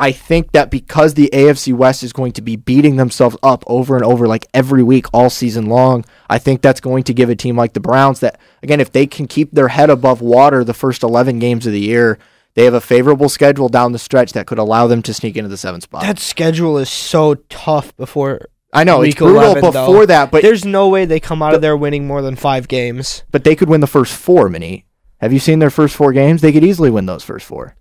I 0.00 0.12
think 0.12 0.52
that 0.52 0.70
because 0.70 1.14
the 1.14 1.28
AFC 1.32 1.72
West 1.74 2.04
is 2.04 2.12
going 2.12 2.30
to 2.32 2.42
be 2.42 2.54
beating 2.54 2.94
themselves 2.96 3.36
up 3.42 3.64
over 3.66 3.96
and 3.96 4.04
over 4.04 4.28
like 4.28 4.46
every 4.54 4.82
week 4.84 5.06
all 5.12 5.28
season 5.28 5.66
long, 5.66 6.04
I 6.30 6.38
think 6.38 6.62
that's 6.62 6.80
going 6.80 7.02
to 7.04 7.12
give 7.14 7.30
a 7.30 7.34
team 7.34 7.56
like 7.56 7.72
the 7.72 7.80
Browns 7.80 8.20
that 8.20 8.38
again 8.62 8.80
if 8.80 8.92
they 8.92 9.06
can 9.08 9.26
keep 9.26 9.50
their 9.50 9.68
head 9.68 9.90
above 9.90 10.20
water 10.20 10.62
the 10.62 10.72
first 10.74 11.02
11 11.02 11.40
games 11.40 11.66
of 11.66 11.72
the 11.72 11.80
year, 11.80 12.16
they 12.54 12.64
have 12.64 12.74
a 12.74 12.80
favorable 12.80 13.28
schedule 13.28 13.68
down 13.68 13.90
the 13.90 13.98
stretch 13.98 14.32
that 14.34 14.46
could 14.46 14.58
allow 14.58 14.86
them 14.86 15.02
to 15.02 15.12
sneak 15.14 15.36
into 15.36 15.48
the 15.48 15.56
7th 15.56 15.82
spot. 15.82 16.02
That 16.02 16.20
schedule 16.20 16.78
is 16.78 16.88
so 16.88 17.34
tough 17.48 17.96
before. 17.96 18.46
I 18.78 18.84
know 18.84 19.02
it's 19.02 19.08
week 19.14 19.18
brutal 19.18 19.42
11 19.42 19.60
before 19.62 19.72
though. 19.72 20.06
that, 20.06 20.30
but 20.30 20.42
There's 20.42 20.64
no 20.64 20.88
way 20.88 21.04
they 21.04 21.20
come 21.20 21.42
out 21.42 21.54
of 21.54 21.60
there 21.60 21.76
winning 21.76 22.06
more 22.06 22.22
than 22.22 22.36
five 22.36 22.68
games. 22.68 23.24
but 23.30 23.44
they 23.44 23.54
could 23.56 23.68
win 23.68 23.80
the 23.80 23.86
first 23.86 24.14
4, 24.14 24.48
mini. 24.48 24.84
Have 25.20 25.32
you 25.32 25.38
seen 25.38 25.58
their 25.58 25.70
first 25.70 25.96
4 25.96 26.12
games? 26.12 26.40
They 26.42 26.52
could 26.52 26.64
easily 26.64 26.90
win 26.90 27.06
those 27.06 27.24
first 27.24 27.44
4. 27.46 27.74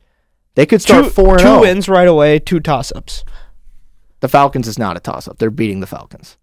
They 0.56 0.66
could 0.66 0.82
start 0.82 1.06
Two, 1.06 1.10
4 1.12 1.30
and 1.34 1.40
two 1.40 1.48
oh. 1.48 1.62
wins 1.62 1.88
right 1.88 2.08
away, 2.08 2.40
two 2.40 2.60
toss 2.60 2.92
ups. 2.96 3.24
The 4.22 4.28
Falcons 4.28 4.68
is 4.68 4.80
not 4.80 4.98
a 4.98 5.00
toss 5.00 5.28
up. 5.28 5.38
They're 5.38 5.52
beating 5.52 5.80
the 5.82 5.88
Falcons. 5.88 6.38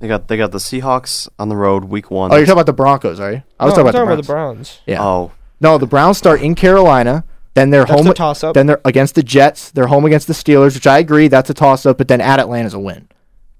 They 0.00 0.08
got 0.08 0.26
they 0.26 0.36
got 0.36 0.50
the 0.50 0.58
Seahawks 0.58 1.28
on 1.38 1.48
the 1.48 1.54
road 1.56 1.84
week 1.84 2.10
one. 2.10 2.32
Oh, 2.32 2.36
you're 2.36 2.44
talking 2.46 2.54
about 2.58 2.66
the 2.66 2.72
Broncos, 2.72 3.20
are 3.20 3.30
you? 3.32 3.42
I 3.60 3.64
was 3.66 3.76
No, 3.76 3.84
talking, 3.84 4.00
I'm 4.00 4.06
about, 4.08 4.16
the 4.16 4.22
the 4.22 4.26
Browns. 4.26 4.80
Yeah. 4.84 5.00
Oh, 5.00 5.30
No, 5.60 5.78
the 5.78 5.86
Browns 5.86 6.18
start 6.18 6.42
in 6.42 6.56
Carolina. 6.56 7.24
Then 7.54 7.70
they're 7.70 7.84
That's 7.84 8.00
home. 8.00 8.10
a 8.10 8.14
toss-up. 8.14 8.54
Then 8.54 8.66
they're 8.66 8.80
against 8.84 9.14
the 9.14 9.22
Jets. 9.22 9.70
They're 9.70 9.86
home 9.86 10.04
against 10.04 10.26
the 10.26 10.32
Steelers, 10.32 10.74
which 10.74 10.88
I 10.88 10.98
agree 10.98 11.28
that's 11.28 11.48
a 11.50 11.54
toss 11.54 11.86
up. 11.86 11.96
But 11.98 12.08
then 12.08 12.20
at 12.20 12.40
Atlanta's 12.40 12.74
a 12.74 12.80
win. 12.80 13.06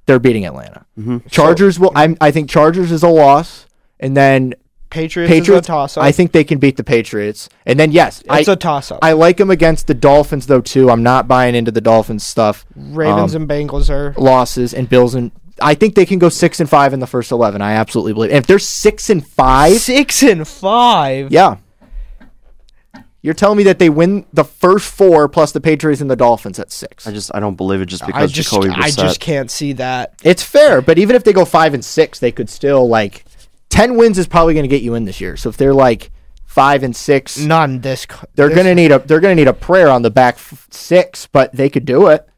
They're 0.07 0.18
beating 0.18 0.44
Atlanta. 0.46 0.84
Mhm. 0.98 1.30
Chargers 1.30 1.78
will. 1.78 1.92
I'm, 1.94 2.16
I 2.20 2.30
think 2.30 2.50
Chargers 2.50 2.92
is 2.92 3.02
a 3.02 3.09
loss, 3.09 3.66
and 4.00 4.16
then 4.16 4.55
Patriots, 4.90 5.28
Patriots. 5.30 5.62
is 5.64 5.68
a 5.68 5.72
toss 5.72 5.96
up. 5.96 6.05
I 6.05 6.12
think 6.12 6.32
they 6.32 6.44
can 6.44 6.59
beat 6.59 6.76
the 6.76 6.84
Patriots, 6.84 7.48
and 7.66 7.80
then 7.80 7.90
yes, 7.90 8.22
it's 8.30 8.48
I 8.48 8.52
a 8.52 8.57
toss 8.57 8.90
up. 8.92 9.00
I 9.02 9.12
like 9.12 9.38
them 9.38 9.50
against 9.50 9.86
the 9.86 9.94
Dolphins 9.94 10.46
though 10.46 10.61
too. 10.61 10.90
I'm 10.90 11.02
not 11.02 11.26
buying 11.26 11.55
into 11.55 11.70
the 11.72 11.80
Dolphins 11.80 12.24
stuff. 12.24 12.64
Ravens 12.76 13.34
um, 13.34 13.42
and 13.42 13.50
Bengals 13.50 13.90
are. 13.90 14.14
Losses 14.18 14.72
and 14.74 14.88
Bills 14.88 15.14
and 15.14 15.32
I 15.61 15.74
think 15.74 15.94
they 15.94 16.05
can 16.07 16.18
go 16.18 16.28
six 16.28 16.61
and 16.61 16.68
five 16.68 16.92
in 16.92 17.00
the 17.00 17.07
first 17.07 17.32
eleven. 17.32 17.62
I 17.62 17.72
absolutely 17.74 18.12
believe. 18.12 18.30
And 18.30 18.38
if 18.38 18.46
they're 18.46 18.59
six 18.59 19.09
and 19.11 19.26
five, 19.26 19.78
Six 19.78 20.22
and 20.22 20.46
five. 20.46 21.32
Yeah. 21.32 21.57
You're 23.25 23.33
telling 23.33 23.57
me 23.57 23.62
that 23.64 23.79
they 23.79 23.89
win 23.89 24.27
the 24.35 24.45
first 24.45 24.93
four 24.93 25.31
plus 25.31 25.53
the 25.53 25.61
Patriots 25.62 26.03
and 26.03 26.11
the 26.11 26.14
Dolphins 26.14 26.59
at 26.59 26.70
six. 26.70 27.07
I 27.07 27.11
just 27.11 27.35
I 27.35 27.41
don't 27.41 27.55
believe 27.55 27.81
it 27.81 27.87
just 27.87 28.03
I 28.03 28.09
because 28.09 28.31
just, 28.31 28.51
Jacoby 28.51 28.68
I 28.68 28.91
Brissett. 28.91 28.97
just 28.99 29.18
can't 29.18 29.51
see 29.51 29.72
that. 29.72 30.20
It's 30.22 30.43
fair, 30.43 30.83
but 30.83 30.99
even 30.99 31.16
if 31.16 31.25
they 31.25 31.33
go 31.33 31.47
five 31.47 31.72
and 31.72 31.83
six, 31.83 32.18
they 32.18 32.31
could 32.31 32.51
still 32.51 32.87
like 32.87 33.25
ten 33.70 33.97
wins 33.97 34.18
is 34.18 34.27
probably 34.27 34.53
going 34.53 34.64
to 34.64 34.68
get 34.68 34.83
you 34.83 34.95
in 34.95 35.07
this 35.07 35.22
year. 35.22 35.39
So 35.39 35.49
if 35.49 35.57
they're 35.57 35.72
like 35.72 36.11
five 36.45 36.83
and 36.83 36.95
six, 36.95 37.39
none 37.39 37.77
in 37.77 37.81
this. 37.81 38.07
they're 38.35 38.51
going 38.51 38.66
to 38.66 38.75
need 38.75 38.93
a 38.93 38.99
they're 38.99 39.20
going 39.20 39.35
to 39.35 39.41
need 39.43 39.49
a 39.49 39.55
prayer 39.55 39.89
on 39.89 40.03
the 40.03 40.11
back 40.11 40.35
f- 40.35 40.68
six, 40.70 41.27
but 41.27 41.51
they 41.55 41.70
could 41.70 41.87
do 41.87 42.09
it. 42.09 42.29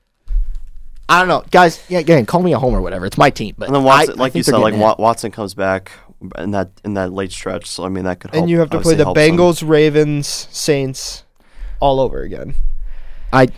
I 1.08 1.18
don't 1.18 1.26
know, 1.28 1.42
guys. 1.50 1.84
Yeah, 1.88 1.98
again, 1.98 2.26
call 2.26 2.42
me 2.44 2.52
a 2.52 2.60
homer, 2.60 2.80
whatever. 2.80 3.06
It's 3.06 3.18
my 3.18 3.30
team, 3.30 3.56
but 3.58 3.66
and 3.66 3.74
then 3.74 3.82
I- 3.82 3.86
Watson, 3.86 4.20
I 4.20 4.22
like 4.22 4.34
you 4.36 4.44
think 4.44 4.54
said, 4.54 4.60
like 4.60 4.74
in. 4.74 4.78
Watson 4.80 5.32
comes 5.32 5.54
back 5.54 5.90
in 6.38 6.50
that 6.52 6.70
in 6.84 6.94
that 6.94 7.12
late 7.12 7.32
stretch. 7.32 7.66
So 7.66 7.84
I 7.84 7.88
mean 7.88 8.04
that 8.04 8.20
could 8.20 8.30
help. 8.32 8.42
And 8.42 8.50
you 8.50 8.58
have 8.60 8.70
to 8.70 8.80
play 8.80 8.94
the 8.94 9.04
helps 9.04 9.20
them. 9.20 9.36
Bengals, 9.36 9.66
Ravens, 9.66 10.26
Saints, 10.50 11.24
all 11.80 12.00
over 12.00 12.22
again. 12.22 12.54
I 13.32 13.48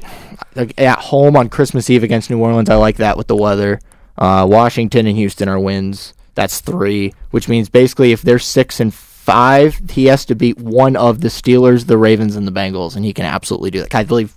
like 0.55 0.79
at 0.81 0.99
home 0.99 1.37
on 1.37 1.49
Christmas 1.49 1.89
Eve 1.91 2.03
against 2.03 2.31
New 2.31 2.39
Orleans. 2.39 2.71
I 2.71 2.77
like 2.77 2.97
that 2.97 3.17
with 3.17 3.27
the 3.27 3.37
weather. 3.37 3.81
Uh, 4.17 4.47
Washington 4.49 5.07
and 5.07 5.17
Houston 5.17 5.49
are 5.49 5.61
wins. 5.61 6.15
That's 6.35 6.61
three, 6.61 7.15
which 7.31 7.49
means 7.49 7.69
basically 7.69 8.13
if 8.13 8.23
they're 8.23 8.39
six 8.39 8.81
and 8.81 8.93
five, 8.93 9.81
he 9.91 10.07
has 10.07 10.25
to 10.27 10.35
beat 10.35 10.59
one 10.59 10.97
of 10.97 11.21
the 11.21 11.29
Steelers, 11.29 11.87
the 11.87 11.99
Ravens, 11.99 12.35
and 12.35 12.47
the 12.47 12.53
Bengals, 12.53 12.97
and 12.97 13.05
he 13.05 13.13
can 13.13 13.25
absolutely 13.25 13.71
do 13.71 13.81
that. 13.81 13.95
I 13.95 14.05
believe 14.05 14.35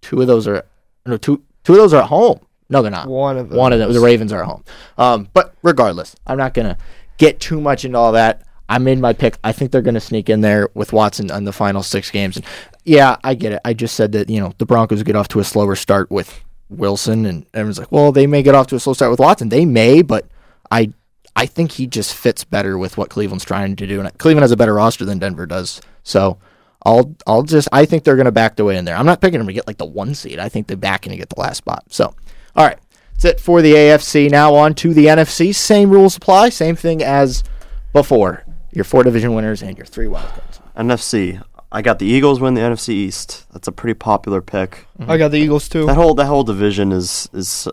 two 0.00 0.20
of 0.20 0.26
those 0.26 0.46
are 0.48 0.64
no 1.06 1.16
two 1.16 1.42
two 1.64 1.72
of 1.72 1.78
those 1.78 1.94
are 1.94 2.02
at 2.02 2.08
home. 2.08 2.40
No, 2.68 2.80
they're 2.82 2.90
not. 2.90 3.06
One 3.06 3.36
of 3.36 3.50
them. 3.50 3.58
One 3.58 3.72
of 3.72 3.78
them. 3.78 3.92
The 3.92 4.00
Ravens 4.00 4.32
are 4.32 4.42
at 4.42 4.46
home. 4.46 4.64
Um, 4.96 5.28
but 5.34 5.54
regardless, 5.62 6.16
I'm 6.26 6.38
not 6.38 6.54
gonna 6.54 6.78
get 7.22 7.38
too 7.38 7.60
much 7.60 7.84
into 7.84 7.96
all 7.96 8.12
that. 8.12 8.42
I 8.68 8.78
made 8.78 8.98
my 8.98 9.12
pick. 9.12 9.38
I 9.44 9.52
think 9.52 9.70
they're 9.70 9.80
gonna 9.80 10.00
sneak 10.00 10.28
in 10.28 10.40
there 10.40 10.68
with 10.74 10.92
Watson 10.92 11.30
on 11.30 11.44
the 11.44 11.52
final 11.52 11.82
six 11.82 12.10
games. 12.10 12.36
And 12.36 12.44
yeah, 12.84 13.16
I 13.22 13.34
get 13.34 13.52
it. 13.52 13.60
I 13.64 13.74
just 13.74 13.94
said 13.94 14.12
that 14.12 14.28
you 14.28 14.40
know 14.40 14.52
the 14.58 14.66
Broncos 14.66 15.04
get 15.04 15.14
off 15.14 15.28
to 15.28 15.40
a 15.40 15.44
slower 15.44 15.76
start 15.76 16.10
with 16.10 16.42
Wilson, 16.68 17.24
and 17.26 17.46
everyone's 17.54 17.78
like, 17.78 17.92
well, 17.92 18.10
they 18.10 18.26
may 18.26 18.42
get 18.42 18.56
off 18.56 18.66
to 18.68 18.76
a 18.76 18.80
slow 18.80 18.92
start 18.94 19.12
with 19.12 19.20
Watson. 19.20 19.50
They 19.50 19.64
may, 19.64 20.02
but 20.02 20.26
I 20.70 20.92
I 21.36 21.46
think 21.46 21.72
he 21.72 21.86
just 21.86 22.12
fits 22.14 22.42
better 22.42 22.76
with 22.76 22.98
what 22.98 23.08
Cleveland's 23.08 23.44
trying 23.44 23.76
to 23.76 23.86
do, 23.86 24.00
and 24.00 24.18
Cleveland 24.18 24.42
has 24.42 24.52
a 24.52 24.56
better 24.56 24.74
roster 24.74 25.04
than 25.04 25.18
Denver 25.18 25.46
does. 25.46 25.80
So. 26.02 26.38
I'll 26.84 27.14
I'll 27.28 27.44
just 27.44 27.68
I 27.70 27.84
think 27.84 28.02
they're 28.02 28.16
gonna 28.16 28.32
back 28.32 28.56
the 28.56 28.64
way 28.64 28.76
in 28.76 28.84
there. 28.84 28.96
I'm 28.96 29.06
not 29.06 29.20
picking 29.20 29.38
them 29.38 29.46
to 29.46 29.52
get 29.52 29.68
like 29.68 29.78
the 29.78 29.84
one 29.84 30.16
seed. 30.16 30.40
I 30.40 30.48
think 30.48 30.66
they're 30.66 30.76
backing 30.76 31.12
to 31.12 31.16
get 31.16 31.28
the 31.28 31.38
last 31.38 31.58
spot. 31.58 31.84
So 31.90 32.12
all 32.56 32.66
right. 32.66 32.80
That's 33.22 33.38
it 33.38 33.40
for 33.40 33.62
the 33.62 33.72
AFC. 33.74 34.28
Now 34.28 34.54
on 34.54 34.74
to 34.74 34.92
the 34.92 35.06
NFC. 35.06 35.54
Same 35.54 35.90
rules 35.90 36.16
apply. 36.16 36.48
Same 36.48 36.74
thing 36.74 37.02
as 37.02 37.44
before. 37.92 38.44
Your 38.72 38.84
four 38.84 39.04
division 39.04 39.34
winners 39.34 39.62
and 39.62 39.76
your 39.76 39.86
three 39.86 40.06
wildcards. 40.06 40.60
NFC. 40.76 41.40
I 41.70 41.82
got 41.82 42.00
the 42.00 42.06
Eagles 42.06 42.40
win 42.40 42.54
the 42.54 42.60
NFC 42.60 42.88
East. 42.88 43.46
That's 43.52 43.68
a 43.68 43.72
pretty 43.72 43.94
popular 43.94 44.42
pick. 44.42 44.86
I 44.98 45.18
got 45.18 45.30
the 45.30 45.38
Eagles 45.38 45.68
too. 45.68 45.86
That 45.86 45.94
whole 45.94 46.14
that 46.14 46.26
whole 46.26 46.42
division 46.42 46.90
is 46.90 47.28
is 47.32 47.68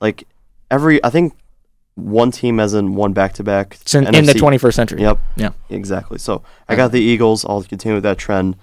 like 0.00 0.24
every 0.70 1.02
I 1.02 1.08
think 1.08 1.34
one 1.94 2.30
team 2.30 2.58
has 2.58 2.74
in 2.74 2.94
one 2.94 3.14
back 3.14 3.32
to 3.34 3.42
back. 3.42 3.78
It's 3.80 3.94
in, 3.94 4.06
in 4.14 4.26
the 4.26 4.34
21st 4.34 4.74
century. 4.74 5.00
Yep. 5.00 5.18
Yeah. 5.36 5.50
Exactly. 5.70 6.18
So 6.18 6.42
I 6.68 6.76
got 6.76 6.92
the 6.92 7.00
Eagles. 7.00 7.44
I'll 7.46 7.62
continue 7.62 7.96
with 7.96 8.04
that 8.04 8.18
trend. 8.18 8.56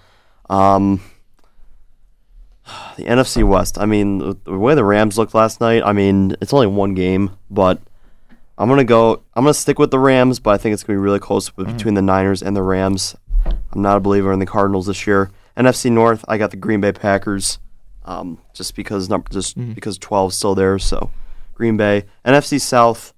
Um, 0.49 1.01
the 2.97 3.03
NFC 3.05 3.43
West. 3.47 3.77
I 3.79 3.85
mean, 3.85 4.17
the- 4.45 4.57
way 4.57 4.75
the 4.75 4.83
Rams 4.83 5.17
looked 5.17 5.33
last 5.33 5.61
night. 5.61 5.83
I 5.85 5.93
mean, 5.93 6.35
it's 6.41 6.53
only 6.53 6.67
one 6.67 6.93
game, 6.93 7.31
but 7.49 7.79
I'm 8.57 8.69
gonna 8.69 8.83
go. 8.83 9.21
I'm 9.35 9.43
gonna 9.43 9.53
stick 9.53 9.79
with 9.79 9.91
the 9.91 9.99
Rams, 9.99 10.39
but 10.39 10.51
I 10.51 10.57
think 10.57 10.73
it's 10.73 10.83
gonna 10.83 10.97
be 10.97 11.03
really 11.03 11.19
close 11.19 11.55
with- 11.55 11.67
between 11.67 11.93
the 11.93 12.01
Niners 12.01 12.41
and 12.41 12.55
the 12.55 12.63
Rams. 12.63 13.15
I'm 13.45 13.81
not 13.81 13.97
a 13.97 13.99
believer 14.01 14.31
in 14.33 14.39
the 14.39 14.45
Cardinals 14.45 14.87
this 14.87 15.05
year. 15.07 15.29
NFC 15.55 15.91
North. 15.91 16.23
I 16.27 16.37
got 16.37 16.51
the 16.51 16.57
Green 16.57 16.81
Bay 16.81 16.91
Packers. 16.91 17.59
Um, 18.05 18.37
just 18.53 18.75
because 18.75 19.09
number 19.09 19.27
just 19.31 19.57
because 19.75 19.97
12 19.97 20.31
is 20.31 20.37
still 20.37 20.55
there. 20.55 20.79
So 20.79 21.11
Green 21.55 21.75
Bay. 21.77 22.05
NFC 22.25 22.59
South. 22.59 23.13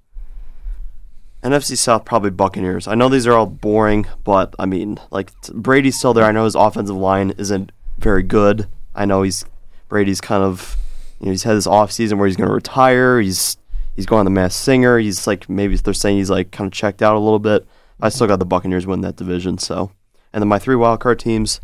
NFC 1.43 1.77
South 1.77 2.03
probably 2.05 2.31
Buccaneers. 2.31 2.87
I 2.87 2.95
know 2.95 3.07
these 3.07 3.25
are 3.27 3.33
all 3.33 3.45
boring, 3.45 4.07
but 4.23 4.53
I 4.59 4.65
mean, 4.65 4.99
like 5.11 5.31
Brady's 5.53 5.97
still 5.97 6.13
there. 6.13 6.25
I 6.25 6.31
know 6.31 6.43
his 6.45 6.55
offensive 6.55 6.95
line 6.97 7.31
isn't 7.37 7.71
very 7.97 8.23
good. 8.23 8.67
I 8.99 9.05
know 9.05 9.21
he's 9.21 9.45
Brady's 9.87 10.19
kind 10.19 10.43
of 10.43 10.75
you 11.19 11.27
know 11.27 11.31
he's 11.31 11.43
had 11.43 11.55
this 11.55 11.65
off 11.65 11.91
season 11.91 12.17
where 12.17 12.27
he's 12.27 12.35
going 12.35 12.49
to 12.49 12.53
retire. 12.53 13.21
He's 13.21 13.57
he's 13.95 14.05
going 14.05 14.19
on 14.19 14.25
the 14.25 14.31
Masked 14.31 14.61
Singer. 14.61 14.99
He's 14.99 15.25
like 15.25 15.49
maybe 15.49 15.77
they're 15.77 15.93
saying 15.93 16.17
he's 16.17 16.29
like 16.29 16.51
kind 16.51 16.67
of 16.67 16.73
checked 16.73 17.01
out 17.01 17.15
a 17.15 17.19
little 17.19 17.39
bit. 17.39 17.65
I 18.01 18.09
still 18.09 18.27
got 18.27 18.39
the 18.39 18.45
Buccaneers 18.45 18.85
win 18.85 19.01
that 19.01 19.15
division. 19.15 19.57
So, 19.57 19.91
and 20.33 20.41
then 20.41 20.49
my 20.49 20.59
three 20.59 20.75
wildcard 20.75 21.17
teams, 21.17 21.61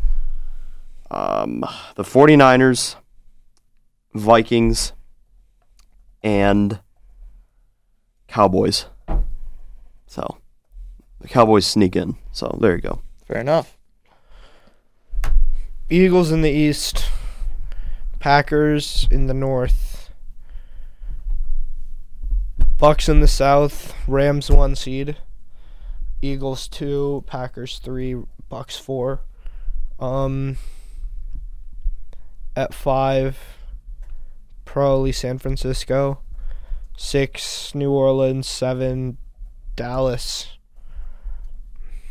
um, 1.10 1.60
the 1.94 2.02
49ers, 2.02 2.96
Vikings, 4.14 4.92
and 6.22 6.80
Cowboys. 8.28 8.86
So 10.06 10.38
the 11.20 11.28
Cowboys 11.28 11.66
sneak 11.66 11.96
in. 11.96 12.16
So 12.32 12.58
there 12.60 12.74
you 12.76 12.82
go. 12.82 13.02
Fair 13.26 13.40
enough. 13.40 13.76
Eagles 15.88 16.32
in 16.32 16.42
the 16.42 16.50
East, 16.50 17.08
Packers 18.26 19.06
in 19.12 19.28
the 19.28 19.34
North, 19.34 20.10
Bucks 22.76 23.08
in 23.08 23.20
the 23.20 23.28
South, 23.28 23.94
Rams 24.08 24.50
one 24.50 24.74
seed, 24.74 25.18
Eagles 26.20 26.66
two, 26.66 27.22
Packers 27.28 27.78
three, 27.78 28.16
Bucks 28.48 28.76
four. 28.76 29.20
Um, 30.00 30.58
at 32.56 32.74
five, 32.74 33.38
probably 34.64 35.12
San 35.12 35.38
Francisco. 35.38 36.18
Six, 36.96 37.76
New 37.76 37.92
Orleans. 37.92 38.48
Seven, 38.48 39.18
Dallas. 39.76 40.48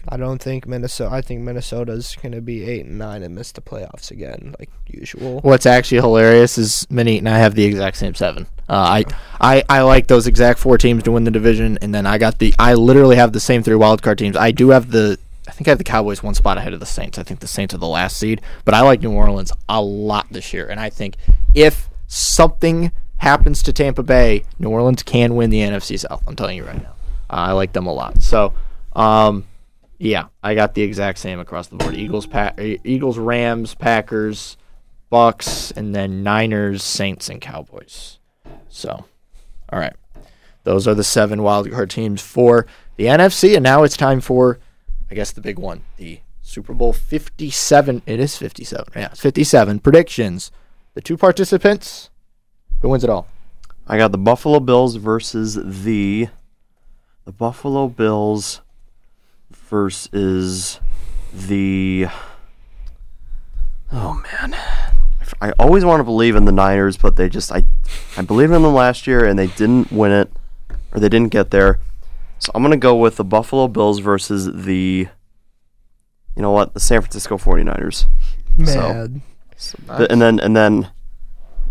I 0.09 0.17
don't 0.17 0.41
think 0.41 0.67
Minnesota. 0.67 1.13
I 1.13 1.21
think 1.21 1.41
Minnesota's 1.41 2.15
gonna 2.21 2.41
be 2.41 2.63
eight 2.63 2.85
and 2.85 2.97
nine 2.97 3.23
and 3.23 3.35
miss 3.35 3.51
the 3.51 3.61
playoffs 3.61 4.11
again, 4.11 4.55
like 4.59 4.69
usual. 4.87 5.39
What's 5.41 5.65
actually 5.65 6.01
hilarious 6.01 6.57
is 6.57 6.87
Minnie 6.89 7.17
and 7.17 7.29
I 7.29 7.37
have 7.37 7.55
the 7.55 7.63
exact 7.63 7.97
same 7.97 8.15
seven. 8.15 8.47
Uh, 8.67 9.03
I, 9.03 9.57
I 9.57 9.63
I 9.69 9.81
like 9.81 10.07
those 10.07 10.27
exact 10.27 10.59
four 10.59 10.77
teams 10.77 11.03
to 11.03 11.11
win 11.11 11.23
the 11.23 11.31
division, 11.31 11.77
and 11.81 11.93
then 11.93 12.05
I 12.05 12.17
got 12.17 12.39
the 12.39 12.53
I 12.57 12.73
literally 12.73 13.15
have 13.15 13.33
the 13.33 13.39
same 13.39 13.63
three 13.63 13.75
wildcard 13.75 14.17
teams. 14.17 14.35
I 14.35 14.51
do 14.51 14.69
have 14.69 14.91
the 14.91 15.19
I 15.47 15.51
think 15.51 15.67
I 15.67 15.71
have 15.71 15.77
the 15.77 15.83
Cowboys 15.83 16.23
one 16.23 16.33
spot 16.33 16.57
ahead 16.57 16.73
of 16.73 16.79
the 16.79 16.85
Saints. 16.85 17.17
I 17.17 17.23
think 17.23 17.39
the 17.39 17.47
Saints 17.47 17.73
are 17.73 17.77
the 17.77 17.87
last 17.87 18.17
seed, 18.17 18.41
but 18.63 18.73
I 18.73 18.81
like 18.81 19.01
New 19.01 19.11
Orleans 19.11 19.51
a 19.69 19.81
lot 19.81 20.27
this 20.31 20.53
year, 20.53 20.67
and 20.67 20.79
I 20.79 20.89
think 20.89 21.17
if 21.53 21.89
something 22.07 22.91
happens 23.17 23.61
to 23.63 23.73
Tampa 23.73 24.03
Bay, 24.03 24.43
New 24.59 24.69
Orleans 24.69 25.03
can 25.03 25.35
win 25.35 25.49
the 25.49 25.59
NFC 25.59 25.99
South. 25.99 26.23
I'm 26.27 26.35
telling 26.35 26.57
you 26.57 26.65
right 26.65 26.81
now, 26.81 26.95
uh, 27.29 27.49
I 27.49 27.51
like 27.51 27.73
them 27.73 27.87
a 27.87 27.93
lot. 27.93 28.21
So, 28.21 28.53
um, 28.95 29.45
Yeah, 29.97 30.25
I 30.43 30.55
got 30.55 30.73
the 30.73 30.81
exact 30.81 31.19
same 31.19 31.39
across 31.39 31.67
the 31.67 31.77
board. 31.77 31.95
Eagles, 31.95 32.25
pa- 32.25 32.53
Eagles, 32.57 33.17
Rams, 33.17 33.75
Packers, 33.75 34.57
Bucks, 35.09 35.71
and 35.71 35.95
then 35.95 36.21
Niners, 36.23 36.83
Saints, 36.83 37.29
and 37.29 37.39
Cowboys. 37.39 38.19
So, 38.67 39.05
all 39.69 39.79
right, 39.79 39.95
those 40.63 40.87
are 40.87 40.93
the 40.95 41.03
seven 41.03 41.39
wildcard 41.39 41.89
teams 41.89 42.21
for 42.21 42.65
the 42.97 43.05
NFC, 43.05 43.55
and 43.55 43.63
now 43.63 43.83
it's 43.83 43.95
time 43.95 44.19
for, 44.19 44.59
I 45.09 45.15
guess, 45.15 45.31
the 45.31 45.41
big 45.41 45.57
one, 45.59 45.83
the 45.95 46.19
Super 46.41 46.73
Bowl 46.73 46.91
Fifty-seven. 46.91 48.01
It 48.05 48.19
is 48.19 48.35
fifty-seven. 48.35 48.93
Yeah, 48.95 49.09
fifty-seven 49.09 49.79
predictions. 49.79 50.51
The 50.93 51.01
two 51.01 51.17
participants. 51.17 52.09
Who 52.81 52.89
wins 52.89 53.03
it 53.03 53.09
all? 53.09 53.27
I 53.87 53.97
got 53.97 54.11
the 54.11 54.17
Buffalo 54.17 54.59
Bills 54.59 54.95
versus 54.97 55.55
the 55.83 56.27
the 57.23 57.31
Buffalo 57.31 57.87
Bills 57.87 58.61
versus 59.70 60.80
the 61.34 62.07
Oh 63.91 64.22
man. 64.32 64.55
I 65.41 65.51
always 65.59 65.84
want 65.84 65.99
to 65.99 66.03
believe 66.03 66.36
in 66.36 66.45
the 66.45 66.51
Niners, 66.51 66.97
but 66.97 67.16
they 67.16 67.30
just 67.30 67.51
I 67.51 67.66
I 68.18 68.22
believe 68.22 68.51
in 68.51 68.61
them 68.61 68.74
last 68.74 69.07
year 69.07 69.26
and 69.26 69.38
they 69.38 69.47
didn't 69.47 69.91
win 69.91 70.11
it 70.11 70.32
or 70.91 70.99
they 70.99 71.09
didn't 71.09 71.32
get 71.32 71.51
there. 71.51 71.80
So 72.39 72.51
I'm 72.53 72.61
going 72.61 72.72
to 72.72 72.78
go 72.78 72.95
with 72.95 73.16
the 73.16 73.24
Buffalo 73.24 73.68
Bills 73.68 73.99
versus 73.99 74.66
the 74.66 75.07
you 76.36 76.41
know 76.41 76.51
what? 76.51 76.74
The 76.74 76.80
San 76.80 77.01
Francisco 77.01 77.38
49ers. 77.38 78.05
Mad. 78.57 79.22
So, 79.55 79.78
and 79.88 80.22
then 80.22 80.39
and 80.39 80.55
then 80.55 80.89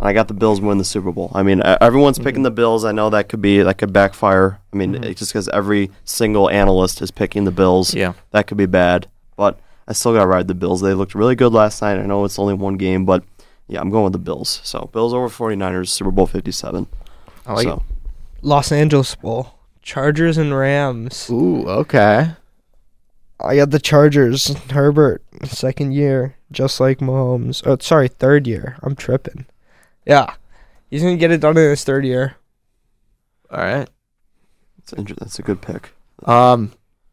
I 0.05 0.13
got 0.13 0.29
the 0.29 0.35
Bills 0.35 0.61
win 0.61 0.79
the 0.79 0.85
Super 0.85 1.11
Bowl. 1.11 1.31
I 1.35 1.43
mean, 1.43 1.63
everyone's 1.65 2.19
picking 2.19 2.43
the 2.43 2.51
Bills. 2.51 2.85
I 2.85 2.93
know 2.93 3.09
that 3.11 3.29
could 3.29 3.41
be 3.41 3.63
that 3.63 3.79
could 3.79 3.93
backfire. 3.93 4.61
I 4.73 4.77
mean, 4.77 4.93
Mm-hmm. 4.93 5.05
it's 5.05 5.19
just 5.21 5.33
because 5.33 5.49
every 5.49 5.91
single 6.05 6.51
analyst 6.51 7.01
is 7.01 7.11
picking 7.11 7.45
the 7.45 7.51
Bills. 7.51 7.95
Yeah. 7.95 8.13
that 8.33 8.47
could 8.47 8.59
be 8.59 8.67
bad. 8.67 9.09
But 9.37 9.59
I 9.89 9.93
still 9.95 10.13
got 10.13 10.21
to 10.21 10.27
ride 10.27 10.47
the 10.49 10.55
Bills. 10.55 10.81
They 10.83 10.95
looked 10.95 11.15
really 11.15 11.35
good 11.35 11.53
last 11.53 11.81
night. 11.83 11.99
I 11.99 12.07
know 12.07 12.25
it's 12.25 12.39
only 12.39 12.55
one 12.55 12.77
game, 12.77 13.05
but 13.07 13.25
yeah, 13.67 13.81
I'm 13.81 13.89
going 13.91 14.05
with 14.05 14.13
the 14.13 14.19
Bills. 14.19 14.61
So 14.63 14.91
Bills 14.93 15.15
over 15.15 15.29
49ers, 15.29 15.89
Super 15.89 16.11
Bowl 16.11 16.27
57. 16.27 16.87
I 17.47 17.53
like 17.55 17.65
so 17.65 17.83
Los 18.43 18.71
Angeles 18.73 19.15
Bowl. 19.15 19.55
Chargers 19.83 20.37
and 20.39 20.55
Rams. 20.57 21.29
Ooh, 21.31 21.67
okay. 21.69 22.31
I 23.41 23.57
got 23.57 23.71
the 23.71 23.79
Chargers. 23.81 24.49
Herbert, 24.71 25.23
second 25.45 25.93
year, 25.93 26.37
just 26.53 26.79
like 26.81 26.99
Mahomes. 26.99 27.63
Oh, 27.67 27.77
sorry, 27.81 28.09
third 28.09 28.47
year. 28.47 28.77
I'm 28.83 28.95
tripping. 28.97 29.45
Yeah, 30.07 30.35
he's 30.91 31.03
gonna 31.03 31.17
get 31.17 31.31
it 31.31 31.41
done 31.41 31.57
in 31.57 31.71
his 31.71 31.85
third 31.85 32.05
year. 32.05 32.37
All 33.51 33.59
right. 33.61 33.89
it's 34.79 34.93
inter- 34.93 35.15
that's 35.19 35.39
a 35.39 35.43
good 35.43 35.63
pick. 35.63 35.93
Um, 36.25 36.73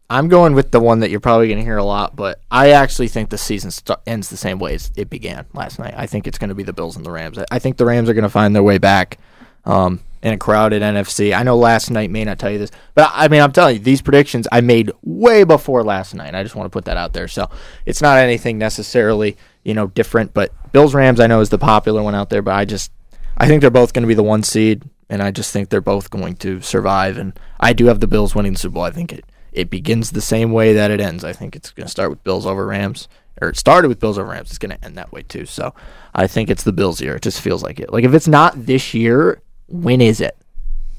I'm 0.09 0.27
going 0.27 0.53
with 0.55 0.71
the 0.71 0.79
one 0.79 0.99
that 0.99 1.09
you're 1.09 1.21
probably 1.21 1.47
going 1.47 1.59
to 1.59 1.63
hear 1.63 1.77
a 1.77 1.85
lot, 1.85 2.17
but 2.17 2.41
I 2.51 2.71
actually 2.71 3.07
think 3.07 3.29
the 3.29 3.37
season 3.37 3.71
st- 3.71 3.99
ends 4.05 4.29
the 4.29 4.35
same 4.35 4.59
way 4.59 4.73
as 4.75 4.91
it 4.97 5.09
began 5.09 5.45
last 5.53 5.79
night. 5.79 5.93
I 5.95 6.05
think 6.05 6.27
it's 6.27 6.37
going 6.37 6.49
to 6.49 6.55
be 6.55 6.63
the 6.63 6.73
Bills 6.73 6.97
and 6.97 7.05
the 7.05 7.11
Rams. 7.11 7.37
I, 7.37 7.45
I 7.49 7.59
think 7.59 7.77
the 7.77 7.85
Rams 7.85 8.09
are 8.09 8.13
going 8.13 8.23
to 8.23 8.29
find 8.29 8.53
their 8.53 8.63
way 8.63 8.77
back 8.77 9.19
um, 9.63 10.01
in 10.21 10.33
a 10.33 10.37
crowded 10.37 10.81
NFC. 10.81 11.33
I 11.33 11.43
know 11.43 11.55
last 11.55 11.91
night 11.91 12.09
may 12.09 12.25
not 12.25 12.39
tell 12.39 12.51
you 12.51 12.57
this, 12.57 12.71
but 12.93 13.09
I, 13.13 13.25
I 13.25 13.27
mean, 13.29 13.41
I'm 13.41 13.53
telling 13.53 13.77
you, 13.77 13.81
these 13.81 14.01
predictions 14.01 14.49
I 14.51 14.59
made 14.59 14.91
way 15.01 15.45
before 15.45 15.81
last 15.81 16.13
night. 16.13 16.35
I 16.35 16.43
just 16.43 16.55
want 16.55 16.65
to 16.65 16.71
put 16.71 16.85
that 16.85 16.97
out 16.97 17.13
there. 17.13 17.29
So 17.29 17.49
it's 17.85 18.01
not 18.01 18.17
anything 18.17 18.57
necessarily, 18.57 19.37
you 19.63 19.73
know, 19.73 19.87
different, 19.87 20.33
but 20.33 20.51
Bills 20.71 20.93
Rams 20.93 21.19
I 21.19 21.27
know 21.27 21.41
is 21.41 21.49
the 21.49 21.57
popular 21.57 22.01
one 22.01 22.15
out 22.15 22.29
there, 22.29 22.41
but 22.41 22.55
I 22.55 22.65
just 22.65 22.91
I 23.37 23.47
think 23.47 23.61
they're 23.61 23.69
both 23.69 23.93
going 23.93 24.03
to 24.03 24.07
be 24.07 24.13
the 24.13 24.23
one 24.23 24.43
seed, 24.43 24.83
and 25.09 25.21
I 25.21 25.31
just 25.31 25.51
think 25.51 25.69
they're 25.69 25.81
both 25.81 26.09
going 26.09 26.35
to 26.37 26.61
survive. 26.61 27.17
And 27.17 27.37
I 27.59 27.73
do 27.73 27.85
have 27.87 27.99
the 27.99 28.07
Bills 28.07 28.35
winning 28.35 28.53
the 28.53 28.59
Super 28.59 28.73
Bowl. 28.73 28.83
I 28.83 28.91
think 28.91 29.11
it 29.11 29.25
it 29.51 29.69
begins 29.69 30.11
the 30.11 30.21
same 30.21 30.51
way 30.51 30.73
that 30.73 30.91
it 30.91 31.01
ends. 31.01 31.23
I 31.23 31.33
think 31.33 31.55
it's 31.55 31.71
going 31.71 31.85
to 31.85 31.91
start 31.91 32.09
with 32.09 32.23
Bills 32.23 32.45
over 32.45 32.65
Rams, 32.65 33.07
or 33.41 33.49
it 33.49 33.57
started 33.57 33.89
with 33.89 33.99
Bills 33.99 34.17
over 34.17 34.29
Rams. 34.29 34.49
It's 34.49 34.57
going 34.57 34.75
to 34.75 34.85
end 34.85 34.97
that 34.97 35.11
way 35.11 35.23
too. 35.23 35.45
So 35.45 35.73
I 36.15 36.27
think 36.27 36.49
it's 36.49 36.63
the 36.63 36.71
Bills 36.71 37.01
year. 37.01 37.15
It 37.15 37.23
just 37.23 37.41
feels 37.41 37.63
like 37.63 37.79
it. 37.79 37.91
Like 37.91 38.03
if 38.03 38.13
it's 38.13 38.27
not 38.27 38.65
this 38.65 38.93
year, 38.93 39.41
when 39.67 40.01
is 40.01 40.21
it? 40.21 40.37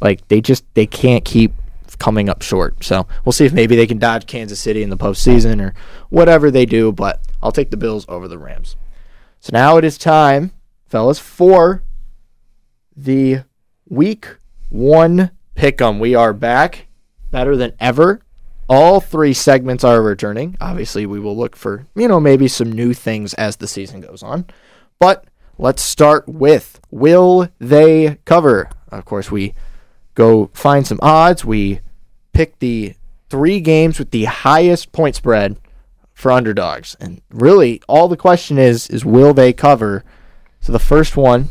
Like 0.01 0.27
they 0.29 0.41
just 0.41 0.65
they 0.75 0.87
can't 0.87 1.25
keep 1.25 1.53
coming 1.99 2.29
up 2.29 2.43
short. 2.43 2.83
So 2.83 3.07
we'll 3.25 3.33
see 3.33 3.45
if 3.47 3.53
maybe 3.53 3.77
they 3.77 3.87
can 3.87 3.99
dodge 3.99 4.27
Kansas 4.27 4.61
City 4.61 4.83
in 4.83 4.91
the 4.91 4.97
postseason 4.97 5.63
or 5.63 5.75
whatever 6.11 6.51
they 6.51 6.67
do. 6.67 6.91
But 6.91 7.21
I'll 7.43 7.53
take 7.53 7.71
the 7.71 7.77
Bills 7.77 8.07
over 8.09 8.29
the 8.29 8.39
Rams. 8.39 8.77
So 9.41 9.51
now 9.53 9.77
it 9.77 9.85
is 9.85 9.99
time, 9.99 10.53
fellas, 10.87 11.19
for 11.19 11.83
the 12.97 13.41
week 13.89 14.37
one 14.69 15.33
pick'em. 15.57 15.99
We 15.99 16.15
are 16.15 16.33
back 16.33 16.87
better 17.31 17.57
than 17.57 17.73
ever. 17.81 18.21
All 18.69 19.01
three 19.01 19.35
segments 19.35 19.85
are 19.85 20.01
returning. 20.01 20.57
Obviously, 20.61 21.05
we 21.05 21.19
will 21.19 21.37
look 21.37 21.57
for, 21.57 21.87
you 21.95 22.09
know, 22.09 22.21
maybe 22.21 22.47
some 22.49 22.71
new 22.71 22.95
things 22.95 23.35
as 23.35 23.57
the 23.57 23.67
season 23.67 24.01
goes 24.01 24.23
on. 24.23 24.47
But 24.99 25.25
let's 25.59 25.83
start 25.83 26.29
with 26.29 26.81
will 26.91 27.49
they 27.59 28.19
cover? 28.25 28.71
Of 28.91 29.05
course, 29.05 29.31
we 29.31 29.55
go 30.15 30.51
find 30.55 30.87
some 30.87 31.01
odds. 31.03 31.45
We 31.45 31.81
pick 32.33 32.61
the 32.61 32.95
three 33.29 33.61
games 33.61 33.99
with 33.99 34.11
the 34.11 34.25
highest 34.25 34.93
point 34.93 35.17
spread 35.17 35.59
for 36.23 36.31
underdogs. 36.31 36.97
And 37.01 37.21
really, 37.31 37.83
all 37.89 38.09
the 38.09 38.17
question 38.17 38.57
is 38.57 38.89
is 38.89 39.05
will 39.05 39.35
they 39.35 39.53
cover? 39.53 40.05
So 40.61 40.73
the 40.73 40.79
first 40.79 41.17
one 41.17 41.49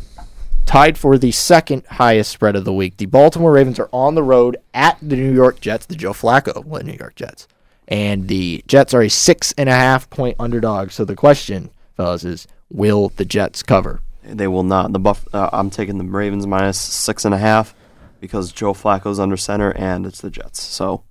tied 0.64 0.96
for 0.96 1.18
the 1.18 1.30
second 1.30 1.84
highest 1.86 2.32
spread 2.32 2.56
of 2.56 2.64
the 2.64 2.72
week. 2.72 2.96
The 2.96 3.06
Baltimore 3.06 3.52
Ravens 3.52 3.78
are 3.78 3.90
on 3.92 4.14
the 4.14 4.22
road 4.22 4.56
at 4.72 4.96
the 5.02 5.16
New 5.16 5.34
York 5.34 5.60
Jets, 5.60 5.86
the 5.86 5.94
Joe 5.94 6.14
Flacco 6.14 6.64
New 6.82 6.96
York 6.98 7.14
Jets. 7.14 7.46
And 7.86 8.28
the 8.28 8.64
Jets 8.66 8.94
are 8.94 9.02
a 9.02 9.10
six 9.10 9.52
and 9.58 9.68
a 9.68 9.74
half 9.74 10.08
point 10.08 10.36
underdog. 10.38 10.90
So 10.90 11.04
the 11.04 11.14
question, 11.14 11.70
fellas, 11.96 12.24
is 12.24 12.48
will 12.70 13.10
the 13.10 13.26
Jets 13.26 13.62
cover? 13.62 14.00
They 14.24 14.48
will 14.48 14.62
not. 14.62 14.92
The 14.92 14.98
buff. 14.98 15.28
Uh, 15.34 15.50
I'm 15.52 15.68
taking 15.68 15.98
the 15.98 16.04
Ravens 16.04 16.46
minus 16.46 16.80
six 16.80 17.26
and 17.26 17.34
a 17.34 17.38
half 17.38 17.74
because 18.20 18.52
Joe 18.52 18.72
Flacco's 18.72 19.18
under 19.18 19.36
center 19.36 19.72
and 19.72 20.06
it's 20.06 20.22
the 20.22 20.30
Jets. 20.30 20.62
So 20.62 21.02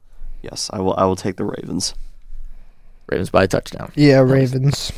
yes, 0.42 0.72
I 0.74 0.80
will. 0.80 0.96
I 0.96 1.06
will 1.06 1.18
take 1.18 1.36
the 1.36 1.46
Ravens. 1.46 1.94
Ravens 3.12 3.30
by 3.30 3.44
a 3.44 3.48
touchdown. 3.48 3.92
Yeah, 3.96 4.22
Nice. 4.22 4.32
Ravens. 4.32 4.92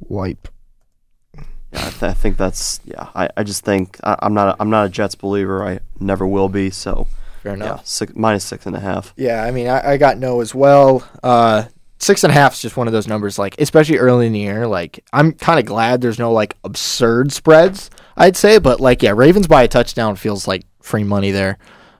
Wipe. 0.00 0.48
Yeah, 1.34 1.42
I, 1.86 1.90
th- 1.90 2.02
I 2.02 2.14
think 2.14 2.36
that's 2.38 2.80
yeah. 2.84 3.08
I, 3.14 3.28
I 3.36 3.42
just 3.42 3.64
think 3.64 3.98
I, 4.02 4.16
I'm 4.22 4.32
not 4.32 4.48
a, 4.48 4.56
I'm 4.62 4.70
not 4.70 4.86
a 4.86 4.88
Jets 4.88 5.14
believer. 5.14 5.62
I 5.66 5.80
never 6.00 6.26
will 6.26 6.48
be. 6.48 6.70
So 6.70 7.06
Fair 7.42 7.54
enough. 7.54 7.80
yeah, 7.80 7.84
six, 7.84 8.12
minus 8.14 8.44
six 8.44 8.64
and 8.64 8.74
a 8.74 8.80
half. 8.80 9.12
Yeah, 9.16 9.42
I 9.44 9.50
mean, 9.50 9.68
I, 9.68 9.92
I 9.92 9.96
got 9.98 10.16
no 10.16 10.40
as 10.40 10.54
well. 10.54 11.06
Uh, 11.22 11.64
six 11.98 12.24
and 12.24 12.30
a 12.30 12.34
half 12.34 12.54
is 12.54 12.62
just 12.62 12.76
one 12.78 12.86
of 12.86 12.92
those 12.94 13.06
numbers, 13.06 13.38
like 13.38 13.60
especially 13.60 13.98
early 13.98 14.26
in 14.26 14.32
the 14.32 14.38
year. 14.40 14.66
Like, 14.66 15.04
I'm 15.12 15.32
kind 15.32 15.60
of 15.60 15.66
glad 15.66 16.00
there's 16.00 16.18
no 16.18 16.32
like 16.32 16.56
absurd 16.64 17.32
spreads. 17.32 17.90
I'd 18.16 18.36
say, 18.36 18.58
but 18.58 18.80
like, 18.80 19.02
yeah, 19.02 19.12
Ravens 19.14 19.46
by 19.46 19.64
a 19.64 19.68
touchdown 19.68 20.16
feels 20.16 20.48
like 20.48 20.64
free 20.80 21.04
money 21.04 21.32
there. 21.32 21.58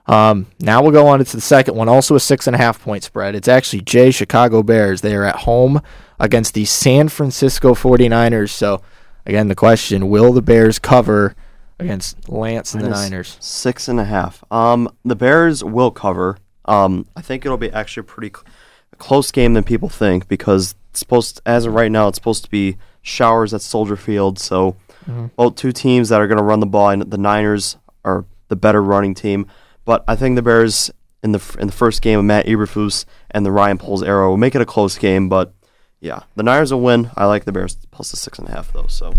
Um, 0.09 0.47
now 0.59 0.81
we'll 0.81 0.91
go 0.91 1.07
on 1.07 1.23
to 1.23 1.35
the 1.35 1.41
second 1.41 1.75
one, 1.75 1.87
also 1.87 2.15
a 2.15 2.19
six 2.19 2.47
and 2.47 2.55
a 2.55 2.59
half 2.59 2.81
point 2.81 3.03
spread. 3.03 3.35
It's 3.35 3.47
actually 3.47 3.81
Jay 3.81 4.09
Chicago 4.09 4.63
Bears. 4.63 5.01
They 5.01 5.15
are 5.15 5.23
at 5.23 5.35
home 5.37 5.81
against 6.19 6.55
the 6.55 6.65
San 6.65 7.09
Francisco 7.09 7.75
49ers. 7.75 8.49
So, 8.49 8.81
again, 9.27 9.49
the 9.49 9.55
question 9.55 10.09
will 10.09 10.33
the 10.33 10.41
Bears 10.41 10.79
cover 10.79 11.35
against 11.77 12.27
Lance 12.27 12.73
and 12.73 12.83
the 12.83 12.89
Niners? 12.89 13.37
Six 13.39 13.87
and 13.87 13.99
a 13.99 14.05
half. 14.05 14.43
Um, 14.51 14.89
the 15.05 15.15
Bears 15.15 15.63
will 15.63 15.91
cover. 15.91 16.37
Um, 16.65 17.05
I 17.15 17.21
think 17.21 17.45
it'll 17.45 17.57
be 17.57 17.71
actually 17.71 18.01
a 18.01 18.03
pretty 18.05 18.29
cl- 18.35 18.45
close 18.97 19.31
game 19.31 19.53
than 19.53 19.63
people 19.63 19.89
think 19.89 20.27
because 20.27 20.73
it's 20.89 20.99
supposed 20.99 21.39
as 21.45 21.65
of 21.67 21.73
right 21.75 21.91
now 21.91 22.07
it's 22.07 22.17
supposed 22.17 22.43
to 22.45 22.49
be 22.49 22.77
showers 23.03 23.53
at 23.53 23.61
Soldier 23.61 23.95
Field. 23.95 24.39
So 24.39 24.75
both 25.35 25.55
two 25.55 25.71
teams 25.71 26.09
that 26.09 26.19
are 26.19 26.27
going 26.27 26.37
to 26.39 26.43
run 26.43 26.59
the 26.59 26.65
ball, 26.65 26.89
and 26.89 27.01
the 27.03 27.17
Niners 27.17 27.77
are 28.03 28.25
the 28.47 28.55
better 28.55 28.81
running 28.81 29.13
team. 29.13 29.45
But 29.89 30.03
I 30.07 30.15
think 30.15 30.35
the 30.35 30.43
Bears 30.43 30.91
in 31.23 31.31
the 31.31 31.57
in 31.59 31.65
the 31.65 31.73
first 31.73 32.03
game 32.03 32.19
of 32.19 32.25
Matt 32.25 32.45
Eberflus 32.45 33.05
and 33.31 33.43
the 33.43 33.51
Ryan 33.51 33.79
Poles 33.79 34.03
era 34.03 34.29
will 34.29 34.37
make 34.37 34.53
it 34.53 34.61
a 34.61 34.65
close 34.65 34.99
game. 34.99 35.29
But 35.29 35.51
yeah, 35.99 36.19
the 36.35 36.43
Niners 36.43 36.71
will 36.71 36.81
win. 36.81 37.09
I 37.17 37.25
like 37.25 37.45
the 37.45 37.51
Bears 37.51 37.75
plus 37.89 38.11
the 38.11 38.15
six 38.15 38.37
and 38.37 38.47
a 38.47 38.51
half 38.51 38.71
though. 38.71 38.85
So. 38.85 39.15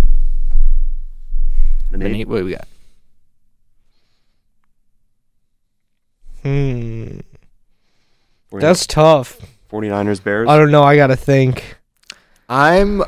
And 1.92 2.00
eight- 2.04 2.12
Nate, 2.12 2.28
what 2.28 2.38
do 2.38 2.44
we 2.44 2.52
got? 2.52 2.68
Hmm. 6.42 7.18
49 8.50 8.60
That's 8.60 8.86
tough. 8.86 9.40
49ers 9.72 10.22
Bears. 10.22 10.48
I 10.48 10.56
don't 10.56 10.70
know. 10.70 10.84
I 10.84 10.94
gotta 10.94 11.16
think. 11.16 11.78
I'm. 12.48 13.02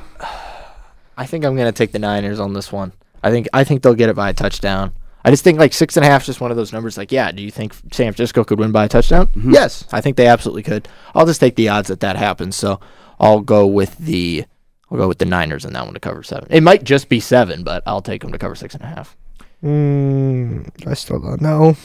I 1.17 1.27
think 1.27 1.45
I'm 1.45 1.57
gonna 1.57 1.71
take 1.71 1.93
the 1.93 2.01
Niners 2.01 2.41
on 2.41 2.55
this 2.55 2.73
one. 2.73 2.93
I 3.23 3.31
think 3.31 3.47
I 3.53 3.63
think 3.63 3.83
they'll 3.83 3.95
get 3.95 4.09
it 4.09 4.17
by 4.17 4.31
a 4.31 4.35
touchdown. 4.35 4.95
I 5.25 5.31
just 5.31 5.45
think 5.45 5.59
like 5.59 5.73
six 5.73 5.97
and 5.97 6.05
a 6.05 6.09
half 6.09 6.23
is 6.23 6.27
just 6.27 6.41
one 6.41 6.51
of 6.51 6.57
those 6.57 6.73
numbers. 6.73 6.97
Like, 6.99 7.13
yeah, 7.13 7.31
do 7.33 7.43
you 7.43 7.51
think 7.51 7.75
San 7.93 8.13
Francisco 8.13 8.45
could 8.45 8.59
win 8.59 8.73
by 8.73 8.85
a 8.85 8.89
touchdown? 8.89 9.29
Yes, 9.37 9.85
I 9.93 10.01
think 10.01 10.17
they 10.17 10.27
absolutely 10.27 10.63
could. 10.63 10.89
I'll 11.15 11.27
just 11.27 11.41
take 11.41 11.57
the 11.57 11.69
odds 11.69 11.89
that 11.89 12.01
that 12.01 12.17
happens. 12.17 12.57
So 12.57 12.81
I'll 13.21 13.41
go 13.41 13.67
with 13.67 13.97
the 13.99 14.45
I'll 14.91 14.99
go 14.99 15.09
with 15.09 15.19
the 15.19 15.25
Niners 15.25 15.65
in 15.65 15.73
that 15.75 15.85
one 15.85 15.95
to 15.95 16.01
cover 16.01 16.23
seven. 16.23 16.49
It 16.51 16.63
might 16.63 16.85
just 16.85 17.09
be 17.09 17.21
seven, 17.21 17.63
but 17.63 17.83
I'll 17.87 18.03
take 18.03 18.23
them 18.23 18.33
to 18.33 18.39
cover 18.39 18.55
six 18.55 18.75
and 18.75 18.83
a 18.83 18.87
half. 18.89 19.17
Hmm. 19.61 20.63
I 20.87 20.95
still 20.95 21.21
don't 21.21 21.41
know. 21.41 21.77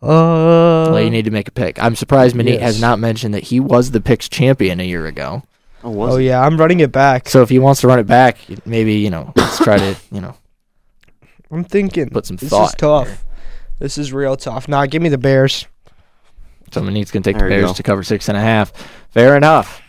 Uh, 0.00 0.88
Well, 0.92 1.00
you 1.00 1.10
need 1.10 1.26
to 1.26 1.30
make 1.30 1.48
a 1.48 1.52
pick. 1.52 1.82
I'm 1.82 1.94
surprised 1.94 2.34
Manit 2.34 2.60
has 2.60 2.80
not 2.80 2.98
mentioned 2.98 3.34
that 3.34 3.44
he 3.44 3.60
was 3.60 3.90
the 3.90 4.00
picks 4.00 4.28
champion 4.28 4.80
a 4.80 4.84
year 4.84 5.06
ago. 5.06 5.42
Oh, 5.84 5.90
was 5.90 6.14
oh 6.14 6.16
yeah, 6.18 6.40
I'm 6.40 6.56
running 6.56 6.80
it 6.80 6.92
back. 6.92 7.28
So 7.28 7.42
if 7.42 7.48
he 7.48 7.58
wants 7.58 7.80
to 7.80 7.88
run 7.88 7.98
it 7.98 8.06
back, 8.06 8.38
maybe 8.66 8.94
you 8.94 9.10
know, 9.10 9.32
let's 9.36 9.58
try 9.58 9.76
to 9.78 9.96
you 10.10 10.20
know 10.20 10.34
I'm 11.52 11.64
thinking. 11.64 12.10
put 12.10 12.26
some 12.26 12.36
this 12.36 12.48
thought. 12.48 12.70
is 12.70 12.74
tough. 12.74 13.24
This 13.78 13.98
is 13.98 14.12
real 14.12 14.36
tough. 14.36 14.68
Nah, 14.68 14.86
give 14.86 15.02
me 15.02 15.08
the 15.08 15.18
Bears. 15.18 15.66
So 16.72 16.82
needs 16.82 17.10
gonna 17.10 17.22
take 17.22 17.36
There 17.36 17.48
the 17.48 17.54
Bears 17.54 17.74
to 17.74 17.82
cover 17.82 18.02
six 18.02 18.28
and 18.28 18.38
a 18.38 18.40
half. 18.40 18.72
Fair 19.10 19.36
enough. 19.36 19.82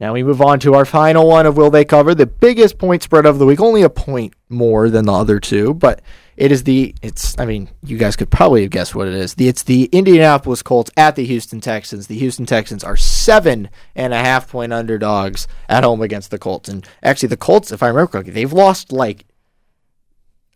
Now 0.00 0.14
we 0.14 0.24
move 0.24 0.40
on 0.40 0.58
to 0.60 0.74
our 0.74 0.84
final 0.84 1.28
one 1.28 1.46
of 1.46 1.56
will 1.56 1.70
they 1.70 1.84
cover 1.84 2.14
the 2.14 2.26
biggest 2.26 2.78
point 2.78 3.02
spread 3.02 3.26
of 3.26 3.38
the 3.38 3.46
week, 3.46 3.60
only 3.60 3.82
a 3.82 3.90
point 3.90 4.34
more 4.48 4.90
than 4.90 5.04
the 5.04 5.12
other 5.12 5.38
two, 5.38 5.74
but 5.74 6.00
it 6.36 6.50
is 6.50 6.64
the 6.64 6.94
it's 7.02 7.38
I 7.38 7.44
mean 7.44 7.68
you 7.84 7.98
guys 7.98 8.16
could 8.16 8.30
probably 8.30 8.62
have 8.62 8.70
guessed 8.70 8.94
what 8.94 9.06
it 9.06 9.14
is. 9.14 9.34
The 9.34 9.48
it's 9.48 9.62
the 9.62 9.84
Indianapolis 9.92 10.62
Colts 10.62 10.90
at 10.96 11.14
the 11.14 11.24
Houston 11.26 11.60
Texans. 11.60 12.06
The 12.06 12.18
Houston 12.18 12.46
Texans 12.46 12.82
are 12.82 12.96
seven 12.96 13.68
and 13.94 14.14
a 14.14 14.18
half 14.18 14.50
point 14.50 14.72
underdogs 14.72 15.46
at 15.68 15.84
home 15.84 16.00
against 16.00 16.30
the 16.30 16.38
Colts, 16.38 16.68
and 16.68 16.84
actually 17.02 17.28
the 17.28 17.36
Colts, 17.36 17.70
if 17.70 17.82
I 17.82 17.88
remember 17.88 18.10
correctly, 18.10 18.32
they've 18.32 18.52
lost 18.52 18.90
like 18.90 19.26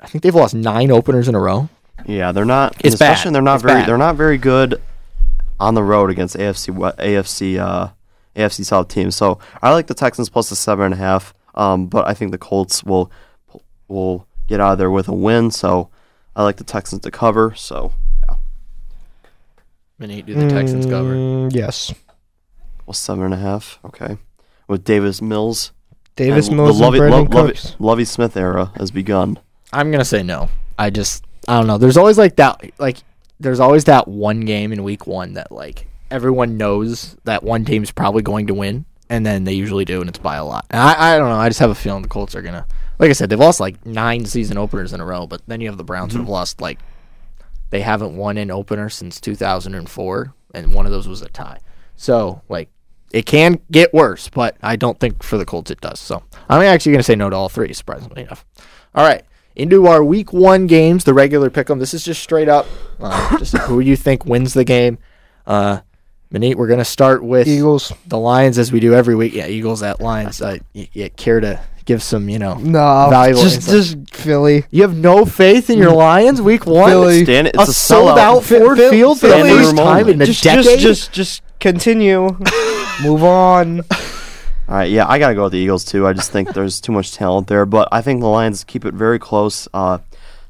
I 0.01 0.07
think 0.07 0.23
they've 0.23 0.35
lost 0.35 0.55
nine 0.55 0.91
openers 0.91 1.29
in 1.29 1.35
a 1.35 1.41
row. 1.41 1.69
Yeah, 2.07 2.33
they're 2.33 2.45
not. 2.45 2.75
It's 2.85 2.95
especially 2.95 3.29
bad. 3.31 3.35
they're 3.35 3.43
not 3.43 3.55
It's 3.57 3.63
very. 3.65 3.81
bad. 3.81 3.89
They're 3.89 3.99
not 3.99 4.17
very 4.17 4.39
good 4.39 4.81
on 5.59 5.75
the 5.75 5.83
road 5.83 6.11
against 6.11 6.37
AFC 6.37 6.69
we- 6.75 6.91
AFC 7.05 7.59
uh, 7.59 7.89
AFC 8.37 8.65
South 8.65 8.89
teams. 8.89 9.17
So 9.17 9.39
I 9.63 9.73
like 9.73 9.87
the 9.87 9.95
Texans 9.95 10.29
plus 10.29 10.51
the 10.51 10.57
seven 10.57 10.85
and 10.87 10.95
a 10.95 10.99
half. 10.99 11.33
Um, 11.55 11.87
but 11.87 12.07
I 12.07 12.13
think 12.15 12.33
the 12.33 12.39
Colts 12.39 12.85
will 12.85 13.11
will 13.89 14.27
get 14.47 14.61
out 14.61 14.73
of 14.73 14.79
there 14.79 14.91
with 14.91 15.09
a 15.09 15.15
win. 15.15 15.51
So 15.51 15.89
I 16.37 16.43
like 16.43 16.57
the 16.57 16.65
Texans 16.65 17.01
to 17.03 17.11
cover. 17.11 17.55
So 17.57 17.93
yeah, 18.29 18.37
Manit, 19.99 20.27
do 20.27 20.35
the 20.35 20.49
Texans 20.51 20.85
cover? 20.87 21.15
Mm, 21.15 21.55
Yes. 21.55 21.95
well 22.85 22.93
seven 22.95 23.25
and 23.25 23.35
a 23.35 23.39
half. 23.39 23.79
Okay, 23.87 24.19
with 24.69 24.85
Davis 24.85 25.23
Mills. 25.23 25.73
Davis 26.17 26.49
and 26.49 26.57
Mills 26.59 26.79
the 26.79 26.85
and 26.87 26.95
Lovie, 26.99 27.11
Lo- 27.11 27.43
Lovie, 27.43 27.59
Lovie 27.79 28.05
Smith 28.05 28.37
era 28.37 28.73
has 28.77 28.91
begun. 28.91 29.39
I'm 29.73 29.91
gonna 29.91 30.05
say 30.05 30.23
no. 30.23 30.49
I 30.79 30.91
just 30.91 31.25
I 31.49 31.59
don't 31.59 31.67
know. 31.67 31.79
There's 31.79 31.97
always 31.97 32.19
like 32.19 32.37
that 32.37 32.61
like 32.79 32.99
there's 33.39 33.61
always 33.61 33.85
that 33.85 34.09
one 34.09 34.41
game 34.41 34.73
in 34.73 34.83
week 34.83 35.07
one 35.07 35.35
that 35.35 35.53
like 35.53 35.87
everyone 36.11 36.57
knows 36.57 37.17
that 37.25 37.43
one 37.43 37.65
team's 37.65 37.91
probably 37.91 38.23
going 38.23 38.47
to 38.47 38.55
win, 38.55 38.85
and 39.09 39.25
then 39.25 39.45
they 39.45 39.53
usually 39.53 39.85
do, 39.85 40.01
and 40.01 40.09
it's 40.09 40.19
by 40.19 40.37
a 40.37 40.45
lot. 40.45 40.67
And 40.71 40.81
I 40.81 41.15
I 41.15 41.19
don't 41.19 41.29
know. 41.29 41.37
I 41.37 41.49
just 41.49 41.61
have 41.61 41.71
a 41.71 41.75
feeling 41.75 42.03
the 42.03 42.09
Colts 42.09 42.35
are 42.35 42.43
gonna 42.43 42.67
like 42.99 43.11
I 43.11 43.13
said 43.13 43.31
they've 43.31 43.39
lost 43.39 43.61
like 43.61 43.85
nine 43.85 44.25
season 44.25 44.59
openers 44.59 44.93
in 44.93 45.01
a 45.01 45.05
row, 45.05 45.27
but 45.27 45.43
then 45.47 45.61
you 45.61 45.69
have 45.69 45.79
the 45.79 45.85
Browns 45.85 46.13
who 46.13 46.19
have 46.19 46.25
mm-hmm. 46.25 46.33
lost 46.33 46.61
like 46.61 46.81
they 47.71 47.81
haven't 47.81 48.17
won 48.17 48.39
an 48.39 48.51
opener 48.51 48.89
since 48.89 49.21
2004, 49.21 50.35
and 50.55 50.73
one 50.73 50.87
of 50.87 50.93
those 50.93 51.09
was 51.09 51.23
a 51.23 51.29
tie. 51.29 51.59
So 51.97 52.43
like. 52.49 52.71
It 53.13 53.25
can 53.25 53.61
get 53.71 53.95
worse, 53.95 54.29
but 54.29 54.57
I 54.63 54.75
don't 54.75 54.99
think 54.99 55.23
for 55.23 55.39
the 55.39 55.47
Colts 55.47 55.71
it 55.71 55.81
does. 55.81 56.01
So 56.01 56.25
I'm 56.49 56.61
actually 56.63 56.91
going 56.91 56.99
to 56.99 57.05
say 57.05 57.15
no 57.15 57.31
to 57.31 57.37
all 57.37 57.49
three, 57.49 57.73
surprisingly 57.73 58.23
enough. 58.23 58.45
All 58.97 59.07
right, 59.07 59.25
into 59.57 59.87
our 59.87 60.05
week 60.05 60.33
one 60.33 60.67
games, 60.67 61.05
the 61.05 61.15
regular 61.15 61.51
pick 61.51 61.69
'em. 61.71 61.79
This 61.79 61.95
is 61.95 62.05
just 62.05 62.23
straight 62.23 62.49
up, 62.49 62.67
uh, 63.01 63.39
just 63.39 63.57
who 63.59 63.81
you 63.81 63.97
think 63.97 64.25
wins 64.27 64.55
the 64.55 64.65
game. 64.65 64.99
Uh, 65.47 65.81
Manit, 66.33 66.57
we're 66.57 66.67
gonna 66.67 66.85
start 66.85 67.23
with 67.25 67.47
Eagles. 67.47 67.93
the 68.07 68.19
Lions 68.19 68.59
as 68.59 68.73
we 68.73 68.81
do 68.81 68.95
every 68.95 69.15
week. 69.15 69.33
Yeah, 69.35 69.47
Eagles 69.47 69.83
at 69.83 70.01
Lions. 70.01 70.43
Uh, 70.43 70.59
you, 70.73 70.87
you 70.93 71.09
care 71.11 71.41
to 71.41 71.61
give 71.85 72.03
some, 72.03 72.29
you 72.29 72.37
know? 72.39 72.55
No, 72.55 73.07
Valuable 73.11 73.43
just 73.43 73.69
insight. 73.69 74.05
just 74.05 74.15
Philly. 74.17 74.65
You 74.73 74.83
have 74.83 74.97
no 74.97 75.25
faith 75.25 75.71
in 75.71 75.79
your 75.79 75.93
Lions 75.93 76.43
week 76.43 76.67
one. 76.67 76.91
Philly. 76.91 77.23
Stan, 77.23 77.47
it's 77.47 77.59
a, 77.59 77.63
a, 77.63 77.67
sold 77.67 78.11
sellout. 78.11 78.19
out 78.19 78.43
Ford 78.45 78.77
Phil- 78.77 78.91
Field 78.91 79.21
for 79.21 79.29
the 79.29 79.39
first 79.39 79.77
time 79.77 80.09
in 80.09 80.21
a 80.21 80.27
Just, 80.27 80.43
decade. 80.43 80.65
just 80.81 81.13
just 81.13 81.13
just 81.13 81.43
continue. 81.61 82.37
Move 83.05 83.23
on. 83.23 83.83
All 84.69 84.75
right, 84.75 84.91
yeah, 84.91 85.07
I 85.09 85.19
gotta 85.19 85.35
go 85.35 85.45
with 85.45 85.53
the 85.53 85.59
Eagles 85.59 85.85
too. 85.85 86.07
I 86.07 86.13
just 86.13 86.31
think 86.33 86.53
there's 86.53 86.81
too 86.81 86.93
much 86.93 87.13
talent 87.13 87.47
there, 87.47 87.65
but 87.67 87.89
I 87.93 88.01
think 88.03 88.21
the 88.21 88.27
Lions 88.27 88.65
keep 88.65 88.85
it 88.85 88.95
very 88.95 89.19
close. 89.19 89.69
Uh, 89.73 89.99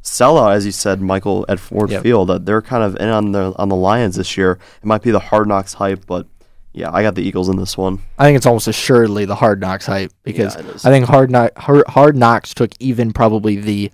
sellout, 0.02 0.54
as 0.54 0.64
you 0.64 0.72
said, 0.72 1.00
Michael 1.02 1.44
at 1.48 1.60
Ford 1.60 1.90
Yep. 1.90 2.02
Field. 2.02 2.30
Uh, 2.30 2.38
they're 2.38 2.62
kind 2.62 2.82
of 2.82 2.96
in 2.96 3.08
on 3.08 3.32
the 3.32 3.52
on 3.56 3.68
the 3.68 3.76
Lions 3.76 4.16
this 4.16 4.36
year. 4.36 4.52
It 4.82 4.86
might 4.86 5.02
be 5.02 5.10
the 5.10 5.18
Hard 5.18 5.48
Knocks 5.48 5.74
hype, 5.74 6.06
but 6.06 6.26
yeah, 6.72 6.90
I 6.92 7.02
got 7.02 7.14
the 7.14 7.22
Eagles 7.22 7.48
in 7.50 7.56
this 7.56 7.76
one. 7.76 8.00
I 8.18 8.24
think 8.24 8.36
it's 8.36 8.46
almost 8.46 8.68
assuredly 8.68 9.24
the 9.26 9.34
Hard 9.34 9.60
Knocks 9.60 9.84
hype 9.86 10.12
because 10.22 10.54
Yeah. 10.56 10.62
I 10.84 10.90
think 10.90 11.06
Hard, 11.06 11.30
Knock, 11.30 11.56
Hard 11.58 11.84
Hard 11.88 12.16
Knocks 12.16 12.54
took 12.54 12.70
even 12.80 13.12
probably 13.12 13.56
the 13.56 13.90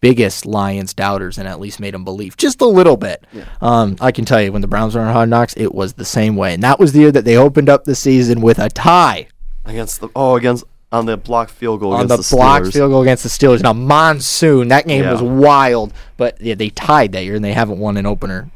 biggest 0.00 0.44
Lions 0.44 0.92
doubters 0.92 1.38
and 1.38 1.48
at 1.48 1.58
least 1.60 1.80
made 1.80 1.94
them 1.94 2.04
believe 2.04 2.36
just 2.36 2.60
a 2.60 2.66
little 2.66 2.98
bit. 2.98 3.26
Um, 3.62 3.96
I 4.02 4.12
can 4.12 4.26
tell 4.26 4.42
you 4.42 4.52
when 4.52 4.60
the 4.60 4.68
Browns 4.68 4.94
were 4.94 5.00
on 5.00 5.10
Hard 5.12 5.30
Knocks, 5.30 5.54
it 5.56 5.74
was 5.74 5.94
the 5.94 6.04
same 6.04 6.36
way, 6.36 6.52
and 6.52 6.62
that 6.62 6.78
was 6.78 6.92
the 6.92 6.98
year 7.00 7.12
that 7.12 7.24
they 7.24 7.38
opened 7.38 7.70
up 7.70 7.84
the 7.84 7.94
season 7.94 8.42
with 8.42 8.58
a 8.58 8.68
tie 8.68 9.28
Against 9.66 10.00
the 10.00 10.08
oh 10.14 10.36
against 10.36 10.64
on 10.92 11.06
the 11.06 11.16
blocked 11.16 11.50
field 11.50 11.80
goal 11.80 11.92
on 11.94 12.06
the, 12.06 12.14
against 12.14 12.30
the, 12.30 12.36
blocked 12.36 12.66
Steelers. 12.66 12.72
field 12.72 12.90
goal 12.92 13.02
against 13.02 13.22
the 13.22 13.28
Steelers. 13.28 13.62
Now 13.62 13.72
monsoon, 13.72 14.68
that 14.68 14.86
game 14.86 15.04
Yeah. 15.04 15.12
was 15.12 15.22
wild, 15.22 15.92
but 16.16 16.40
yeah, 16.40 16.54
they 16.54 16.68
tied 16.70 17.12
that 17.12 17.24
year 17.24 17.34
and 17.34 17.44
they 17.44 17.52
haven't 17.52 17.78
won 17.78 17.96
an 17.96 18.06
opener 18.06 18.50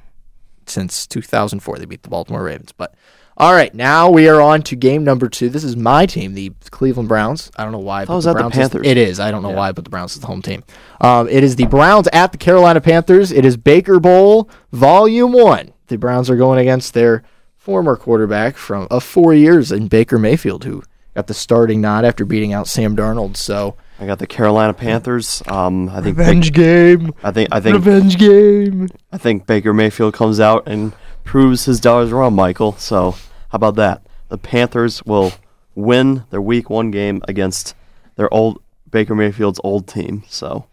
since 0.66 1.06
2004. 1.06 1.78
They 1.78 1.84
beat 1.86 2.02
the 2.02 2.08
Baltimore 2.10 2.42
Ravens. 2.44 2.72
But 2.72 2.94
all 3.36 3.52
right, 3.54 3.72
now 3.74 4.10
we 4.10 4.28
are 4.28 4.40
on 4.40 4.62
to 4.62 4.76
game 4.76 5.02
number 5.02 5.28
two. 5.28 5.48
This 5.48 5.64
is 5.64 5.76
my 5.76 6.06
team, 6.06 6.34
the 6.34 6.52
Cleveland 6.70 7.08
Browns. 7.08 7.50
I 7.56 7.62
don't 7.64 7.72
know 7.72 7.78
why, 7.78 8.04
but 8.04 8.14
was 8.14 8.24
the 8.24 8.32
that 8.32 8.34
the 8.34 8.40
Browns 8.42 8.54
is- 8.54 8.58
Panthers? 8.58 8.86
it 8.86 8.96
is. 8.96 9.18
I 9.20 9.30
don't 9.30 9.42
know 9.42 9.50
Yeah. 9.50 9.56
why, 9.56 9.72
but 9.72 9.84
the 9.84 9.90
Browns 9.90 10.14
is 10.14 10.20
the 10.20 10.26
home 10.26 10.42
team. 10.42 10.62
Um, 11.00 11.28
it 11.28 11.42
is 11.42 11.56
the 11.56 11.66
Browns 11.66 12.08
at 12.12 12.32
the 12.32 12.38
Carolina 12.38 12.80
Panthers. 12.80 13.32
It 13.32 13.44
is 13.44 13.56
Baker 13.56 13.98
Bowl 13.98 14.48
Volume 14.72 15.32
One. 15.32 15.70
The 15.86 15.96
Browns 15.98 16.28
are 16.28 16.36
going 16.36 16.58
against 16.60 16.94
their 16.94 17.22
former 17.56 17.96
quarterback 17.96 18.56
from 18.56 18.86
of 18.90 19.02
four 19.04 19.34
years 19.34 19.72
in 19.72 19.88
Baker 19.88 20.18
Mayfield, 20.18 20.64
who 20.64 20.82
got 21.18 21.26
the 21.26 21.34
starting 21.34 21.80
nod 21.80 22.04
after 22.04 22.24
beating 22.24 22.52
out 22.52 22.68
Sam 22.68 22.94
Darnold. 22.94 23.36
So 23.36 23.74
I 23.98 24.06
got 24.06 24.20
the 24.20 24.26
Carolina 24.28 24.72
Panthers. 24.72 25.42
Um, 25.48 25.88
I 25.88 26.00
think 26.00 26.16
Revenge 26.16 26.52
game. 26.52 27.12
I 27.24 27.32
think 27.32 27.48
I 27.50 27.58
think 27.58 27.74
Revenge 27.74 28.16
game. 28.18 28.88
I 29.10 29.18
think 29.18 29.44
Baker 29.44 29.74
Mayfield 29.74 30.14
comes 30.14 30.38
out 30.38 30.68
and 30.68 30.92
proves 31.24 31.64
his 31.64 31.80
dollars 31.80 32.12
wrong, 32.12 32.36
Michael. 32.36 32.74
So 32.76 33.12
how 33.48 33.56
about 33.56 33.74
that? 33.74 34.02
The 34.28 34.38
Panthers 34.38 35.02
will 35.04 35.32
win 35.74 36.22
their 36.30 36.40
Week 36.40 36.70
One 36.70 36.92
game 36.92 37.20
against 37.26 37.74
their 38.14 38.32
old 38.32 38.62
Baker 38.88 39.16
Mayfield's 39.16 39.58
old 39.64 39.88
team. 39.88 40.22
So 40.28 40.66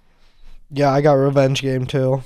Yeah, 0.70 0.92
I 0.92 1.02
got 1.02 1.14
revenge 1.14 1.64
game 1.64 1.88
too. 1.88 2.22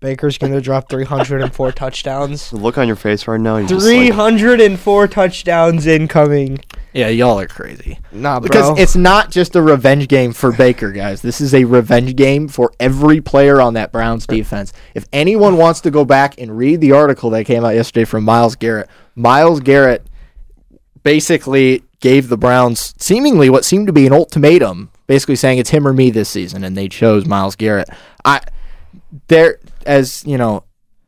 Baker's 0.00 0.36
gonna 0.36 0.60
drop 0.60 0.90
304 0.90 1.72
touchdowns. 1.72 2.50
the 2.50 2.58
look 2.58 2.76
on 2.76 2.86
your 2.86 2.96
face 2.96 3.26
right 3.26 3.40
now, 3.40 3.56
you're 3.56 3.68
just 3.68 3.86
like, 3.86 4.12
304 4.12 5.08
touchdowns 5.08 5.86
incoming. 5.86 6.60
Yeah, 6.94 7.08
y'all 7.08 7.40
are 7.40 7.48
crazy. 7.48 7.98
Nah, 8.12 8.38
bro. 8.38 8.48
Because 8.48 8.78
it's 8.78 8.94
not 8.94 9.32
just 9.32 9.56
a 9.56 9.62
revenge 9.62 10.06
game 10.06 10.32
for 10.32 10.52
Baker, 10.52 10.92
guys. 10.92 11.22
This 11.22 11.40
is 11.40 11.52
a 11.52 11.64
revenge 11.64 12.14
game 12.14 12.46
for 12.46 12.72
every 12.78 13.20
player 13.20 13.60
on 13.60 13.74
that 13.74 13.90
Browns 13.90 14.28
defense. 14.28 14.72
If 14.94 15.04
anyone 15.12 15.56
wants 15.56 15.80
to 15.82 15.90
go 15.90 16.04
back 16.04 16.40
and 16.40 16.56
read 16.56 16.80
the 16.80 16.92
article 16.92 17.30
that 17.30 17.46
came 17.46 17.64
out 17.64 17.74
yesterday 17.74 18.04
from 18.04 18.22
Myles 18.22 18.54
Garrett, 18.54 18.88
Myles 19.16 19.58
Garrett 19.58 20.06
basically 21.02 21.82
gave 21.98 22.28
the 22.28 22.38
Browns 22.38 22.94
seemingly 22.98 23.50
what 23.50 23.64
seemed 23.64 23.88
to 23.88 23.92
be 23.92 24.06
an 24.06 24.12
ultimatum, 24.12 24.90
basically 25.08 25.36
saying 25.36 25.58
it's 25.58 25.70
him 25.70 25.88
or 25.88 25.92
me 25.92 26.10
this 26.10 26.28
season, 26.28 26.62
and 26.62 26.76
they 26.76 26.88
chose 26.88 27.26
Myles 27.26 27.56
Garrett. 27.56 27.88
I 28.24 28.40
there 29.26 29.58
as 29.84 30.24
you 30.24 30.38
know, 30.38 30.62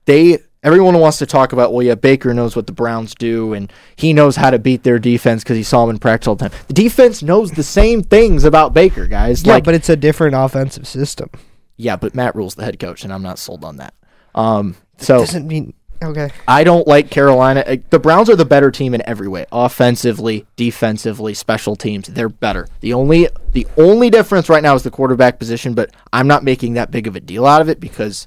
they 0.07 0.39
everyone 0.67 0.99
wants 0.99 1.19
to 1.19 1.27
talk 1.27 1.53
about 1.53 1.73
well 1.73 1.83
yeah 1.83 1.95
Baker 1.95 2.35
knows 2.35 2.55
what 2.57 2.67
the 2.67 2.73
Browns 2.73 3.15
do 3.15 3.55
and 3.55 3.73
he 3.95 4.13
knows 4.13 4.37
how 4.37 4.51
to 4.51 4.59
beat 4.59 4.83
their 4.83 4.99
defense 4.99 5.43
because 5.43 5.57
he 5.57 5.63
saw 5.63 5.87
them 5.87 5.95
in 5.95 5.99
practice 6.01 6.27
all 6.27 6.35
the 6.35 6.49
time. 6.49 6.59
The 6.67 6.75
defense 6.75 7.23
knows 7.23 7.53
the 7.53 7.63
same 7.63 8.03
things 8.03 8.45
about 8.45 8.75
Baker, 8.75 9.07
guys. 9.07 9.43
yeah, 9.45 9.55
like 9.55 9.65
but 9.65 9.75
it's 9.75 9.89
a 9.89 9.97
different 9.97 10.35
offensive 10.35 10.87
system. 10.87 11.31
yeah, 11.77 11.97
but 11.97 12.15
Matt 12.15 12.35
Rhule's 12.35 12.57
the 12.57 12.65
head 12.65 12.79
coach, 12.79 13.05
and 13.05 13.13
I'm 13.13 13.23
not 13.23 13.39
sold 13.39 13.65
on 13.65 13.77
that. 13.77 13.95
Um, 14.35 14.77
so 14.99 15.19
Doesn't 15.21 15.47
mean 15.47 15.73
okay. 16.03 16.31
I 16.49 16.65
don't 16.65 16.87
like 16.87 17.11
Carolina. 17.11 17.79
The 17.91 17.99
Browns 17.99 18.29
are 18.29 18.37
the 18.37 18.45
better 18.45 18.71
team 18.71 18.93
in 18.95 19.03
every 19.07 19.29
way. 19.29 19.47
Offensively, 19.53 20.47
defensively, 20.57 21.33
special 21.33 21.77
teams, 21.77 22.09
they're 22.09 22.29
better. 22.29 22.67
The 22.81 22.93
only 22.93 23.29
the 23.53 23.67
only 23.77 24.11
difference 24.11 24.49
right 24.49 24.63
now 24.63 24.75
is 24.75 24.83
the 24.83 24.91
quarterback 24.91 25.39
position, 25.39 25.75
but 25.75 25.91
I'm 26.13 26.27
not 26.27 26.45
making 26.45 26.75
that 26.75 26.91
big 26.91 27.07
of 27.07 27.15
a 27.17 27.21
deal 27.21 27.47
out 27.47 27.61
of 27.61 27.69
it 27.69 27.79
because 27.79 28.27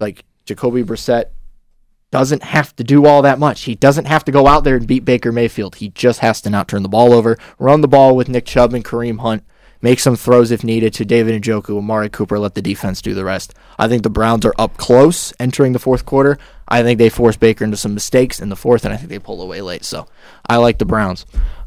like 0.00 0.24
Jacoby 0.44 0.82
Brissett 0.82 1.26
doesn't 2.12 2.44
have 2.44 2.76
to 2.76 2.84
do 2.84 3.06
all 3.06 3.22
that 3.22 3.40
much. 3.40 3.62
He 3.62 3.74
doesn't 3.74 4.04
have 4.04 4.24
to 4.26 4.32
go 4.32 4.46
out 4.46 4.62
there 4.62 4.76
and 4.76 4.86
beat 4.86 5.04
Baker 5.04 5.32
Mayfield. 5.32 5.76
He 5.76 5.88
just 5.88 6.20
has 6.20 6.40
to 6.42 6.50
not 6.50 6.68
turn 6.68 6.82
the 6.84 6.88
ball 6.88 7.12
over, 7.12 7.36
run 7.58 7.80
the 7.80 7.88
ball 7.88 8.14
with 8.14 8.28
Nick 8.28 8.44
Chubb 8.44 8.74
and 8.74 8.84
Kareem 8.84 9.20
Hunt, 9.20 9.44
make 9.80 9.98
some 9.98 10.14
throws 10.14 10.50
if 10.50 10.62
needed 10.62 10.92
to 10.94 11.06
David 11.06 11.42
Njoku, 11.42 11.78
Amari 11.78 12.10
Cooper, 12.10 12.38
let 12.38 12.54
the 12.54 12.62
defense 12.62 13.00
do 13.00 13.14
the 13.14 13.24
rest. 13.24 13.54
I 13.78 13.88
think 13.88 14.02
the 14.02 14.10
Browns 14.10 14.44
are 14.44 14.54
up 14.58 14.76
close 14.76 15.32
entering 15.40 15.72
the 15.72 15.78
fourth 15.78 16.04
quarter. 16.04 16.38
I 16.68 16.82
think 16.82 16.98
they 16.98 17.08
force 17.08 17.36
Baker 17.36 17.64
into 17.64 17.78
some 17.78 17.94
mistakes 17.94 18.40
in 18.40 18.50
the 18.50 18.56
fourth, 18.56 18.84
and 18.84 18.92
I 18.92 18.98
think 18.98 19.08
they 19.08 19.18
pull 19.18 19.40
away 19.40 19.62
late. 19.62 19.84
So 19.84 20.06
I 20.46 20.58
like 20.58 20.78
the 20.78 20.84
Browns. 20.84 21.24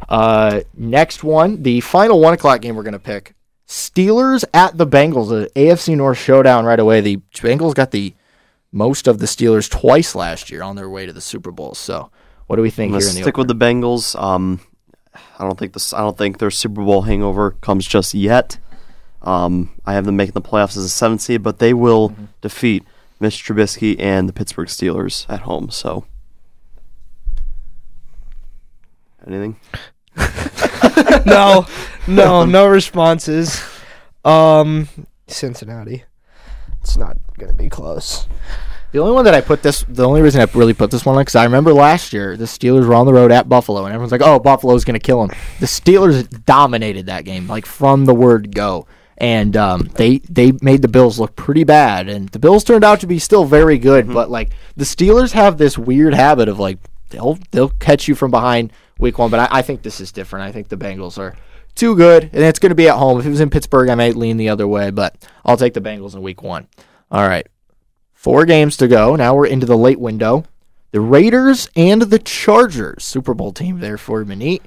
Uh, 0.08 0.62
next 0.76 1.24
one, 1.24 1.64
the 1.64 1.82
final 1.82 2.20
one 2.20 2.34
o'clock 2.34 2.62
game 2.62 2.76
we're 2.76 2.84
going 2.84 2.94
to 2.94 3.00
pick. 3.00 3.34
Steelers 3.68 4.44
at 4.54 4.78
the 4.78 4.86
Bengals, 4.86 5.30
the 5.30 5.50
AFC 5.60 5.98
North 5.98 6.20
showdown 6.20 6.66
right 6.66 6.80
away. 6.80 7.02
The 7.02 7.18
Bengals 7.34 7.74
got 7.74 7.90
the 7.90 8.14
most 8.72 9.08
of 9.08 9.20
the 9.20 9.26
Steelers 9.26 9.70
twice 9.70 10.16
last 10.16 10.50
year 10.52 10.62
on 10.64 10.76
their 10.76 10.90
way 10.90 11.06
to 11.06 11.14
the 11.14 11.22
Super 11.22 11.52
Bowl. 11.52 11.74
So, 11.76 12.12
what 12.48 12.58
do 12.58 12.62
we 12.62 12.70
think 12.70 12.94
I'm 12.94 13.00
here 13.00 13.08
gonna 13.08 13.10
in 13.12 13.16
the 13.16 13.22
stick 13.24 13.38
with 13.38 13.48
the 13.48 13.56
Bengals. 13.56 14.20
Um, 14.22 14.60
I 15.40 15.44
don't 15.46 15.58
think 15.58 15.74
this. 15.74 15.94
I 15.94 16.00
don't 16.00 16.18
think 16.18 16.40
their 16.40 16.52
Super 16.52 16.84
Bowl 16.84 17.04
hangover 17.04 17.52
comes 17.62 17.88
just 17.88 18.14
yet. 18.14 18.58
Um, 19.22 19.72
I 19.86 19.94
have 19.94 20.06
them 20.06 20.16
making 20.18 20.34
the 20.34 20.42
playoffs 20.42 20.78
as 20.78 20.84
a 20.86 20.90
seventh 20.90 21.22
seed, 21.22 21.42
but 21.42 21.60
they 21.60 21.74
will 21.74 22.10
Mm-hmm. 22.10 22.26
defeat 22.42 22.84
Mitch 23.20 23.44
Trubisky 23.44 23.96
and 24.00 24.28
the 24.30 24.34
Pittsburgh 24.34 24.68
Steelers 24.68 25.26
at 25.30 25.42
home. 25.42 25.70
So, 25.72 26.06
anything? 29.26 29.58
no, 31.26 31.66
no, 32.08 32.46
no 32.46 32.68
responses. 32.68 33.62
Um, 34.24 34.88
Cincinnati. 35.28 36.04
It's 36.86 36.98
not 36.98 37.18
gonna 37.40 37.52
be 37.52 37.68
close. 37.68 38.28
The 38.92 39.00
only 39.00 39.14
one 39.14 39.26
that 39.26 39.34
I 39.34 39.42
put 39.42 39.64
this, 39.64 39.84
the 39.90 40.06
only 40.06 40.22
reason 40.22 40.40
I 40.40 40.48
really 40.54 40.76
put 40.76 40.92
this 40.92 41.04
one 41.04 41.16
on, 41.16 41.22
because 41.22 41.36
I 41.36 41.44
remember 41.44 41.74
last 41.74 42.14
year 42.14 42.38
the 42.38 42.46
Steelers 42.46 42.88
were 42.88 42.94
on 42.94 43.08
the 43.08 43.14
road 43.14 43.32
at 43.32 43.50
Buffalo, 43.50 43.86
and 43.86 43.94
everyone's 43.94 44.12
like, 44.12 44.22
"Oh, 44.22 44.38
Buffalo's 44.38 44.86
going 44.86 44.94
to 44.94 45.00
kill 45.00 45.26
them." 45.26 45.36
The 45.60 45.66
Steelers 45.66 46.46
dominated 46.46 47.08
that 47.08 47.26
game, 47.26 47.48
like 47.48 47.66
from 47.66 48.06
the 48.06 48.14
word 48.14 48.54
go, 48.54 48.86
and 49.18 49.58
um, 49.58 49.90
they 49.96 50.20
they 50.30 50.54
made 50.62 50.84
the 50.84 50.88
Bills 50.88 51.20
look 51.20 51.36
pretty 51.36 51.64
bad, 51.64 52.08
and 52.08 52.30
the 52.30 52.40
Bills 52.40 52.64
turned 52.64 52.84
out 52.84 53.00
to 53.00 53.08
be 53.08 53.18
still 53.18 53.46
very 53.46 53.80
good. 53.80 54.08
But 54.14 54.30
like 54.30 54.52
the 54.78 54.86
Steelers 54.86 55.32
have 55.32 55.58
this 55.58 55.80
weird 55.80 56.14
habit 56.14 56.48
of 56.48 56.60
like 56.60 56.78
they'll 57.10 57.40
they'll 57.50 57.70
catch 57.70 58.08
you 58.08 58.14
from 58.14 58.30
behind 58.30 58.72
week 59.00 59.18
one, 59.18 59.32
but 59.32 59.40
I, 59.40 59.60
I 59.60 59.62
think 59.64 59.82
this 59.82 60.00
is 60.00 60.12
different. 60.12 60.46
I 60.46 60.52
think 60.52 60.70
the 60.70 60.78
Bengals 60.78 61.18
are 61.18 61.36
too 61.76 61.96
good, 61.96 62.24
and 62.34 62.44
it's 62.44 62.60
going 62.60 62.70
to 62.72 62.76
be 62.76 62.88
at 62.88 62.96
home. 62.98 63.20
If 63.20 63.26
it 63.26 63.30
was 63.30 63.42
in 63.42 63.50
Pittsburgh, 63.50 63.90
I 63.90 63.96
might 63.96 64.16
lean 64.16 64.38
the 64.38 64.50
other 64.50 64.68
way, 64.68 64.90
but 64.92 65.16
I'll 65.46 65.58
take 65.58 65.74
the 65.74 65.82
Bengals 65.82 66.16
in 66.16 66.22
week 66.22 66.42
one. 66.42 66.68
All 67.12 67.28
right. 67.28 67.46
Four 68.14 68.46
games 68.46 68.78
to 68.78 68.88
go. 68.88 69.16
Now 69.16 69.36
we're 69.36 69.46
into 69.48 69.66
the 69.66 69.78
late 69.78 70.00
window. 70.00 70.46
The 70.92 71.02
Raiders 71.02 71.70
and 71.76 72.02
the 72.04 72.20
Chargers, 72.20 73.04
Super 73.04 73.34
Bowl 73.34 73.52
team 73.52 73.80
there 73.80 73.98
for 73.98 74.24
Manit, 74.24 74.62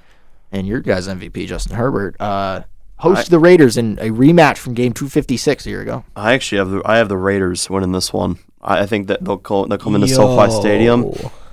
and 0.52 0.66
your 0.66 0.80
guys' 0.80 1.08
MVP 1.08 1.46
Justin 1.48 1.76
Herbert, 1.76 2.20
uh, 2.20 2.62
host 2.96 3.28
I- 3.28 3.30
the 3.30 3.38
Raiders 3.38 3.76
in 3.76 3.98
a 3.98 4.10
rematch 4.10 4.58
from 4.58 4.74
Game 4.74 4.92
256 4.92 5.66
a 5.66 5.70
year 5.70 5.80
ago. 5.80 6.04
I 6.14 6.34
actually 6.34 6.58
have 6.58 6.70
the 6.70 6.82
I 6.84 6.98
have 6.98 7.08
the 7.08 7.16
Raiders 7.16 7.68
winning 7.70 7.92
this 7.92 8.12
one. 8.12 8.38
I, 8.60 8.80
I 8.80 8.86
think 8.86 9.06
that 9.08 9.24
they'll 9.24 9.38
call, 9.38 9.66
they'll 9.66 9.78
come 9.78 9.94
into 9.94 10.08
SoFi 10.08 10.52
Stadium. 10.52 11.10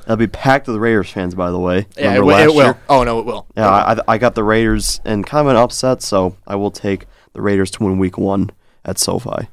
Yo. 0.08 0.14
It'll 0.14 0.16
be 0.18 0.28
packed 0.28 0.68
with 0.68 0.76
the 0.76 0.80
Raiders 0.80 1.10
fans, 1.10 1.34
by 1.36 1.51
the 1.51 1.60
way. 1.60 1.88
Yeah, 1.97 2.14
Remember 2.16 2.18
it, 2.18 2.24
will- 2.24 2.28
last 2.34 2.43
it 2.43 2.47
will. 2.56 2.64
year? 2.66 2.80
Oh 2.89 3.03
no, 3.03 3.20
it 3.20 3.26
will. 3.26 3.47
Yeah, 3.58 3.70
I, 3.70 3.97
I 4.08 4.18
got 4.18 4.36
the 4.36 4.43
Raiders 4.43 5.01
and 5.06 5.26
kind 5.26 5.47
of 5.47 5.51
an 5.51 5.58
upset, 5.58 6.01
so 6.01 6.38
I 6.47 6.56
will 6.56 6.72
take 6.72 7.06
the 7.34 7.41
Raiders 7.41 7.72
to 7.72 7.84
win 7.84 7.97
Week 7.97 8.18
One 8.18 8.49
at 8.84 8.97
SoFi. 8.99 9.47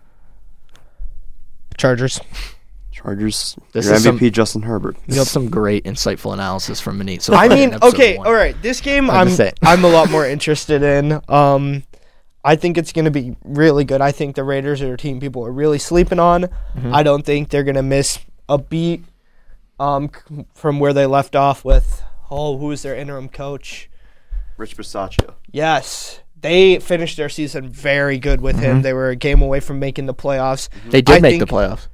Chargers. 1.77 2.21
Chargers. 2.93 3.57
This 3.73 3.87
your 3.87 3.95
is 3.95 4.07
MVP 4.07 4.19
some- 4.21 4.31
Justin 4.31 4.63
Herbert. 4.63 4.97
You 5.09 5.17
have 5.17 5.27
some 5.27 5.49
great 5.49 5.85
insightful 5.85 6.33
analysis 6.35 6.81
from 6.81 6.99
Manit. 7.01 7.23
So 7.23 7.35
I 7.37 7.49
mean, 7.49 7.75
okay, 7.83 8.19
one. 8.19 8.27
all 8.27 8.35
right. 8.35 8.55
This 8.63 8.81
game, 8.81 9.11
I'm 9.11 9.29
I'm. 9.29 9.53
I'm 9.63 9.85
a 9.85 9.89
lot 9.89 10.11
more 10.11 10.27
interested 10.27 10.83
in. 10.83 11.21
Um, 11.29 11.83
I 12.45 12.57
think 12.57 12.77
it's 12.77 12.93
going 12.93 13.05
to 13.07 13.11
be 13.11 13.37
really 13.45 13.85
good. 13.85 14.01
I 14.01 14.13
think 14.13 14.37
the 14.37 14.45
Raiders 14.45 14.83
are 14.83 14.95
a 14.95 14.97
team 14.97 15.21
people 15.21 15.47
are 15.47 15.53
really 15.53 15.79
sleeping 15.79 16.19
on. 16.19 16.43
Mm-hmm. 16.43 16.95
I 16.95 17.03
don't 17.03 17.25
think 17.25 17.49
they're 17.51 17.63
going 17.65 17.77
to 17.77 17.83
miss 17.83 18.19
a 18.49 18.59
beat 18.59 19.05
um, 19.83 20.11
from 20.55 20.79
where 20.79 20.93
they 20.93 21.07
left 21.07 21.35
off 21.35 21.65
with. 21.65 22.03
Oh, 22.31 22.57
who 22.59 22.71
is 22.71 22.83
their 22.83 22.95
interim 22.97 23.29
coach? 23.29 23.91
Rich 24.57 24.77
Bisaccia. 24.77 25.35
Yes, 25.51 26.21
they 26.41 26.79
finished 26.79 27.17
their 27.17 27.29
season 27.29 27.69
very 27.69 28.19
good 28.19 28.41
with 28.41 28.57
Mm-hmm. 28.57 28.65
him. 28.65 28.83
They 28.83 28.93
were 28.93 29.11
a 29.11 29.17
game 29.17 29.43
away 29.43 29.61
from 29.61 29.79
making 29.81 30.07
the 30.07 30.15
playoffs. 30.15 30.69
They 30.89 31.03
did 31.03 31.17
I 31.17 31.21
make 31.21 31.39
the 31.41 31.47
playoffs. 31.47 31.89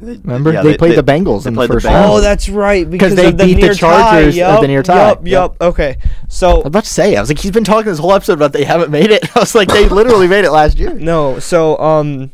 They, 0.00 0.12
Remember, 0.18 0.52
yeah, 0.52 0.62
they, 0.62 0.76
played 0.76 0.96
the 0.96 1.02
Bengals 1.02 1.44
in 1.46 1.54
the 1.54 1.58
played 1.58 1.70
the 1.70 1.74
first 1.74 1.86
Bengals. 1.86 1.90
round. 1.90 2.12
Oh, 2.12 2.20
that's 2.20 2.48
right 2.48 2.88
because 2.88 3.16
they 3.16 3.28
of 3.30 3.38
the 3.38 3.44
beat 3.46 3.60
the 3.60 3.74
Chargers 3.74 4.36
tie. 4.36 4.42
at 4.54 4.60
the 4.60 4.68
near 4.68 4.82
tie. 4.84 5.08
Yup, 5.08 5.26
yup. 5.26 5.56
Okay, 5.60 5.96
so 6.28 6.50
I 6.50 6.54
was 6.58 6.66
about 6.66 6.84
to 6.84 6.90
say, 6.90 7.16
I 7.16 7.20
was 7.20 7.28
like, 7.30 7.40
he's 7.40 7.50
been 7.50 7.64
talking 7.64 7.90
this 7.90 7.98
whole 7.98 8.12
episode 8.12 8.34
about 8.34 8.52
they 8.52 8.62
haven't 8.64 8.92
made 8.92 9.10
it. 9.10 9.24
I 9.36 9.40
was 9.40 9.56
like, 9.56 9.66
they 9.68 9.88
literally 9.88 10.28
made 10.28 10.44
it 10.44 10.52
last 10.52 10.78
year. 10.78 10.94
No, 10.94 11.40
so 11.40 11.76
um, 11.78 12.30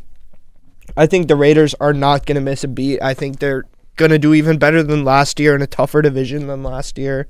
I 0.95 1.07
think 1.07 1.27
the 1.29 1.37
Raiders 1.37 1.75
are 1.81 1.95
not 1.95 2.27
going 2.27 2.35
to 2.37 2.43
miss 2.43 2.65
a 2.65 2.69
beat. 2.69 3.01
I 3.03 3.15
think 3.15 3.39
they're 3.39 3.65
going 3.97 4.11
to 4.11 4.19
do 4.19 4.35
even 4.35 4.59
better 4.59 4.83
than 4.83 5.05
last 5.05 5.39
year 5.39 5.55
in 5.55 5.63
a 5.63 5.67
tougher 5.67 6.03
division 6.03 6.47
than 6.47 6.63
last 6.63 6.99
year. 6.99 7.27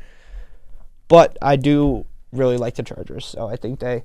But 1.09 1.37
I 1.43 1.57
do 1.57 2.07
really 2.33 2.57
like 2.57 2.75
the 2.75 2.83
Chargers, 2.83 3.27
so 3.27 3.49
I 3.49 3.57
think 3.57 3.81
they 3.81 4.05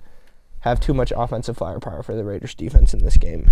have 0.61 0.79
too 0.79 0.93
much 0.93 1.13
offensive 1.15 1.57
firepower 1.57 2.03
for 2.03 2.15
the 2.15 2.23
Raiders 2.23 2.53
defense 2.53 2.93
in 2.93 3.03
this 3.03 3.17
game. 3.17 3.51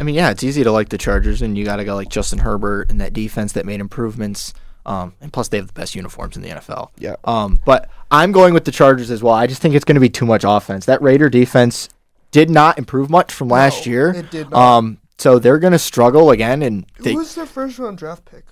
I 0.00 0.04
mean, 0.04 0.14
yeah, 0.14 0.30
it's 0.30 0.42
easy 0.42 0.64
to 0.64 0.72
like 0.72 0.90
the 0.90 0.98
Chargers, 0.98 1.42
and 1.42 1.56
you 1.56 1.64
got 1.64 1.76
to 1.76 1.84
go 1.84 1.94
like 1.94 2.08
Justin 2.08 2.40
Herbert 2.40 2.90
and 2.90 3.00
that 3.00 3.12
defense 3.12 3.52
that 3.52 3.66
made 3.66 3.80
improvements. 3.80 4.52
Um, 4.84 5.14
and 5.20 5.32
plus, 5.32 5.48
they 5.48 5.58
have 5.58 5.68
the 5.68 5.72
best 5.72 5.94
uniforms 5.94 6.36
in 6.36 6.42
the 6.42 6.48
NFL. 6.48 6.90
Yeah. 6.98 7.16
Um, 7.24 7.60
but 7.64 7.88
I'm 8.10 8.32
going 8.32 8.52
with 8.52 8.64
the 8.64 8.72
Chargers 8.72 9.10
as 9.10 9.22
well. 9.22 9.34
I 9.34 9.46
just 9.46 9.62
think 9.62 9.74
it's 9.74 9.84
going 9.84 9.94
to 9.94 10.00
be 10.00 10.08
too 10.08 10.26
much 10.26 10.44
offense. 10.44 10.86
That 10.86 11.00
Raider 11.02 11.30
defense 11.30 11.88
did 12.32 12.50
not 12.50 12.78
improve 12.78 13.10
much 13.10 13.32
from 13.32 13.48
last 13.48 13.86
year. 13.86 14.10
it 14.10 14.30
did 14.30 14.50
not. 14.50 14.78
Um, 14.78 14.98
so 15.18 15.38
they're 15.38 15.58
going 15.58 15.72
to 15.72 15.78
struggle 15.78 16.30
again. 16.30 16.62
And 16.62 16.86
they, 17.00 17.14
was 17.14 17.34
their 17.34 17.46
first 17.46 17.78
round 17.78 17.98
draft 17.98 18.24
pick? 18.24 18.44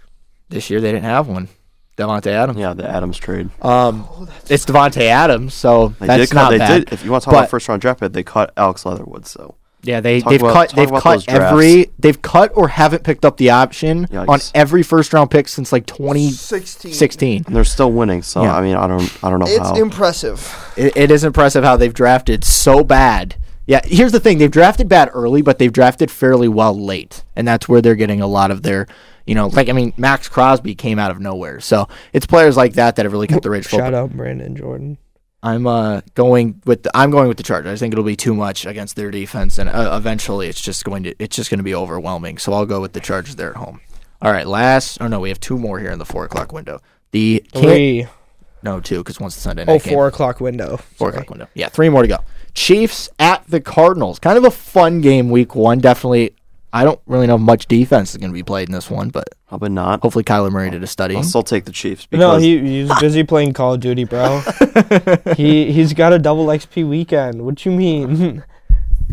this 0.49 0.69
year 0.71 0.81
they 0.81 0.91
didn't 0.93 1.05
have 1.05 1.29
one. 1.29 1.49
Davante 1.97 2.27
Adams. 2.29 2.59
Yeah, 2.59 2.73
the 2.73 2.89
Adams 2.89 3.19
trade. 3.19 3.51
Um, 3.63 4.09
it's 4.49 4.65
Davante 4.65 5.03
Adams, 5.03 5.53
so 5.55 5.89
They 6.01 6.07
that's 6.07 6.23
did 6.23 6.31
cut. 6.35 6.43
not 6.43 6.51
They 6.51 6.59
bad. 6.59 6.85
did. 6.87 6.93
If 6.93 7.05
you 7.05 7.11
want 7.11 7.23
to 7.23 7.27
talk 7.27 7.35
about 7.35 7.51
first 7.51 7.69
round 7.69 7.83
draft 7.83 8.01
pick, 8.01 8.13
they 8.13 8.23
cut 8.23 8.53
Alex 8.57 8.87
Leatherwood. 8.87 9.27
So 9.27 9.57
Yeah, 9.83 10.01
they 10.01 10.21
Talk 10.23 10.31
they've 10.31 10.41
about- 10.43 10.53
cut 10.55 10.71
they've 10.77 10.91
cut 10.91 11.29
every 11.29 11.91
they've 11.99 12.21
cut 12.23 12.53
or 12.55 12.69
haven't 12.69 13.05
picked 13.05 13.25
up 13.27 13.37
the 13.37 13.51
option 13.51 14.07
on 14.17 14.39
every 14.55 14.83
first 14.83 15.13
round 15.13 15.31
pick 15.31 15.47
since 15.49 15.73
like 15.73 15.85
2016. 15.87 16.93
16. 16.93 17.45
and 17.47 17.55
they're 17.57 17.65
still 17.65 17.93
winning. 17.93 18.23
So 18.23 18.43
Yeah. 18.43 18.57
I 18.57 18.61
mean, 18.63 18.77
I 18.77 18.87
don't. 18.87 19.13
I 19.25 19.29
don't 19.31 19.39
know 19.41 19.47
It's 19.47 19.59
how. 19.59 19.75
impressive. 19.77 20.73
It, 20.77 20.97
it 20.97 21.11
is 21.11 21.23
impressive 21.23 21.65
how 21.65 21.77
they've 21.77 21.93
drafted 21.95 22.45
so 22.45 22.83
bad. 22.83 23.37
Yeah, 23.71 23.81
here's 23.85 24.11
the 24.11 24.19
thing: 24.19 24.39
they've 24.39 24.51
drafted 24.51 24.89
bad 24.89 25.11
early, 25.15 25.43
but 25.43 25.61
they've 25.61 25.73
drafted 25.73 26.11
fairly 26.11 26.49
well 26.49 26.77
late, 26.77 27.23
and 27.37 27.47
that's 27.47 27.69
where 27.69 27.81
they're 27.81 27.95
getting 27.95 28.21
a 28.21 28.27
lot 28.27 28.51
of 28.51 28.63
their, 28.65 28.89
you 29.27 29.37
know, 29.37 29.47
like 29.47 29.69
I 29.69 29.73
mean, 29.73 29.93
Maxx 29.97 30.29
Crosby 30.29 30.75
came 30.75 30.99
out 30.99 31.13
of 31.13 31.21
nowhere, 31.21 31.61
so 31.61 31.87
it's 32.13 32.27
players 32.27 32.57
like 32.57 32.73
that 32.73 32.97
that 32.97 33.05
have 33.05 33.13
really 33.13 33.29
kept 33.29 33.45
the 33.45 33.51
Raiders 33.51 33.71
Shout 33.71 33.95
out 33.95 34.11
Brandon 34.11 34.57
Jordan. 34.57 34.99
I'm 35.43 35.69
uh 35.69 36.01
going 36.15 36.61
with 36.67 36.83
the, 36.83 36.91
I'm 36.97 37.13
going 37.13 37.29
with 37.29 37.37
the 37.37 37.45
Chargers. 37.45 37.71
I 37.71 37.77
think 37.77 37.95
it'll 37.95 38.03
be 38.05 38.17
too 38.17 38.35
much 38.35 38.67
against 38.67 38.97
their 38.97 39.13
defense, 39.13 39.57
and 39.57 39.69
uh, 39.71 39.95
eventually 39.97 40.49
it's 40.49 40.61
just 40.61 40.85
going 40.85 41.05
to 41.05 41.15
it's 41.21 41.37
just 41.37 41.49
going 41.49 41.61
to 41.61 41.65
be 41.65 41.75
overwhelming. 41.77 42.39
So 42.39 42.53
I'll 42.53 42.67
go 42.67 42.81
with 42.81 42.93
the 42.93 43.01
Chargers 43.01 43.37
there 43.37 43.51
at 43.51 43.57
home. 43.57 43.81
All 44.21 44.33
right, 44.33 44.49
last. 44.49 44.99
Oh 45.01 45.07
no, 45.07 45.21
we 45.21 45.29
have 45.29 45.39
two 45.39 45.57
more 45.59 45.79
here 45.79 45.93
in 45.93 46.01
the 46.01 46.05
four 46.05 46.25
o'clock 46.25 46.53
window. 46.53 46.83
The 47.13 47.45
Three. 47.55 48.09
no 48.65 48.81
two 48.81 48.99
because 48.99 49.21
once 49.21 49.37
the 49.37 49.41
Sunday 49.43 49.63
Oh, 49.63 49.75
night 49.75 49.85
game. 49.85 49.95
four 49.95 50.09
o'clock 50.09 50.41
window. 50.41 50.77
Four 50.77 51.13
Sorry. 51.13 51.23
o'clock 51.23 51.31
window. 51.31 51.49
Yeah, 51.55 51.69
three 51.69 51.89
more 51.89 52.03
to 52.03 52.09
go. 52.09 52.19
Chiefs 52.61 53.09
at 53.19 53.47
the 53.49 53.59
Cardinals. 53.59 54.19
Kind 54.19 54.37
of 54.37 54.45
a 54.45 54.51
fun 54.51 55.01
game, 55.01 55.31
week 55.31 55.55
one. 55.55 55.79
Definitely. 55.79 56.35
I 56.75 56.85
don't 56.85 57.01
really 57.07 57.27
know 57.27 57.37
if 57.37 57.41
much 57.41 57.67
defense 57.67 58.11
is 58.11 58.19
going 58.19 58.31
to 58.31 58.35
be 58.35 58.43
played 58.43 58.69
in 58.69 58.75
this 58.75 58.91
one, 58.91 59.09
but 59.09 59.25
Probably 59.49 59.71
not. 59.71 60.03
hopefully 60.03 60.25
Kyler 60.25 60.53
Murray 60.53 60.69
did 60.71 60.83
a 60.85 60.87
study. 60.87 61.17
I'll 61.17 61.23
still 61.23 61.43
take 61.43 61.65
the 61.65 61.73
Chiefs. 61.73 62.07
No, 62.13 62.37
he 62.37 62.59
he's 62.61 63.01
busy 63.01 63.25
playing 63.25 63.55
Call 63.55 63.75
of 63.75 63.81
Duty, 63.81 64.05
bro. 64.05 64.41
he 65.37 65.73
he's 65.73 65.95
got 65.95 66.13
a 66.13 66.19
double 66.19 66.47
XP 66.49 66.87
weekend. 66.87 67.43
What 67.47 67.65
you 67.65 67.73
mean? 67.73 68.45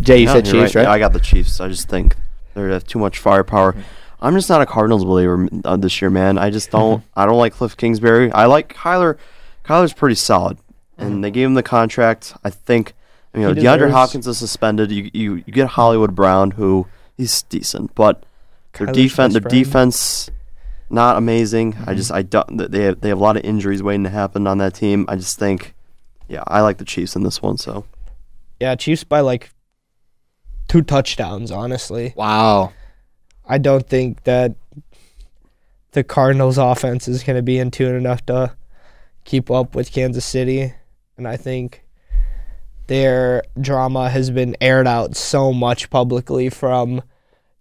Jay, 0.02 0.18
you 0.20 0.26
Yeah, 0.26 0.34
said 0.34 0.46
Chiefs, 0.46 0.76
right? 0.76 0.84
Yeah, 0.84 0.92
I 0.92 1.00
got 1.00 1.14
the 1.14 1.20
Chiefs. 1.22 1.62
I 1.62 1.70
just 1.70 1.88
think 1.88 2.16
they 2.54 2.62
have 2.64 2.86
too 2.86 3.00
much 3.00 3.18
firepower. 3.18 3.76
I'm 4.22 4.36
just 4.36 4.50
not 4.50 4.62
a 4.62 4.66
Cardinals 4.66 5.06
believer 5.06 5.48
uh, 5.64 5.78
this 5.78 6.02
year, 6.02 6.10
man. 6.12 6.38
I 6.38 6.50
just 6.50 6.70
don't. 6.70 7.02
I 7.16 7.26
don't 7.26 7.38
like 7.38 7.54
Cliff 7.54 7.78
Kingsbury. 7.78 8.30
I 8.34 8.46
like 8.46 8.74
Kyler. 8.76 9.18
Kyler's 9.64 9.94
pretty 9.94 10.16
solid, 10.16 10.58
and 10.98 11.24
they 11.24 11.32
gave 11.32 11.48
him 11.48 11.54
the 11.56 11.64
contract. 11.64 12.34
I 12.44 12.50
think 12.50 12.94
you 13.38 13.48
know 13.48 13.54
He 13.54 13.62
DeAndre 13.62 13.92
Hopkins 13.92 14.28
is 14.28 14.38
suspended. 14.38 14.92
You 14.92 15.10
you 15.14 15.36
you 15.36 15.54
get 15.54 15.68
Hollywood 15.68 16.16
Brown, 16.16 16.52
who 16.52 16.88
he's 17.18 17.42
decent, 17.44 17.94
but 17.96 18.24
their 18.74 18.88
Kyler's 18.88 18.98
defense, 18.98 19.34
their 19.34 19.42
defense, 19.42 20.30
not 20.90 21.18
amazing. 21.18 21.74
I 21.74 21.78
mm-hmm. 21.78 21.96
just 21.96 22.12
I 22.12 22.22
don't. 22.22 22.58
They 22.72 22.84
have, 22.84 23.02
they 23.02 23.10
have 23.10 23.18
a 23.18 23.22
lot 23.22 23.38
of 23.38 23.44
injuries 23.44 23.84
waiting 23.84 24.04
to 24.04 24.10
happen 24.10 24.48
on 24.48 24.58
that 24.60 24.74
team. 24.74 25.06
I 25.08 25.16
just 25.16 25.38
think, 25.38 25.74
yeah, 26.28 26.44
I 26.48 26.62
like 26.62 26.78
the 26.78 26.86
Chiefs 26.86 27.16
in 27.16 27.24
this 27.24 27.42
one. 27.42 27.58
So 27.58 27.86
yeah, 28.60 28.76
Chiefs 28.76 29.04
by 29.04 29.22
like 29.22 29.52
two 30.68 30.82
touchdowns. 30.82 31.52
Honestly, 31.52 32.14
Wow. 32.16 32.74
I 33.50 33.58
don't 33.58 33.88
think 33.88 34.24
that 34.24 34.56
the 35.92 36.04
Cardinals' 36.04 36.58
offense 36.58 37.08
is 37.08 37.24
going 37.24 37.38
to 37.38 37.42
be 37.42 37.60
in 37.60 37.72
tune 37.72 37.96
enough 37.96 38.26
to 38.26 38.54
keep 39.24 39.50
up 39.50 39.74
with 39.74 39.92
Kansas 39.92 40.26
City, 40.26 40.74
and 41.16 41.28
I 41.28 41.38
think 41.38 41.87
their 42.88 43.44
drama 43.60 44.10
has 44.10 44.30
been 44.30 44.56
aired 44.62 44.88
out 44.88 45.16
so 45.16 45.54
much 45.54 45.90
publicly 45.90 46.50
from 46.50 47.02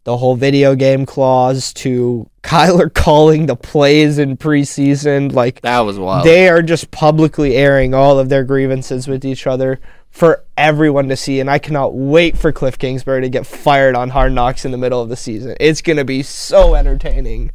the 0.04 0.16
whole 0.16 0.36
video 0.36 0.74
game 0.76 1.04
clause 1.04 1.72
to 1.74 2.30
Kyler 2.42 2.92
calling 2.94 3.46
the 3.46 3.56
plays 3.56 4.18
in 4.18 4.36
preseason. 4.36 5.32
Like 5.32 5.60
That 5.62 5.80
was 5.80 5.98
wild. 5.98 6.24
they 6.24 6.48
are 6.48 6.62
just 6.62 6.90
publicly 6.92 7.56
airing 7.56 7.92
all 7.92 8.18
of 8.18 8.28
their 8.28 8.44
grievances 8.44 9.08
with 9.08 9.24
each 9.24 9.46
other 9.48 9.80
for 10.10 10.44
everyone 10.56 11.08
to 11.08 11.16
see. 11.16 11.40
And 11.40 11.50
I 11.50 11.58
cannot 11.58 11.94
wait 11.94 12.38
for 12.38 12.52
Cliff 12.52 12.78
Kingsbury 12.78 13.20
to 13.22 13.28
get 13.28 13.46
fired 13.46 13.96
on 13.96 14.10
Hard 14.10 14.32
Knocks 14.32 14.64
in 14.64 14.70
the 14.70 14.78
middle 14.78 15.02
of 15.02 15.08
the 15.08 15.16
season. 15.16 15.56
It's 15.58 15.82
going 15.82 15.96
to 15.98 16.04
be 16.04 16.22
so 16.22 16.74
entertaining. 16.76 17.50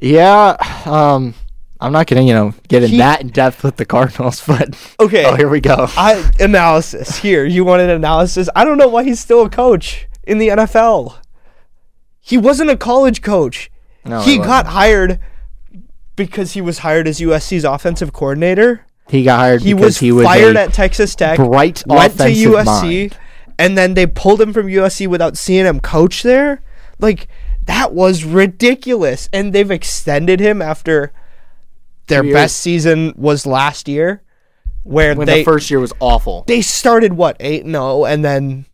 yeah, 0.00 0.56
um, 0.84 1.34
I'm 1.80 1.92
not 1.92 2.06
gonna 2.06 2.22
you 2.22 2.32
know 2.34 2.54
get 2.68 2.82
in 2.82 2.90
He- 2.90 2.98
that 2.98 3.20
in 3.20 3.28
depth 3.28 3.62
with 3.62 3.76
the 3.76 3.84
Cardinals, 3.84 4.42
but 4.46 4.76
Okay. 5.00 5.24
oh 5.24 5.34
here 5.36 5.48
we 5.48 5.60
go. 5.60 5.86
I 5.96 6.28
analysis 6.40 7.18
here. 7.18 7.44
You 7.44 7.64
want 7.64 7.82
an 7.82 7.90
analysis? 7.90 8.48
I 8.56 8.64
don't 8.64 8.78
know 8.78 8.88
why 8.88 9.04
he's 9.04 9.20
still 9.20 9.42
a 9.44 9.50
coach 9.50 10.06
in 10.24 10.38
the 10.38 10.48
NFL. 10.48 11.16
He 12.20 12.36
wasn't 12.36 12.70
a 12.70 12.76
college 12.76 13.22
coach. 13.22 13.70
No, 14.04 14.20
he 14.20 14.38
got 14.38 14.66
hired 14.66 15.20
because 16.16 16.52
he 16.52 16.60
was 16.60 16.78
hired 16.78 17.06
as 17.08 17.20
USC's 17.20 17.64
offensive 17.64 18.12
coordinator. 18.12 18.84
He 19.08 19.22
got 19.22 19.38
hired 19.38 19.62
He 19.62 19.72
because 19.72 19.86
was, 19.86 19.98
he 19.98 20.12
was 20.12 20.26
fired 20.26 20.56
at 20.56 20.72
Texas 20.74 21.14
Tech. 21.14 21.36
bright 21.36 21.82
went 21.86 22.16
to 22.18 22.24
USC, 22.24 22.64
mind. 22.64 23.18
and 23.58 23.78
then 23.78 23.94
they 23.94 24.06
pulled 24.06 24.40
him 24.40 24.52
from 24.52 24.66
USC 24.66 25.06
without 25.06 25.36
seeing 25.38 25.64
him 25.64 25.80
coach 25.80 26.22
there. 26.22 26.60
Like 26.98 27.28
that 27.64 27.94
was 27.94 28.24
ridiculous. 28.24 29.28
And 29.32 29.52
they've 29.54 29.70
extended 29.70 30.40
him 30.40 30.60
after 30.60 31.12
their 32.08 32.22
Three 32.22 32.32
best 32.32 32.58
season 32.60 33.14
was 33.16 33.46
last 33.46 33.88
year, 33.88 34.22
where 34.82 35.14
when 35.14 35.26
they 35.26 35.40
the 35.40 35.44
first 35.44 35.70
year 35.70 35.80
was 35.80 35.92
awful. 36.00 36.44
they 36.46 36.60
started 36.62 37.12
what 37.14 37.36
eight 37.40 37.64
and 37.64 37.74
zero, 37.74 38.04
and 38.04 38.24
then 38.24 38.66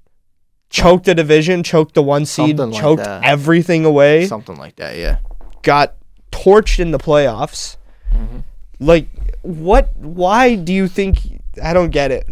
choked 0.71 1.05
the 1.07 1.15
division, 1.15 1.63
choked 1.63 1.95
the 1.95 2.03
one 2.03 2.25
seed, 2.27 2.57
Something 2.57 2.71
like 2.73 2.81
choked 2.81 3.05
that. 3.05 3.25
everything 3.25 3.85
away, 3.85 4.27
Something 4.27 4.57
like 4.57 4.77
that, 4.77 4.97
yeah. 4.97 5.19
got 5.63 5.95
torched 6.33 6.79
in 6.79 6.91
the 6.91 6.99
playoffs. 6.99 7.77
Mm-hmm. 8.13 8.39
Like, 8.81 9.09
what? 9.43 9.97
Why 9.97 10.55
do 10.57 10.73
you 10.73 10.89
think? 10.89 11.19
I 11.63 11.73
don't 11.73 11.91
get 11.91 12.11
it. 12.11 12.27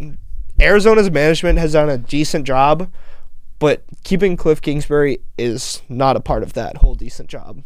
Arizona's 0.61 1.11
management 1.11 1.59
has 1.59 1.73
done 1.73 1.89
a 1.89 1.99
decent 1.99 2.47
job, 2.47 2.91
but 3.59 3.83
keeping 4.05 4.37
Cliff 4.37 4.61
Kingsbury 4.61 5.19
is 5.39 5.83
not 5.89 6.17
a 6.17 6.21
part 6.21 6.43
of 6.43 6.53
that 6.55 6.79
whole 6.79 6.95
decent 6.95 7.29
job. 7.29 7.63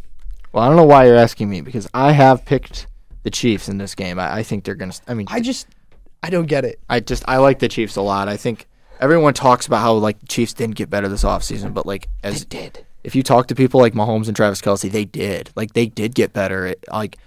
Well, 0.53 0.65
I 0.65 0.69
don't 0.69 0.77
know 0.77 0.85
why 0.85 1.07
you're 1.07 1.17
asking 1.17 1.51
me 1.51 1.61
because 1.61 1.89
I 1.93 2.13
have 2.13 2.45
picked 2.47 2.87
the 3.27 3.31
Chiefs 3.33 3.69
in 3.69 3.77
this 3.79 3.97
game. 3.97 4.21
I, 4.21 4.37
I 4.37 4.43
think 4.45 4.63
they're 4.63 4.77
gonna. 4.77 4.93
I 5.09 5.15
mean, 5.15 5.27
I 5.29 5.41
just, 5.41 5.67
I 6.23 6.31
don't 6.31 6.47
get 6.47 6.65
it. 6.65 6.79
I 6.89 7.01
just 7.01 7.25
I 7.27 7.39
like 7.39 7.59
the 7.59 7.67
Chiefs 7.67 7.97
a 7.97 8.01
lot. 8.01 8.29
I 8.29 8.37
think 8.37 8.69
everyone 9.01 9.35
talks 9.35 9.67
about 9.67 9.81
how 9.81 9.95
like 9.95 10.21
the 10.21 10.27
Chiefs 10.27 10.53
didn't 10.53 10.77
get 10.77 10.89
better 10.89 11.09
this 11.09 11.25
offseason, 11.25 11.75
but 11.75 11.87
like 11.87 12.09
as 12.23 12.45
did. 12.45 12.87
if 13.03 13.17
you 13.17 13.25
talk 13.25 13.49
to 13.49 13.57
people 13.57 13.81
like 13.81 13.95
Mahomes 13.95 14.29
and 14.29 14.37
Travis 14.37 14.63
Kelce, 14.63 14.89
they 14.93 15.05
did. 15.05 15.51
Like 15.57 15.73
they 15.73 15.87
did 15.87 16.15
get 16.15 16.33
better. 16.33 16.69
It, 16.69 16.85
like 16.89 17.19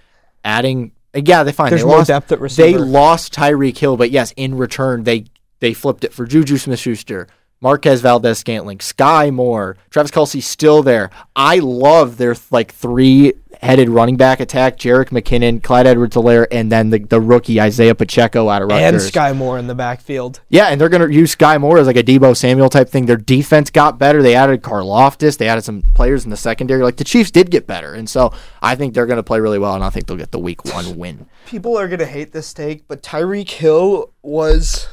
adding, 0.42 0.92
yeah, 1.14 1.42
they 1.42 1.52
fine. 1.52 1.68
There's 1.68 1.82
they 1.82 1.86
more 1.86 1.98
lost, 1.98 2.08
depth 2.08 2.32
at 2.32 2.40
They 2.52 2.78
lost 2.78 3.34
Tyreek 3.34 3.76
Hill, 3.76 3.98
but 3.98 4.10
yes, 4.10 4.32
in 4.38 4.56
return 4.56 5.04
they 5.04 5.26
they 5.58 5.74
flipped 5.74 6.04
it 6.04 6.14
for 6.14 6.24
Juju 6.24 6.56
Smith-Schuster, 6.56 7.28
Marquez 7.62 8.00
Valdes-Scantling, 8.00 8.78
Skyy 8.78 9.32
Moore, 9.32 9.76
Travis 9.90 10.10
Kelce 10.10 10.42
still 10.42 10.82
there. 10.82 11.10
I 11.36 11.58
love 11.58 12.16
their 12.16 12.34
like 12.50 12.72
three 12.72 13.34
headed 13.60 13.90
running 13.90 14.16
back 14.16 14.40
attack: 14.40 14.78
Jerick 14.78 15.10
McKinnon, 15.10 15.62
Clyde 15.62 15.86
Edwards-Helaire, 15.86 16.46
and 16.50 16.72
then 16.72 16.88
the 16.88 16.98
the 17.00 17.20
rookie 17.20 17.60
Isaiah 17.60 17.94
Pacheco 17.94 18.48
out 18.48 18.62
of 18.62 18.68
Rutgers. 18.70 19.04
And 19.04 19.12
Skyy 19.12 19.36
Moore 19.36 19.58
in 19.58 19.66
the 19.66 19.74
backfield. 19.74 20.40
Yeah, 20.48 20.68
and 20.68 20.80
they're 20.80 20.88
going 20.88 21.06
to 21.06 21.14
use 21.14 21.36
Skyy 21.36 21.60
Moore 21.60 21.76
as 21.76 21.86
like 21.86 21.96
a 21.96 22.02
Deebo 22.02 22.34
Samuel 22.34 22.70
type 22.70 22.88
thing. 22.88 23.04
Their 23.04 23.18
defense 23.18 23.68
got 23.68 23.98
better. 23.98 24.22
They 24.22 24.34
added 24.34 24.62
Karlaftis. 24.62 25.36
They 25.36 25.46
added 25.46 25.62
some 25.64 25.82
players 25.82 26.24
in 26.24 26.30
the 26.30 26.38
secondary. 26.38 26.82
Like 26.82 26.96
the 26.96 27.04
Chiefs 27.04 27.30
did 27.30 27.50
get 27.50 27.66
better, 27.66 27.92
and 27.92 28.08
so 28.08 28.32
I 28.62 28.74
think 28.74 28.94
they're 28.94 29.04
going 29.04 29.18
to 29.18 29.22
play 29.22 29.40
really 29.40 29.58
well, 29.58 29.74
and 29.74 29.84
I 29.84 29.90
think 29.90 30.06
they'll 30.06 30.16
get 30.16 30.30
the 30.30 30.38
Week 30.38 30.64
One 30.64 30.96
win. 30.96 31.26
people 31.44 31.76
are 31.76 31.88
gonna 31.88 32.06
hate 32.06 32.32
this 32.32 32.54
take, 32.54 32.88
but 32.88 33.02
Tyreek 33.02 33.50
Hill 33.50 34.12
was 34.22 34.88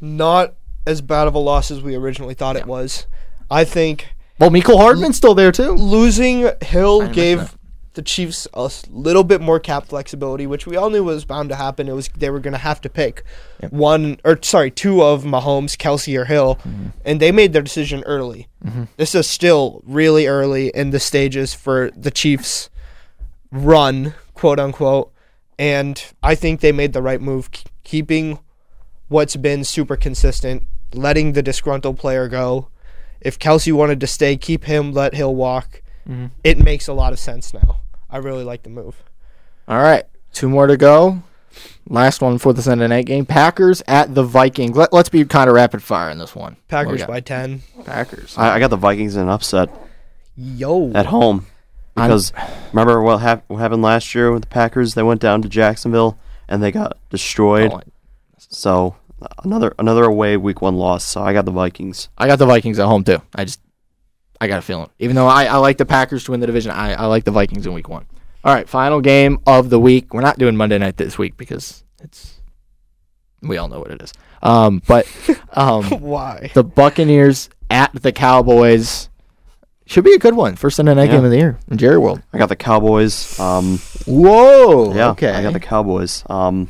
not 0.00 0.54
as 0.88 1.00
bad 1.00 1.28
of 1.28 1.34
a 1.34 1.38
loss 1.38 1.70
as 1.70 1.82
we 1.82 1.94
originally 1.94 2.34
thought 2.34 2.56
it 2.56 2.66
was. 2.66 3.06
I 3.50 3.64
think 3.64 4.08
Well, 4.38 4.50
Mecole 4.50 4.78
Hardman's 4.78 5.16
still 5.16 5.34
there 5.34 5.52
too. 5.52 5.72
losing 5.72 6.50
Hill 6.62 7.00
mention 7.02 7.14
gave 7.14 7.54
the 7.94 8.02
Chiefs 8.02 8.46
a 8.54 8.66
s- 8.66 8.84
little 8.90 9.24
bit 9.24 9.40
more 9.40 9.58
cap 9.58 9.86
flexibility, 9.86 10.46
which 10.46 10.66
we 10.66 10.76
all 10.76 10.88
knew 10.88 11.02
was 11.02 11.24
bound 11.24 11.48
to 11.48 11.56
happen. 11.56 11.88
It 11.88 11.94
was 11.94 12.08
they 12.16 12.30
were 12.30 12.38
gonna 12.38 12.56
have 12.58 12.80
to 12.82 12.88
pick 12.88 13.24
one 13.70 14.18
or 14.24 14.38
sorry, 14.42 14.70
two 14.70 15.02
of 15.02 15.24
Mahomes, 15.24 15.76
Kelce, 15.76 16.16
or 16.16 16.24
Hill, 16.26 16.56
Mm-hmm. 16.66 16.86
and 17.04 17.18
they 17.20 17.32
made 17.32 17.52
their 17.52 17.62
decision 17.62 18.02
early. 18.06 18.46
This 18.96 19.14
is 19.16 19.26
still 19.26 19.82
really 19.86 20.26
early 20.28 20.68
in 20.68 20.90
the 20.90 21.00
stages 21.00 21.54
for 21.54 21.90
the 21.96 22.10
Chiefs' 22.12 22.70
run, 23.50 24.14
quote 24.34 24.60
unquote, 24.60 25.12
and 25.58 26.02
I 26.22 26.34
think 26.34 26.60
they 26.60 26.72
made 26.72 26.92
the 26.92 27.02
right 27.02 27.20
move, 27.20 27.50
k- 27.50 27.64
keeping 27.82 28.38
what's 29.08 29.36
been 29.36 29.64
super 29.64 29.96
consistent, 29.96 30.66
letting 30.92 31.32
the 31.32 31.42
disgruntled 31.42 31.98
player 31.98 32.28
go. 32.28 32.68
If 33.20 33.38
Kelce 33.38 33.72
wanted 33.72 34.00
to 34.00 34.06
stay, 34.06 34.36
keep 34.36 34.64
him, 34.64 34.92
let 34.92 35.14
Hill 35.14 35.34
walk. 35.34 35.82
Mm-hmm. 36.08 36.26
It 36.44 36.58
makes 36.58 36.88
a 36.88 36.92
lot 36.92 37.12
of 37.12 37.18
sense 37.18 37.52
now. 37.52 37.80
I 38.10 38.18
really 38.18 38.44
like 38.44 38.62
the 38.62 38.70
move. 38.70 39.02
All 39.66 39.82
right, 39.82 40.04
two 40.32 40.48
more 40.48 40.66
to 40.66 40.76
go. 40.76 41.22
Last 41.88 42.22
one 42.22 42.38
for 42.38 42.52
the 42.52 42.62
Sunday 42.62 42.86
night 42.86 43.06
game: 43.06 43.26
Packers 43.26 43.82
at 43.88 44.14
the 44.14 44.22
Vikings. 44.22 44.76
Let, 44.76 44.92
let's 44.92 45.08
be 45.08 45.24
kind 45.24 45.48
of 45.50 45.56
rapid 45.56 45.82
fire 45.82 46.10
in 46.10 46.18
this 46.18 46.34
one. 46.34 46.56
Packers 46.68 47.04
by 47.04 47.20
10. 47.20 47.62
Packers. 47.84 48.36
I, 48.38 48.54
I 48.56 48.58
got 48.60 48.70
the 48.70 48.76
Vikings 48.76 49.16
in 49.16 49.22
an 49.22 49.28
upset 49.28 49.68
Yo. 50.36 50.92
at 50.92 51.06
home 51.06 51.46
I'm- 51.96 52.08
because 52.08 52.32
remember 52.72 53.02
what, 53.02 53.18
hap- 53.18 53.44
what 53.48 53.56
happened 53.56 53.82
last 53.82 54.14
year 54.14 54.30
with 54.30 54.42
the 54.42 54.48
Packers? 54.48 54.94
They 54.94 55.02
went 55.02 55.20
down 55.20 55.42
to 55.42 55.48
Jacksonville 55.48 56.18
and 56.46 56.62
they 56.62 56.70
got 56.70 56.96
destroyed. 57.10 57.72
Oh, 57.72 57.80
So 58.38 58.96
another 59.44 59.74
another 59.78 60.04
away 60.04 60.36
week 60.36 60.62
one 60.62 60.76
loss. 60.76 61.04
So 61.04 61.22
I 61.22 61.32
got 61.32 61.44
the 61.44 61.50
Vikings. 61.50 62.08
I 62.18 62.26
got 62.26 62.38
the 62.38 62.46
Vikings 62.46 62.78
at 62.78 62.86
home 62.86 63.04
too. 63.04 63.20
I 63.34 63.44
just 63.44 63.60
I 64.40 64.46
got 64.48 64.58
a 64.58 64.62
feeling. 64.62 64.88
Even 64.98 65.16
though 65.16 65.26
I, 65.26 65.44
I 65.46 65.56
like 65.56 65.78
the 65.78 65.86
Packers 65.86 66.24
to 66.24 66.30
win 66.30 66.40
the 66.40 66.46
division, 66.46 66.70
I, 66.70 66.92
I 66.94 67.06
like 67.06 67.24
the 67.24 67.30
Vikings 67.32 67.66
in 67.66 67.72
week 67.72 67.88
one. 67.88 68.06
All 68.44 68.54
right, 68.54 68.68
final 68.68 69.00
game 69.00 69.38
of 69.46 69.68
the 69.68 69.80
week. 69.80 70.14
We're 70.14 70.20
not 70.20 70.38
doing 70.38 70.56
Monday 70.56 70.78
night 70.78 70.96
this 70.96 71.18
week 71.18 71.36
because 71.36 71.82
it's 72.00 72.40
we 73.42 73.56
all 73.58 73.68
know 73.68 73.80
what 73.80 73.90
it 73.90 74.00
is. 74.02 74.12
Um, 74.42 74.80
but 74.86 75.06
um, 75.54 75.84
Why? 76.00 76.50
the 76.54 76.62
Buccaneers 76.64 77.50
at 77.70 77.92
the 78.00 78.12
Cowboys 78.12 79.08
should 79.86 80.04
be 80.04 80.12
a 80.12 80.18
good 80.18 80.34
one. 80.34 80.54
First 80.54 80.76
Sunday 80.76 80.94
night 80.94 81.08
Yeah. 81.08 81.16
game 81.16 81.24
of 81.24 81.30
the 81.32 81.36
year 81.38 81.58
in 81.68 81.76
Jerry 81.78 81.98
World. 81.98 82.22
I 82.32 82.38
got 82.38 82.48
the 82.48 82.56
Cowboys. 82.56 83.38
Um, 83.40 83.78
Whoa. 84.06 84.94
yeah, 84.94 85.10
Okay. 85.10 85.30
I 85.30 85.42
got 85.42 85.52
the 85.52 85.60
Cowboys. 85.60 86.22
Um, 86.30 86.68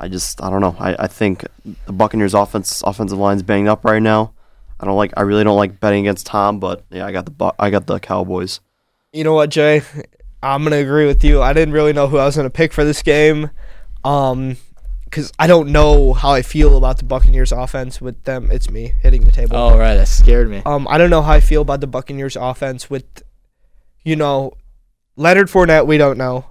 I 0.00 0.08
just 0.08 0.42
I 0.42 0.50
don't 0.50 0.60
know. 0.60 0.76
I, 0.78 0.96
I 1.00 1.06
think 1.06 1.46
the 1.86 1.92
Buccaneers 1.92 2.34
offense 2.34 2.82
offensive 2.82 3.18
line's 3.18 3.42
banged 3.42 3.68
up 3.68 3.84
right 3.84 4.02
now. 4.02 4.32
I 4.80 4.86
don't 4.86 4.96
like. 4.96 5.12
I 5.16 5.22
really 5.22 5.44
don't 5.44 5.58
like 5.58 5.78
betting 5.78 6.06
against 6.06 6.26
Tom, 6.26 6.58
but 6.58 6.84
yeah, 6.90 7.04
I 7.06 7.12
got 7.12 7.26
the 7.26 7.54
I 7.58 7.70
got 7.70 7.86
the 7.86 8.00
Cowboys. 8.00 8.60
You 9.12 9.24
know 9.24 9.34
what, 9.34 9.50
Jay? 9.50 9.82
I'm 10.42 10.62
going 10.62 10.72
to 10.72 10.78
agree 10.78 11.06
with 11.06 11.22
you. 11.22 11.42
I 11.42 11.52
didn't 11.52 11.74
really 11.74 11.92
know 11.92 12.06
who 12.06 12.16
I 12.16 12.24
was 12.24 12.36
going 12.36 12.46
to 12.46 12.50
pick 12.50 12.72
for 12.72 12.84
this 12.84 13.02
game. 13.02 13.50
Um, 14.04 14.56
because 15.04 15.32
I 15.38 15.48
don't 15.48 15.72
know 15.72 16.12
how 16.12 16.30
I 16.30 16.42
feel 16.42 16.78
about 16.78 16.98
the 16.98 17.04
Buccaneers 17.04 17.50
offense 17.50 18.00
with 18.00 18.22
them. 18.24 18.48
It's 18.52 18.70
me 18.70 18.94
hitting 19.02 19.24
the 19.24 19.32
table. 19.32 19.56
oh 19.56 19.76
right, 19.76 19.96
that 19.96 20.06
scared 20.06 20.48
me. 20.48 20.62
Um, 20.64 20.86
I 20.88 20.98
don't 20.98 21.10
know 21.10 21.20
how 21.20 21.32
I 21.32 21.40
feel 21.40 21.62
about 21.62 21.80
the 21.80 21.88
Buccaneers 21.88 22.36
offense 22.36 22.88
with, 22.88 23.04
you 24.04 24.14
know, 24.14 24.52
Leonard 25.16 25.48
Fournette. 25.48 25.86
We 25.86 25.98
don't 25.98 26.16
know. 26.16 26.49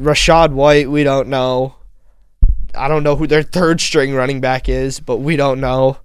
Rachaad 0.00 0.52
White. 0.52 0.90
We 0.90 1.04
don't 1.04 1.28
know. 1.28 1.74
I 2.74 2.88
don't 2.88 3.02
know 3.02 3.16
who 3.16 3.26
their 3.26 3.42
third 3.42 3.80
string 3.80 4.14
running 4.14 4.40
back 4.40 4.68
is, 4.68 5.00
but 5.00 5.16
we 5.18 5.36
don't 5.36 5.60
know. 5.60 5.98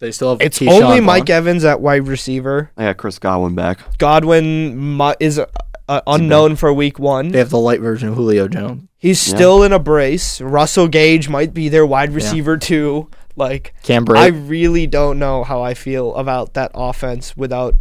They 0.00 0.10
still 0.12 0.30
have 0.30 0.42
It's 0.42 0.58
Ke'Shawn 0.58 0.82
only 0.82 0.98
Vaughn. 0.98 1.04
Mike 1.04 1.30
Evans 1.30 1.64
at 1.64 1.80
wide 1.80 2.06
receiver. 2.08 2.70
I 2.76 2.84
got 2.86 2.96
Chris 2.98 3.18
Godwin 3.18 3.54
back. 3.54 3.78
Godwin 3.98 4.76
mu- 4.76 5.14
is 5.20 5.38
uh, 5.38 5.46
uh, 5.88 6.00
unknown 6.06 6.56
for 6.56 6.72
week 6.74 6.98
one. 6.98 7.28
They 7.28 7.38
have 7.38 7.50
the 7.50 7.58
light 7.60 7.80
version 7.80 8.08
of 8.08 8.16
Julio 8.16 8.48
Jones. 8.48 8.88
He's 8.98 9.26
Yeah. 9.28 9.34
still 9.36 9.62
in 9.62 9.72
a 9.72 9.78
brace. 9.78 10.40
Russell 10.40 10.88
Gage 10.88 11.28
might 11.28 11.54
be 11.54 11.68
their 11.68 11.86
wide 11.86 12.12
receiver 12.12 12.56
too. 12.58 13.08
Like 13.36 13.74
Cam 13.82 14.02
I 14.10 14.30
Brate. 14.30 14.48
really 14.48 14.86
don't 14.86 15.18
know 15.18 15.42
how 15.44 15.62
I 15.62 15.74
feel 15.74 16.14
about 16.16 16.54
that 16.54 16.70
offense 16.74 17.36
without 17.36 17.74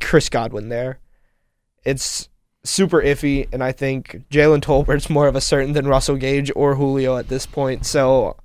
Chris 0.00 0.28
Godwin 0.28 0.68
there. 0.70 0.98
It's 1.84 2.28
super 2.64 3.00
iffy, 3.00 3.48
and 3.52 3.62
I 3.62 3.72
think 3.72 4.22
Jalen 4.30 4.62
Tolbert's 4.62 5.08
more 5.10 5.28
of 5.28 5.36
a 5.36 5.40
certain 5.40 5.72
than 5.72 5.86
Russell 5.86 6.16
Gage 6.16 6.50
or 6.54 6.74
Julio 6.74 7.16
at 7.16 7.28
this 7.28 7.46
point. 7.46 7.86
So 7.86 8.36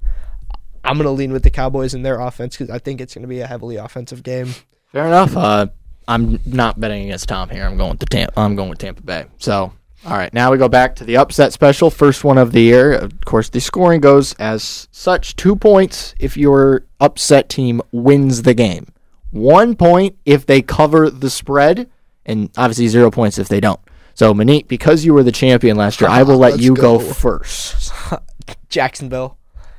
I'm 0.84 0.98
gonna 0.98 1.12
lean 1.12 1.34
with 1.34 1.44
the 1.44 1.50
Cowboys 1.50 1.94
in 1.94 2.04
their 2.04 2.20
offense 2.20 2.58
because 2.58 2.70
I 2.70 2.80
think 2.80 3.02
it's 3.02 3.14
gonna 3.14 3.28
be 3.28 3.42
a 3.42 3.48
heavily 3.48 3.76
offensive 3.76 4.24
game. 4.24 4.54
Fair 4.92 5.08
enough. 5.08 5.36
Uh, 5.36 5.68
I'm 6.08 6.40
not 6.46 6.80
betting 6.80 7.06
against 7.06 7.28
Tom 7.28 7.50
here. 7.50 7.66
I'm 7.66 7.78
going 7.78 7.92
with 7.92 8.00
the 8.00 8.06
Tampa. 8.06 8.40
I'm 8.40 8.56
going 8.56 8.70
with 8.70 8.78
Tampa 8.78 9.02
Bay. 9.02 9.26
So, 9.38 9.74
all 10.06 10.18
right, 10.18 10.32
now 10.34 10.52
we 10.52 10.58
go 10.58 10.70
back 10.70 10.96
to 10.98 11.04
the 11.04 11.18
upset 11.18 11.52
special, 11.52 11.90
first 11.90 12.24
one 12.24 12.38
of 12.38 12.52
the 12.52 12.62
year. 12.62 12.94
Of 12.94 13.26
course, 13.26 13.50
the 13.50 13.60
scoring 13.60 14.02
goes 14.02 14.34
as 14.36 14.88
such: 14.92 15.36
two 15.36 15.56
points 15.56 16.14
if 16.20 16.38
your 16.38 16.86
upset 17.00 17.50
team 17.50 17.82
wins 17.92 18.44
the 18.44 18.54
game, 18.54 18.88
one 19.32 19.76
point 19.76 20.16
if 20.26 20.46
they 20.46 20.62
cover 20.62 21.10
the 21.10 21.30
spread, 21.30 21.90
and 22.26 22.52
obviously 22.56 22.88
zero 22.88 23.10
points 23.10 23.40
if 23.40 23.48
they 23.48 23.60
don't. 23.60 23.80
So, 24.16 24.34
Manique, 24.34 24.68
because 24.68 25.06
you 25.06 25.14
were 25.14 25.24
the 25.24 25.32
champion 25.32 25.78
last 25.78 26.02
year, 26.02 26.10
I 26.10 26.24
will 26.24 26.38
let 26.40 26.54
Let's 26.54 26.64
you 26.64 26.74
go, 26.74 26.98
go. 26.98 27.00
first. 27.00 27.92
Jacksonville. 28.70 29.38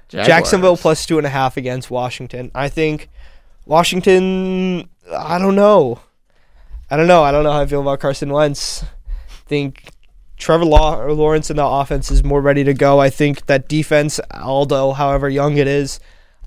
Jaguars. 0.09 0.26
Jacksonville 0.28 0.76
plus 0.76 1.05
two 1.05 1.18
and 1.18 1.26
a 1.26 1.30
half 1.30 1.57
against 1.57 1.91
Washington. 1.91 2.51
I 2.55 2.68
think 2.68 3.09
Washington. 3.64 4.89
I 5.11 5.39
don't 5.39 5.55
know. 5.57 6.01
I 6.91 6.97
don't 6.97 7.07
know. 7.09 7.22
I 7.22 7.32
don't 7.32 7.43
know 7.45 7.53
how 7.53 7.61
I 7.61 7.66
feel 7.66 7.80
about 7.80 7.99
Carson 8.01 8.30
Wentz. 8.32 8.82
I 8.84 9.49
think 9.49 9.91
Trevor 10.37 10.64
Law- 10.64 11.01
or 11.01 11.12
Lawrence 11.12 11.51
in 11.51 11.57
the 11.57 11.66
offense 11.66 12.11
is 12.11 12.22
more 12.22 12.41
ready 12.41 12.62
to 12.64 12.74
go. 12.74 13.01
I 13.01 13.11
think 13.11 13.47
that 13.47 13.68
defense, 13.68 14.20
although 14.32 14.93
however 14.93 15.28
young 15.28 15.57
it 15.57 15.66
is, 15.66 15.99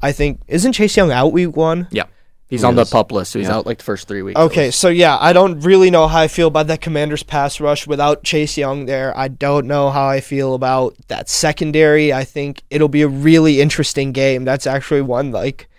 I 0.02 0.12
think 0.14 0.42
isn't 0.48 0.74
Chase 0.74 0.96
Young 0.96 1.12
out 1.12 1.34
week 1.34 1.56
one? 1.56 1.88
Yeah. 1.92 2.06
He's 2.50 2.64
on 2.64 2.76
the 2.76 2.82
is. 2.82 2.90
pup 2.90 3.12
list, 3.12 3.32
so 3.32 3.40
he's 3.40 3.48
Yeah. 3.48 3.58
out 3.58 3.68
like 3.68 3.78
the 3.78 3.84
first 3.84 4.08
three 4.08 4.24
weeks. 4.24 4.40
Okay, 4.40 4.72
so 4.72 4.90
yeah, 4.90 5.18
I 5.22 5.34
don't 5.34 5.60
really 5.60 5.92
know 5.92 6.08
how 6.08 6.20
I 6.20 6.28
feel 6.28 6.48
about 6.48 6.66
that 6.68 6.82
Commanders 6.82 7.22
pass 7.22 7.60
rush 7.60 7.86
without 7.86 8.24
Chase 8.24 8.58
Young 8.58 8.88
there. 8.88 9.16
I 9.16 9.28
don't 9.28 9.68
know 9.68 9.92
how 9.92 10.08
I 10.08 10.20
feel 10.20 10.56
about 10.56 10.96
that 11.10 11.30
secondary. 11.30 12.12
I 12.12 12.24
think 12.24 12.64
it'll 12.72 12.88
be 12.88 13.04
a 13.04 13.08
really 13.08 13.62
interesting 13.62 14.12
game. 14.12 14.46
That's 14.46 14.66
actually 14.66 15.02
one 15.02 15.32
like 15.32 15.70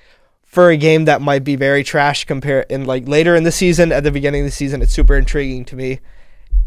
for 0.44 0.70
a 0.70 0.76
game 0.76 1.06
that 1.06 1.20
might 1.20 1.42
be 1.42 1.56
very 1.56 1.82
trash 1.82 2.24
compare 2.24 2.60
in 2.62 2.84
like 2.84 3.08
later 3.08 3.34
in 3.34 3.42
the 3.42 3.52
season 3.52 3.90
at 3.90 4.04
the 4.04 4.10
beginning 4.12 4.42
of 4.42 4.46
the 4.46 4.50
season 4.52 4.82
it's 4.82 4.92
super 4.92 5.16
intriguing 5.16 5.64
to 5.64 5.76
me. 5.76 5.98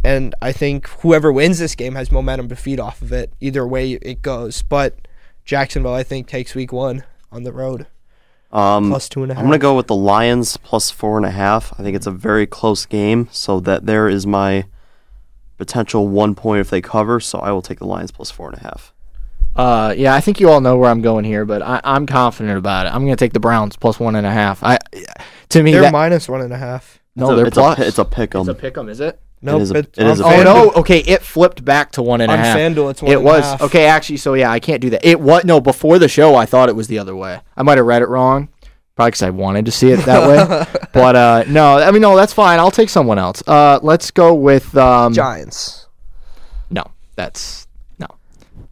And 0.04 0.36
I 0.42 0.52
think 0.52 0.88
whoever 1.00 1.32
wins 1.32 1.60
this 1.60 1.76
game 1.76 1.96
has 1.96 2.12
momentum 2.12 2.50
to 2.50 2.58
feed 2.58 2.80
off 2.80 3.02
of 3.02 3.14
it. 3.14 3.32
Either 3.40 3.66
way 3.66 3.94
it 3.94 4.22
goes. 4.22 4.64
But 4.64 5.08
Jacksonville 5.46 5.94
I 5.94 6.04
think 6.04 6.28
takes 6.28 6.56
week 6.56 6.74
1 6.74 7.06
on 7.32 7.44
the 7.44 7.54
road. 7.54 7.88
Um, 8.54 8.90
Plus 8.92 9.10
two 9.10 9.24
and 9.24 9.32
a 9.32 9.36
I'm 9.36 9.46
gonna 9.46 9.58
go 9.58 9.76
with 9.76 9.88
the 9.88 9.96
Lions 9.96 10.58
plus 10.58 10.92
four 10.92 11.18
and 11.18 11.26
a 11.26 11.32
half. 11.32 11.74
I 11.80 11.84
think 11.84 11.96
it's 11.96 12.06
a 12.08 12.12
very 12.12 12.46
close 12.46 12.86
game, 12.86 13.28
so 13.32 13.60
that 13.62 13.88
there 13.88 14.08
is 14.08 14.28
my 14.28 14.66
potential 15.58 16.08
one 16.08 16.36
point 16.36 16.62
if 16.62 16.70
they 16.70 16.80
cover. 16.80 17.20
So 17.20 17.40
I 17.40 17.52
will 17.52 17.64
take 17.64 17.80
the 17.80 17.88
Lions 17.88 18.12
plus 18.12 18.30
four 18.30 18.50
and 18.50 18.58
a 18.60 18.62
half. 18.64 18.94
Uh, 19.56 19.94
yeah, 19.98 20.16
I 20.16 20.22
think 20.22 20.40
you 20.40 20.50
all 20.50 20.62
know 20.62 20.78
where 20.78 20.90
I'm 20.90 21.02
going 21.02 21.26
here, 21.26 21.46
but 21.46 21.62
I, 21.62 21.80
I'm 21.84 22.06
confident 22.08 22.58
about 22.58 22.86
it. 22.88 22.90
I'm 22.94 23.04
going 23.06 23.16
to 23.16 23.24
take 23.24 23.34
the 23.34 23.40
Browns 23.40 23.76
plus 23.76 24.00
one 24.00 24.16
and 24.16 24.26
a 24.26 24.32
half. 24.32 24.64
I, 24.64 24.80
to 25.50 25.62
me, 25.62 25.72
They're 25.74 25.82
that, 25.82 25.92
minus 25.92 26.28
one 26.28 26.42
and 26.42 26.52
a 26.52 26.58
half. 26.58 27.00
no, 27.16 27.26
it's 27.26 27.32
a, 27.34 27.36
they're 27.36 27.46
it's 27.48 27.54
plus. 27.56 27.74
A, 27.78 27.82
pi- 27.82 27.88
it's 27.88 27.98
a 28.00 28.06
pick 28.06 28.34
'em. 28.36 28.42
It's 28.42 28.50
a 28.50 28.56
pick 28.56 28.76
'em, 28.78 28.90
is 28.90 29.00
it? 29.00 29.20
No, 29.44 29.60
is 29.60 29.72
a- 29.72 29.74
but 29.74 29.86
it 29.98 30.08
is 30.08 30.20
a 30.20 30.24
Oh. 30.24 30.28
FanDuel- 30.30 30.44
no! 30.46 30.72
Okay, 30.78 31.00
it 31.00 31.22
flipped 31.22 31.64
back 31.66 31.92
to 31.94 32.02
one 32.02 32.22
and 32.22 32.32
a 32.32 32.34
On 32.34 32.40
half. 32.40 32.58
FanDuel, 32.58 32.92
it's 32.92 33.02
one 33.02 33.12
it 33.12 33.16
and 33.18 33.22
a 33.22 33.30
was 33.30 33.44
half. 33.44 33.62
okay. 33.64 33.86
Actually, 33.86 34.18
so 34.18 34.34
yeah, 34.34 34.52
I 34.52 34.60
can't 34.60 34.82
do 34.82 34.90
that. 34.92 35.06
It 35.06 35.20
was 35.20 35.44
no 35.46 35.60
before 35.60 36.00
the 36.00 36.08
show. 36.08 36.36
I 36.36 36.46
thought 36.46 36.70
it 36.70 36.76
was 36.76 36.88
the 36.88 37.00
other 37.00 37.16
way. 37.16 37.40
I 37.58 37.64
might 37.64 37.78
have 37.78 37.86
read 37.86 38.02
it 38.02 38.08
wrong, 38.10 38.50
probably 38.96 39.12
because 39.12 39.24
I 39.24 39.30
wanted 39.32 39.66
to 39.66 39.72
see 39.72 39.90
it 39.92 39.98
that 40.06 40.28
way. 40.28 40.66
but 40.94 41.16
uh, 41.16 41.44
no, 41.48 41.78
I 41.80 41.92
mean 41.92 42.02
no, 42.02 42.16
that's 42.16 42.34
fine. 42.34 42.60
I'll 42.60 42.72
take 42.72 42.90
someone 42.90 43.20
else. 43.20 43.44
Uh, 43.46 43.80
let's 43.84 44.12
go 44.12 44.34
with 44.34 44.76
um, 44.78 45.14
Giants. 45.14 45.88
no. 46.70 46.84
That's. 47.16 47.68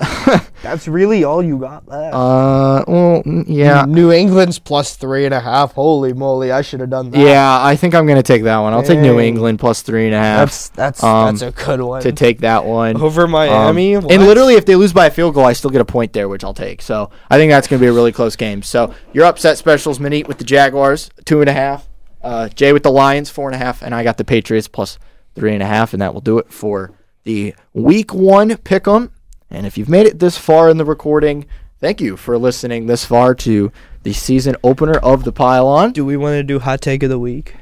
That's 0.64 0.88
really 0.88 1.24
all 1.24 1.42
you 1.44 1.58
got 1.58 1.88
left. 1.88 2.14
Uh, 2.14 2.84
well, 2.88 3.24
yeah, 3.48 3.86
New 3.88 4.12
England's 4.12 4.60
plus 4.60 4.96
three 4.96 5.26
and 5.26 5.34
a 5.34 5.40
half. 5.40 5.74
Holy 5.74 6.14
moly! 6.14 6.52
I 6.52 6.62
should 6.62 6.80
have 6.80 6.90
done 6.90 7.12
that. 7.12 7.20
yeah. 7.20 7.60
I 7.64 7.76
think 7.76 7.94
I'm 7.96 8.06
gonna 8.08 8.24
take 8.24 8.44
that 8.44 8.58
one. 8.60 8.74
I'll 8.74 8.84
take 8.84 9.00
New 9.00 9.18
Dang. 9.18 9.28
England 9.28 9.60
plus 9.60 9.82
three 9.82 10.06
and 10.06 10.16
a 10.16 10.20
half 10.20 10.40
that's 10.50 10.70
that's 10.70 11.04
Um, 11.04 11.36
that's 11.38 11.42
a 11.42 11.66
good 11.66 11.82
one. 11.82 12.02
to 12.02 12.12
take 12.12 12.40
that 12.42 12.66
one. 12.66 13.02
Over 13.02 13.28
Miami, 13.28 13.96
Um, 13.96 14.04
What? 14.04 14.14
and 14.14 14.26
literally, 14.26 14.56
if 14.56 14.66
they 14.66 14.76
lose 14.76 14.94
by 14.94 15.08
a 15.08 15.12
field 15.12 15.34
goal, 15.36 15.46
I 15.46 15.54
still 15.54 15.70
get 15.72 15.82
a 15.82 15.86
point 15.86 16.14
there, 16.14 16.28
which 16.30 16.44
I'll 16.44 16.54
take. 16.54 16.82
So 16.82 17.10
I 17.30 17.38
think 17.38 17.52
that's 17.52 17.68
going 17.68 17.80
to 17.80 17.84
be 17.84 17.88
a 17.90 17.94
really 17.94 18.12
close 18.12 18.36
game. 18.36 18.62
So 18.64 18.94
your 19.14 19.26
upset 19.26 19.58
specials, 19.58 20.00
Manit 20.00 20.28
with 20.28 20.38
the 20.38 20.44
Jaguars, 20.46 21.10
two 21.26 21.42
and 21.42 21.50
a 21.50 21.54
half. 21.54 21.88
Uh, 22.24 22.50
Jay 22.50 22.72
with 22.72 22.84
the 22.84 22.92
Lions, 22.92 23.30
four 23.30 23.50
and 23.50 23.56
a 23.56 23.64
half, 23.64 23.82
and 23.82 23.96
I 23.96 24.04
got 24.04 24.18
the 24.18 24.24
Patriots 24.24 24.68
plus 24.68 25.00
three 25.36 25.54
and 25.54 25.64
a 25.64 25.66
half, 25.66 25.94
and 25.94 26.02
that 26.02 26.14
will 26.14 26.22
do 26.22 26.38
it 26.38 26.52
for 26.52 26.92
the 27.24 27.54
Week 27.74 28.14
One 28.14 28.56
pick 28.58 28.88
'em. 28.88 29.12
And 29.52 29.66
if 29.66 29.78
you've 29.78 29.90
made 29.90 30.08
it 30.08 30.20
this 30.20 30.38
far 30.38 30.70
in 30.70 30.78
the 30.78 30.86
recording, 30.86 31.46
thank 31.80 32.00
you 32.02 32.16
for 32.16 32.38
listening 32.38 32.88
this 32.88 33.06
far 33.06 33.36
to 33.36 33.72
the 34.04 34.14
season 34.14 34.56
opener 34.64 34.98
of 34.98 35.24
the 35.24 35.32
Pylon. 35.32 35.92
do 35.92 36.06
we 36.06 36.18
want 36.18 36.36
to 36.36 36.44
do 36.44 36.60
hot 36.60 36.82
take 36.82 37.04
of 37.04 37.10
the 37.10 37.20
week? 37.20 37.56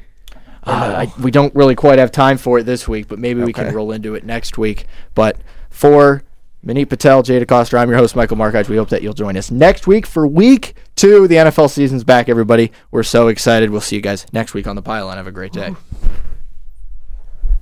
Uh, 0.64 1.08
I, 1.08 1.22
we 1.22 1.32
don't 1.32 1.54
really 1.56 1.76
quite 1.76 2.00
have 2.00 2.12
time 2.12 2.38
for 2.38 2.60
it 2.60 2.64
this 2.64 2.88
week, 2.88 3.08
but 3.08 3.18
maybe 3.18 3.42
we 3.42 3.54
can 3.54 3.74
roll 3.74 3.92
into 3.92 4.14
it 4.14 4.24
next 4.24 4.58
week. 4.58 4.86
But 5.16 5.38
for 5.70 6.24
Manit 6.66 6.90
Patel, 6.90 7.24
Jay 7.24 7.44
DeCoster, 7.44 7.80
I'm 7.80 7.90
your 7.90 7.98
host, 7.98 8.16
Michael 8.16 8.38
Markoch. 8.38 8.68
We 8.68 8.76
hope 8.76 8.90
that 8.90 9.02
you'll 9.02 9.14
join 9.14 9.38
us 9.38 9.50
next 9.50 9.88
week 9.88 10.06
for 10.06 10.28
week 10.28 10.76
two. 10.96 11.28
The 11.28 11.36
NFL 11.36 11.70
season's 11.70 12.04
back, 12.04 12.30
everybody. 12.30 12.72
We're 12.92 13.04
so 13.04 13.30
excited. 13.30 13.72
We'll 13.72 13.82
see 13.82 13.96
you 13.96 14.02
guys 14.02 14.26
next 14.34 14.54
week 14.54 14.68
on 14.68 14.76
the 14.76 14.82
pylon. 14.82 15.18
Have 15.18 15.28
a 15.28 15.32
great 15.32 15.54
day. 15.54 15.74